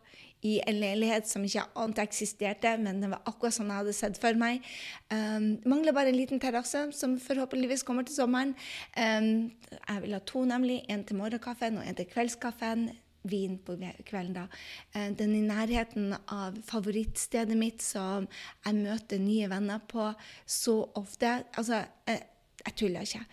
i 0.47 0.59
en 0.63 0.79
leilighet 0.79 1.27
som 1.29 1.43
ikke 1.45 1.65
ante 1.79 2.05
eksisterte, 2.05 2.77
men 2.79 3.01
det 3.03 3.11
var 3.11 3.25
akkurat 3.27 3.57
sånn 3.57 3.73
jeg 3.73 3.83
hadde 3.83 3.97
sett 3.97 4.21
for 4.23 4.39
meg. 4.39 4.63
Um, 5.11 5.57
mangler 5.69 5.97
bare 5.97 6.13
en 6.13 6.19
liten 6.19 6.43
terrasse, 6.43 6.85
som 6.95 7.17
forhåpentligvis 7.23 7.85
kommer 7.87 8.07
til 8.07 8.21
sommeren. 8.21 8.55
Um, 8.95 9.51
jeg 9.75 10.05
vil 10.05 10.15
ha 10.15 10.23
to, 10.23 10.45
nemlig. 10.49 10.81
En 10.89 11.05
til 11.05 11.19
morgenkaffen 11.19 11.81
og 11.81 11.87
en 11.87 11.99
til 11.99 12.11
kveldskaffen. 12.13 12.89
Vin 13.29 13.59
på 13.61 13.75
kvelden, 14.07 14.37
da. 14.37 14.45
Den 14.95 15.17
den 15.19 15.33
i 15.37 15.41
nærheten 15.45 16.15
av 16.33 16.55
favorittstedet 16.65 17.57
mitt, 17.59 17.83
som 17.83 18.29
jeg 18.65 18.79
møter 18.79 19.19
nye 19.21 19.51
venner 19.51 19.83
på 19.91 20.07
så 20.47 20.77
ofte. 20.97 21.33
Altså, 21.59 21.83
jeg, 22.07 22.23
jeg 22.63 22.77
tuller 22.79 23.05
ikke. 23.05 23.25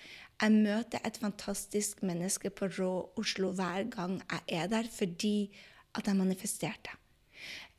Jeg 0.41 0.51
møter 0.51 1.05
et 1.05 1.21
fantastisk 1.21 2.01
menneske 2.03 2.49
på 2.51 2.67
Rå 2.79 2.91
Oslo 3.21 3.53
hver 3.55 3.85
gang 3.93 4.17
jeg 4.19 4.57
er 4.57 4.67
der, 4.73 4.89
fordi 4.91 5.53
at 5.97 6.07
jeg 6.07 6.15
manifesterte. 6.15 6.95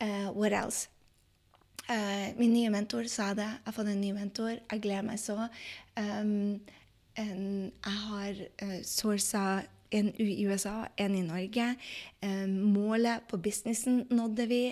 Uh, 0.03 0.31
what 0.37 0.53
else? 0.53 0.89
Uh, 1.91 2.39
min 2.39 2.53
nye 2.53 2.71
mentor 2.71 3.07
sa 3.09 3.31
det. 3.35 3.47
Jeg 3.47 3.65
har 3.65 3.77
fått 3.77 3.93
en 3.93 4.01
ny 4.01 4.11
mentor. 4.13 4.59
Jeg 4.59 4.83
gleder 4.83 5.07
meg 5.07 5.21
så. 5.23 5.49
Um, 5.97 6.61
en, 7.17 7.73
jeg 7.85 8.01
har 8.09 8.43
uh, 8.63 8.81
sourca 8.85 9.45
en 9.95 10.11
i 10.19 10.47
USA, 10.47 10.89
en 10.99 11.15
i 11.15 11.23
Norge. 11.23 11.69
Um, 12.25 12.59
målet 12.75 13.23
på 13.31 13.39
businessen 13.39 14.03
nådde 14.11 14.49
vi 14.51 14.63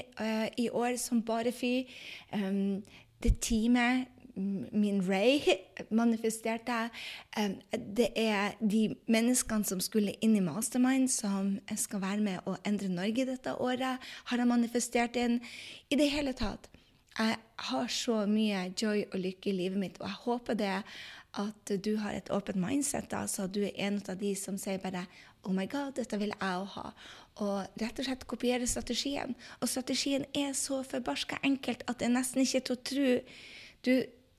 i 0.58 0.68
år 0.68 0.96
som 0.98 1.22
bare 1.22 1.52
fy. 1.54 1.86
Um, 2.34 2.82
det 3.22 3.38
teamet 3.40 4.10
min 4.36 5.00
Ray 5.08 5.40
manifesterte. 5.90 6.90
Det 7.72 8.10
er 8.18 8.54
de 8.60 8.96
menneskene 9.06 9.66
som 9.66 9.82
skulle 9.84 10.16
inn 10.24 10.36
i 10.36 10.44
Mastermind, 10.44 11.08
som 11.12 11.56
skal 11.78 12.02
være 12.02 12.24
med 12.24 12.48
å 12.50 12.56
endre 12.66 12.90
Norge 12.92 13.26
dette 13.28 13.56
året, 13.62 14.02
har 14.30 14.42
jeg 14.42 14.50
manifestert 14.50 15.18
inn. 15.20 15.40
I 15.90 15.98
det 16.00 16.10
hele 16.12 16.34
tatt. 16.36 16.70
Jeg 17.14 17.36
har 17.68 17.90
så 17.94 18.24
mye 18.26 18.72
joy 18.74 19.04
og 19.12 19.20
lykke 19.22 19.52
i 19.52 19.58
livet 19.58 19.78
mitt, 19.78 20.00
og 20.00 20.08
jeg 20.08 20.22
håper 20.24 20.58
det 20.58 20.78
at 21.38 21.72
du 21.84 21.94
har 21.98 22.14
et 22.14 22.30
åpent 22.30 22.58
mindset, 22.58 23.06
da, 23.10 23.24
så 23.30 23.46
du 23.46 23.60
er 23.62 23.76
en 23.86 24.00
av 24.08 24.18
de 24.18 24.34
som 24.38 24.58
sier 24.58 24.82
bare 24.82 25.06
Oh 25.44 25.52
my 25.52 25.66
God, 25.68 25.92
dette 25.98 26.16
vil 26.16 26.32
jeg 26.32 26.40
òg 26.40 26.70
ha. 26.78 26.90
Og 27.44 27.80
rett 27.82 27.98
og 28.00 28.06
slett 28.06 28.26
kopiere 28.30 28.66
strategien. 28.70 29.34
Og 29.60 29.68
strategien 29.68 30.24
er 30.32 30.54
så 30.56 30.80
forbarska 30.86 31.40
enkelt 31.44 31.82
at 31.90 32.00
det 32.00 32.08
er 32.08 32.14
nesten 32.14 32.44
ikke 32.44 32.62
til 32.64 32.76
å 32.76 32.84
tro. 32.90 33.10
Du 33.84 33.92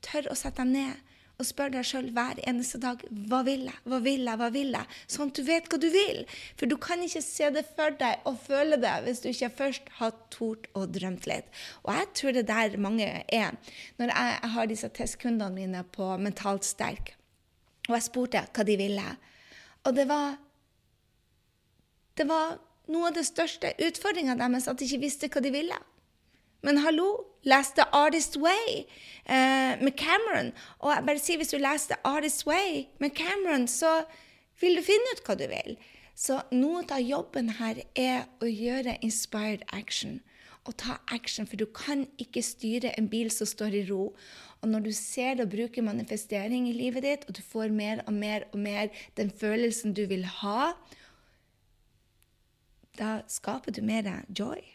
tør 0.06 0.32
å 0.32 0.38
sette 0.38 0.64
deg 0.64 0.74
ned 0.78 1.16
og 1.36 1.48
spør 1.48 1.74
deg 1.74 1.88
sjøl 1.88 2.08
hver 2.16 2.40
eneste 2.48 2.80
dag 2.80 3.02
hva 3.30 3.42
vil 3.44 3.66
jeg, 3.68 3.80
hva 3.90 4.00
vil 4.04 4.22
jeg, 4.24 4.40
hva 4.40 4.48
vil 4.54 4.72
jeg? 4.72 5.00
Sånn 5.12 5.32
at 5.32 5.40
du 5.40 5.44
vet 5.48 5.68
hva 5.72 5.80
du 5.82 5.88
vil. 5.92 6.22
For 6.56 6.72
du 6.72 6.78
kan 6.82 7.04
ikke 7.04 7.24
se 7.24 7.50
det 7.52 7.66
for 7.76 7.96
deg 8.00 8.24
og 8.30 8.38
føle 8.46 8.80
det 8.80 8.94
hvis 9.04 9.20
du 9.24 9.28
ikke 9.32 9.52
først 9.58 9.92
har 10.00 10.14
tort 10.34 10.70
og 10.74 10.94
drømt 10.96 11.28
litt. 11.28 11.50
Og 11.84 11.92
jeg 11.98 12.12
tror 12.20 12.38
det 12.38 12.46
der 12.48 12.78
mange 12.80 13.10
er. 13.28 13.58
Når 14.00 14.14
jeg, 14.14 14.52
har 14.56 14.72
disse 14.72 14.92
testkundene 14.96 15.52
mine 15.52 15.84
på 15.96 16.08
Mentalt 16.22 16.68
sterk, 16.68 17.16
og 17.90 17.98
jeg 17.98 18.08
spurte 18.08 18.46
hva 18.56 18.66
de 18.66 18.78
ville, 18.80 19.10
og 19.86 19.96
det 19.96 20.08
var 20.10 20.40
Det 22.16 22.24
var 22.24 22.56
noe 22.88 23.10
av 23.10 23.16
det 23.18 23.26
største 23.28 23.74
utfordringa 23.84 24.38
deres 24.40 24.70
at 24.72 24.80
de 24.80 24.86
ikke 24.88 25.02
visste 25.02 25.28
hva 25.28 25.42
de 25.44 25.52
ville. 25.52 25.76
Men 26.66 26.80
hallo, 26.82 27.28
les 27.46 27.68
The 27.78 27.84
Artist 27.94 28.38
Way 28.42 28.86
uh, 29.30 29.84
med 29.84 29.92
Cameron. 29.98 30.48
Og 30.80 30.90
jeg 30.96 31.06
bare 31.06 31.22
sier 31.22 31.38
hvis 31.38 31.54
du 31.54 31.60
leser 31.62 31.94
The 31.94 32.00
Artist 32.10 32.48
Way 32.48 32.88
med 33.00 33.14
Cameron, 33.14 33.68
så 33.70 34.00
vil 34.62 34.80
du 34.80 34.82
finne 34.86 35.14
ut 35.14 35.22
hva 35.28 35.36
du 35.38 35.46
vil. 35.52 35.78
Så 36.18 36.40
noe 36.56 36.82
av 36.90 37.04
jobben 37.06 37.52
her 37.60 37.84
er 37.94 38.26
å 38.42 38.50
gjøre 38.50 38.98
inspired 39.06 39.68
action. 39.78 40.24
Og 40.66 40.74
ta 40.82 40.98
action, 41.14 41.46
for 41.46 41.62
du 41.62 41.68
kan 41.70 42.08
ikke 42.18 42.42
styre 42.42 42.96
en 42.98 43.12
bil 43.12 43.30
som 43.30 43.46
står 43.46 43.78
i 43.78 43.86
ro. 43.92 44.16
Og 44.64 44.72
når 44.72 44.88
du 44.88 44.94
ser 44.98 45.36
det 45.38 45.46
og 45.46 45.54
bruker 45.54 45.86
manifestering 45.86 46.66
i 46.72 46.74
livet 46.74 47.06
ditt, 47.06 47.28
og 47.30 47.38
du 47.38 47.44
får 47.46 47.70
mer 47.70 48.02
og 48.08 48.16
mer 48.18 48.50
og 48.50 48.58
mer 48.58 48.90
den 49.20 49.30
følelsen 49.30 49.94
du 49.94 50.08
vil 50.10 50.26
ha, 50.42 50.72
da 52.98 53.20
skaper 53.30 53.76
du 53.76 53.84
mer 53.86 54.10
joy. 54.34 54.75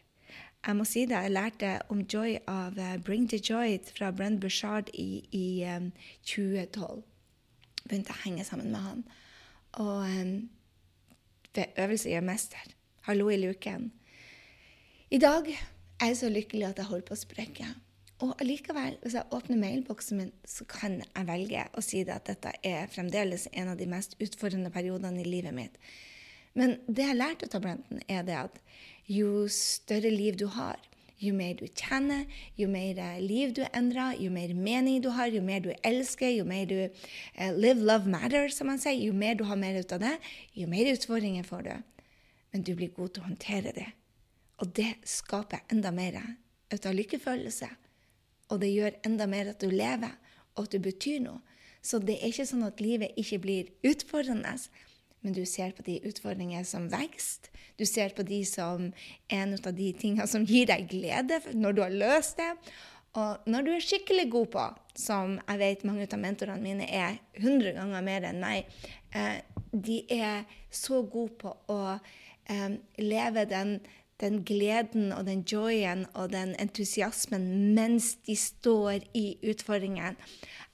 Jeg 0.67 0.77
må 0.77 0.85
si 0.85 1.07
det, 1.09 1.17
jeg 1.17 1.33
lærte 1.33 1.69
om 1.89 2.03
joy 2.05 2.35
av 2.49 2.77
uh, 2.77 2.97
Bring 3.05 3.25
the 3.33 3.39
Joy 3.41 3.79
fra 3.97 4.11
Brent 4.13 4.43
Bushard 4.43 4.91
i, 4.93 5.23
i 5.33 5.65
um, 5.65 5.87
2012. 6.29 7.01
Begynte 7.89 8.13
å 8.13 8.21
henge 8.27 8.45
sammen 8.45 8.69
med 8.69 8.85
han. 8.85 9.01
Og 9.81 10.03
um, 10.05 10.35
ved 11.57 11.81
øvelse 11.81 12.13
gjør 12.13 12.27
mester. 12.29 12.75
Hallo 13.09 13.31
i 13.33 13.39
luken. 13.41 13.89
I 15.11 15.19
dag 15.19 15.49
er 15.49 16.13
jeg 16.13 16.21
så 16.21 16.29
lykkelig 16.29 16.69
at 16.69 16.83
jeg 16.83 16.91
holder 16.91 17.09
på 17.09 17.17
å 17.17 17.23
sprekke. 17.23 17.71
Og 18.21 18.37
allikevel, 18.45 19.01
hvis 19.01 19.17
jeg 19.17 19.33
åpner 19.33 19.59
mailboksen 19.65 20.21
min, 20.21 20.33
så 20.45 20.69
kan 20.69 21.01
jeg 21.01 21.27
velge 21.27 21.65
å 21.73 21.81
si 21.85 22.05
det 22.05 22.19
at 22.21 22.29
dette 22.29 22.53
er 22.69 22.93
fremdeles 22.93 23.49
en 23.57 23.73
av 23.73 23.81
de 23.81 23.89
mest 23.89 24.13
utfordrende 24.21 24.69
periodene 24.75 25.25
i 25.25 25.29
livet 25.29 25.57
mitt. 25.57 25.81
Men 26.53 26.77
det 26.85 27.07
jeg 27.07 27.17
lærte 27.17 27.49
av 27.49 27.65
Brenton, 27.65 28.05
er 28.11 28.27
det 28.29 28.37
at 28.37 28.61
jo 29.11 29.49
større 29.51 30.11
liv 30.13 30.37
du 30.39 30.47
har, 30.55 30.79
jo 31.21 31.35
mer 31.37 31.57
du 31.59 31.67
kjenner, 31.67 32.25
jo 32.57 32.69
mer 32.71 32.99
eh, 33.03 33.19
liv 33.21 33.53
du 33.57 33.61
endrer, 33.77 34.17
jo 34.23 34.31
mer 34.33 34.55
mening 34.55 35.03
du 35.05 35.11
har, 35.13 35.29
jo 35.35 35.43
mer 35.45 35.61
du 35.65 35.71
elsker, 35.85 36.31
jo 36.33 36.47
mer 36.49 36.69
du 36.71 36.79
uh, 36.87 37.51
live, 37.57 37.83
love, 37.83 38.09
matter, 38.09 38.49
som 38.55 38.71
man 38.71 38.81
sier, 38.81 38.97
jo 39.03 39.13
mer 39.13 39.37
du 39.37 39.45
har 39.51 39.59
mer 39.61 39.81
ut 39.83 39.93
av 39.93 40.01
det, 40.05 40.15
jo 40.57 40.69
mer 40.71 40.93
utfordringer 40.95 41.45
får 41.45 41.67
du. 41.67 41.75
Men 42.55 42.65
du 42.67 42.73
blir 42.79 42.95
god 42.97 43.13
til 43.15 43.25
å 43.25 43.29
håndtere 43.29 43.75
det. 43.77 43.91
Og 44.63 44.73
det 44.77 44.95
skaper 45.09 45.67
enda 45.73 45.93
mer 45.95 46.17
ut 46.73 46.87
av 46.87 46.97
lykkefølelse. 46.97 47.69
Og 48.51 48.63
det 48.63 48.73
gjør 48.73 48.99
enda 49.07 49.29
mer 49.31 49.53
at 49.53 49.61
du 49.63 49.71
lever, 49.71 50.17
og 50.57 50.65
at 50.67 50.75
du 50.75 50.81
betyr 50.83 51.21
noe. 51.27 51.43
Så 51.83 52.01
det 52.03 52.19
er 52.19 52.33
ikke 52.33 52.49
sånn 52.49 52.67
at 52.67 52.81
livet 52.83 53.17
ikke 53.21 53.39
blir 53.41 53.71
utfordrende 53.89 54.57
men 55.21 55.35
du 55.37 55.45
ser 55.45 55.75
på 55.77 55.85
de 55.85 55.99
utfordringene 56.09 56.65
som 56.65 56.89
vekst. 56.93 57.51
Du 57.81 57.87
ser 57.89 58.13
på 58.13 58.27
de 58.29 58.43
som 58.45 58.91
en 59.33 59.57
av 59.57 59.73
de 59.73 59.93
tingene 59.97 60.29
som 60.29 60.45
gir 60.45 60.69
deg 60.69 60.85
glede 60.91 61.41
når 61.57 61.77
du 61.77 61.85
har 61.87 61.95
løst 62.03 62.37
det. 62.37 62.51
Og 63.19 63.49
når 63.51 63.65
du 63.67 63.71
er 63.75 63.83
skikkelig 63.83 64.27
god 64.31 64.51
på, 64.53 64.65
som 65.01 65.39
jeg 65.41 65.59
vet 65.59 65.87
mange 65.89 66.07
av 66.07 66.21
mentorene 66.21 66.63
mine 66.63 66.87
er 66.87 67.17
100 67.41 67.73
ganger 67.79 68.05
mer 68.07 68.27
enn 68.29 68.43
meg, 68.43 68.69
eh, 69.17 69.41
de 69.73 70.05
er 70.15 70.45
så 70.71 71.01
gode 71.03 71.35
på 71.41 71.55
å 71.73 71.81
eh, 71.97 72.77
leve 73.03 73.47
den, 73.51 73.81
den 74.23 74.45
gleden 74.47 75.11
og 75.17 75.25
den 75.27 75.43
joyen 75.43 76.05
og 76.13 76.31
den 76.37 76.55
entusiasmen 76.63 77.75
mens 77.75 78.13
de 78.29 78.37
står 78.39 79.09
i 79.17 79.41
utfordringen. 79.43 80.21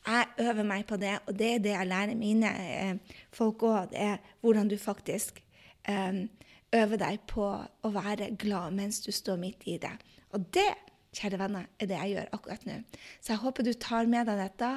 Jeg 0.06 0.28
øver 0.44 0.66
meg 0.66 0.84
på 0.90 1.00
det, 1.00 1.16
og 1.26 1.38
det 1.38 1.54
er 1.54 1.64
det 1.64 1.72
jeg 1.72 1.92
lærer 1.94 2.20
mine 2.20 2.52
eh, 2.52 3.20
folk 3.32 3.64
òg. 3.64 3.94
Det 3.94 4.02
er 4.10 4.34
hvordan 4.42 4.68
du 4.68 4.76
faktisk 4.76 5.40
eh, 5.88 6.26
øver 6.74 7.00
deg 7.00 7.20
på 7.30 7.46
å 7.46 7.92
være 7.94 8.32
glad 8.38 8.74
mens 8.76 9.00
du 9.04 9.12
står 9.14 9.38
midt 9.40 9.66
i 9.70 9.76
det. 9.82 9.92
Og 10.34 10.48
det, 10.54 10.68
kjære 11.16 11.38
venner, 11.40 11.68
er 11.80 11.90
det 11.90 12.00
jeg 12.00 12.16
gjør 12.16 12.32
akkurat 12.36 12.66
nå. 12.68 12.80
Så 13.20 13.32
jeg 13.32 13.42
håper 13.44 13.66
du 13.66 13.72
tar 13.80 14.10
med 14.10 14.26
deg 14.28 14.42
dette. 14.42 14.72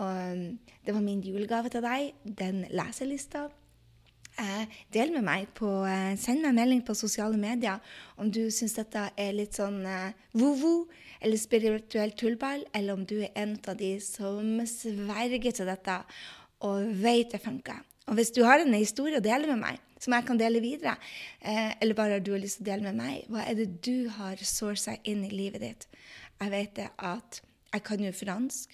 Og 0.00 0.44
det 0.86 0.94
var 0.94 1.04
min 1.04 1.24
julegave 1.24 1.72
til 1.72 1.84
deg, 1.84 2.12
den 2.24 2.64
leselista. 2.70 3.48
Eh, 4.40 4.78
del 4.94 5.10
med 5.12 5.24
meg 5.26 5.48
på 5.58 5.68
eh, 5.84 6.14
Send 6.20 6.40
meg 6.40 6.52
en 6.52 6.60
melding 6.60 6.82
på 6.86 6.94
sosiale 6.96 7.36
medier 7.36 7.82
om 8.20 8.30
du 8.32 8.46
syns 8.54 8.76
dette 8.78 9.02
er 9.18 9.34
litt 9.34 9.58
sånn 9.58 9.82
eh, 9.84 10.14
vo-vo 10.38 10.86
eller 11.20 11.36
spirituell 11.36 12.14
tullball, 12.16 12.62
eller 12.72 12.96
om 12.96 13.02
du 13.04 13.18
er 13.18 13.34
en 13.36 13.56
av 13.68 13.76
de 13.76 13.90
som 14.00 14.62
sverger 14.70 15.52
til 15.58 15.68
dette 15.68 15.98
og 16.64 16.94
vet 17.02 17.34
det 17.34 17.42
funker. 17.42 17.82
Og 18.08 18.16
hvis 18.16 18.32
du 18.32 18.40
har 18.46 18.62
en 18.62 18.78
historie 18.78 19.18
å 19.20 19.24
dele 19.24 19.50
med 19.50 19.60
meg, 19.60 19.82
som 20.00 20.16
jeg 20.16 20.26
kan 20.26 20.40
dele 20.40 20.62
videre, 20.64 20.96
eh, 21.40 21.74
eller 21.80 21.94
bare 21.98 22.22
du 22.24 22.32
har 22.32 22.42
lyst 22.42 22.60
til 22.60 22.66
å 22.66 22.70
dele 22.72 22.88
med 22.88 22.98
meg, 23.02 23.28
hva 23.28 23.44
er 23.44 23.58
det 23.58 23.68
du 23.84 24.08
har 24.16 24.40
sourca 24.40 24.96
inn 25.04 25.24
i 25.28 25.32
livet 25.34 25.60
ditt? 25.60 25.86
Jeg 26.40 26.52
vet 26.54 26.74
det 26.78 26.88
at 26.96 27.42
jeg 27.70 27.84
kan 27.86 28.02
jo 28.02 28.10
fransk. 28.16 28.72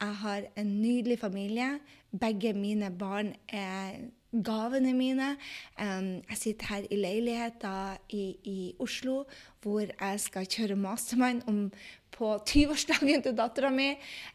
Jeg 0.00 0.14
har 0.24 0.48
en 0.58 0.70
nydelig 0.82 1.20
familie. 1.20 1.76
Begge 2.10 2.52
mine 2.56 2.90
barn 2.90 3.34
er 3.48 4.00
gavene 4.32 4.94
mine. 4.96 5.36
Jeg 5.78 6.38
sitter 6.40 6.66
her 6.66 6.88
i 6.90 6.96
leiligheten 6.96 8.00
i, 8.10 8.24
i, 8.44 8.74
Oslo 8.80 9.22
hvor 9.62 9.84
jeg 9.84 10.20
skal 10.24 10.48
kjøre 10.48 10.76
mastermind 10.80 11.44
om, 11.46 11.68
på 12.12 12.32
20-årsdagen 12.48 13.22
til 13.22 13.36
dattera 13.36 13.70
mi. 13.70 13.92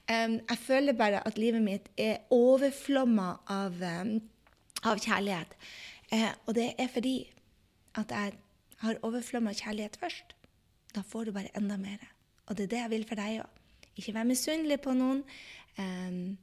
Jeg 0.08 0.58
føler 0.62 0.98
bare 0.98 1.26
at 1.28 1.38
livet 1.42 1.66
mitt 1.66 1.92
er 1.98 2.24
overflomma 2.32 3.34
av, 3.52 3.84
av 4.86 5.04
kjærlighet. 5.04 5.58
Uh, 6.14 6.32
og 6.46 6.56
det 6.56 6.72
er 6.80 6.88
fordi 6.88 7.18
at 7.98 8.12
jeg 8.12 8.34
har 8.84 9.00
overflomma 9.04 9.54
kjærlighet 9.58 9.98
først. 10.00 10.36
Da 10.96 11.02
får 11.02 11.28
du 11.28 11.32
bare 11.36 11.52
enda 11.58 11.78
mer. 11.78 12.04
Og 12.48 12.58
det 12.58 12.68
er 12.68 12.74
det 12.74 12.84
jeg 12.84 12.94
vil 12.94 13.08
for 13.08 13.20
deg 13.20 13.42
òg. 13.44 13.64
Ikke 13.98 14.14
vær 14.14 14.28
misunnelig 14.30 14.78
på 14.82 14.94
noen. 14.94 15.24
Eh, 15.82 16.38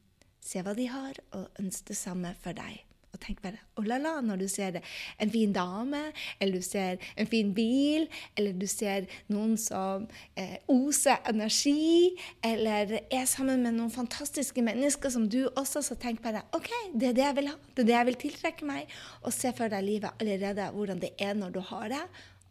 Se 0.44 0.60
hva 0.60 0.74
de 0.76 0.84
har, 0.92 1.16
og 1.32 1.60
ønsk 1.62 1.86
det 1.88 1.96
samme 1.96 2.34
for 2.42 2.52
deg. 2.52 2.82
Tenk 3.24 3.40
bare 3.44 3.60
oh 3.78 3.84
la 3.86 3.98
la 3.98 4.18
når 4.24 4.42
du 4.42 4.46
ser 4.50 4.80
en 5.20 5.32
fin 5.32 5.52
dame, 5.54 6.00
eller 6.40 6.60
du 6.60 6.66
ser 6.66 7.00
en 7.20 7.28
fin 7.30 7.52
bil, 7.56 8.06
eller 8.36 8.56
du 8.58 8.66
ser 8.70 9.08
noen 9.32 9.56
som 9.60 10.06
eh, 10.36 10.58
oser 10.70 11.22
energi, 11.30 12.14
eller 12.44 12.98
er 13.02 13.24
sammen 13.30 13.64
med 13.64 13.78
noen 13.78 13.92
fantastiske 13.94 14.62
mennesker 14.64 15.12
som 15.14 15.26
du 15.30 15.42
også, 15.54 15.82
så 15.84 15.98
tenk 16.00 16.22
bare 16.24 16.44
OK, 16.56 16.70
det 16.92 17.12
er 17.12 17.18
det 17.18 17.26
jeg 17.26 17.38
vil 17.40 17.50
ha. 17.52 17.56
Det 17.74 17.84
er 17.84 17.90
det 17.90 17.98
jeg 17.98 18.10
vil 18.10 18.20
tiltrekke 18.26 18.68
meg. 18.68 18.94
Og 19.24 19.34
se 19.34 19.52
for 19.56 19.72
deg 19.72 19.86
livet 19.86 20.22
allerede, 20.22 20.70
hvordan 20.76 21.02
det 21.02 21.14
er 21.22 21.34
når 21.38 21.56
du 21.56 21.60
har 21.72 21.90
det. 21.92 22.04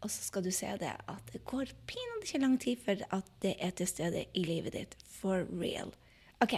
Og 0.04 0.12
så 0.12 0.26
skal 0.26 0.44
du 0.44 0.52
se 0.52 0.68
det 0.82 0.92
at 0.92 1.32
det 1.32 1.46
går 1.48 1.72
pinadø 1.88 2.14
ikke 2.24 2.40
lang 2.40 2.60
tid 2.60 2.78
før 2.86 3.04
at 3.12 3.28
det 3.42 3.56
er 3.60 3.70
til 3.70 3.88
stede 3.88 4.26
i 4.34 4.44
livet 4.44 4.74
ditt. 4.74 4.96
For 5.20 5.46
real. 5.60 5.92
Ok, 6.44 6.54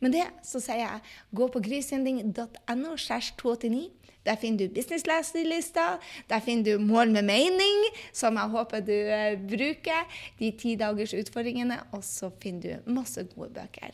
Med 0.00 0.12
det 0.16 0.24
så 0.46 0.60
sier 0.64 0.80
jeg 0.80 1.00
gå 1.36 1.44
på 1.52 1.60
grisending.no-289, 1.60 3.90
Der 4.26 4.34
finner 4.40 4.66
du 4.66 4.74
businessleselyster. 4.74 6.00
Der 6.28 6.40
finner 6.40 6.64
du 6.64 6.78
Mål 6.82 7.10
med 7.14 7.22
mening, 7.22 7.84
som 8.12 8.34
jeg 8.34 8.48
håper 8.50 8.80
du 8.80 8.92
uh, 8.92 9.48
bruker. 9.48 10.02
De 10.40 10.50
ti 10.50 10.74
dagers 10.74 11.14
utfordringene. 11.14 11.80
Og 11.92 12.04
så 12.04 12.30
finner 12.42 12.60
du 12.66 12.90
masse 12.90 13.22
gode 13.36 13.50
bøker. 13.54 13.90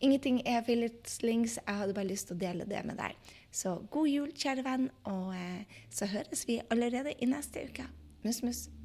Ingenting 0.00 0.42
er 0.46 0.62
filletslinks. 0.66 1.58
Jeg 1.66 1.74
hadde 1.74 1.94
bare 1.94 2.10
lyst 2.10 2.26
til 2.26 2.36
å 2.36 2.38
dele 2.40 2.64
det 2.66 2.84
med 2.88 2.96
deg. 2.98 3.14
Så 3.52 3.86
god 3.90 4.08
jul, 4.10 4.32
kjære 4.34 4.64
venn, 4.66 4.90
og 5.04 5.28
uh, 5.38 5.62
så 5.90 6.06
høres 6.10 6.48
vi 6.48 6.60
allerede 6.70 7.14
i 7.20 7.26
neste 7.30 7.58
uke. 7.70 7.84
Mus, 8.26 8.42
mus. 8.42 8.75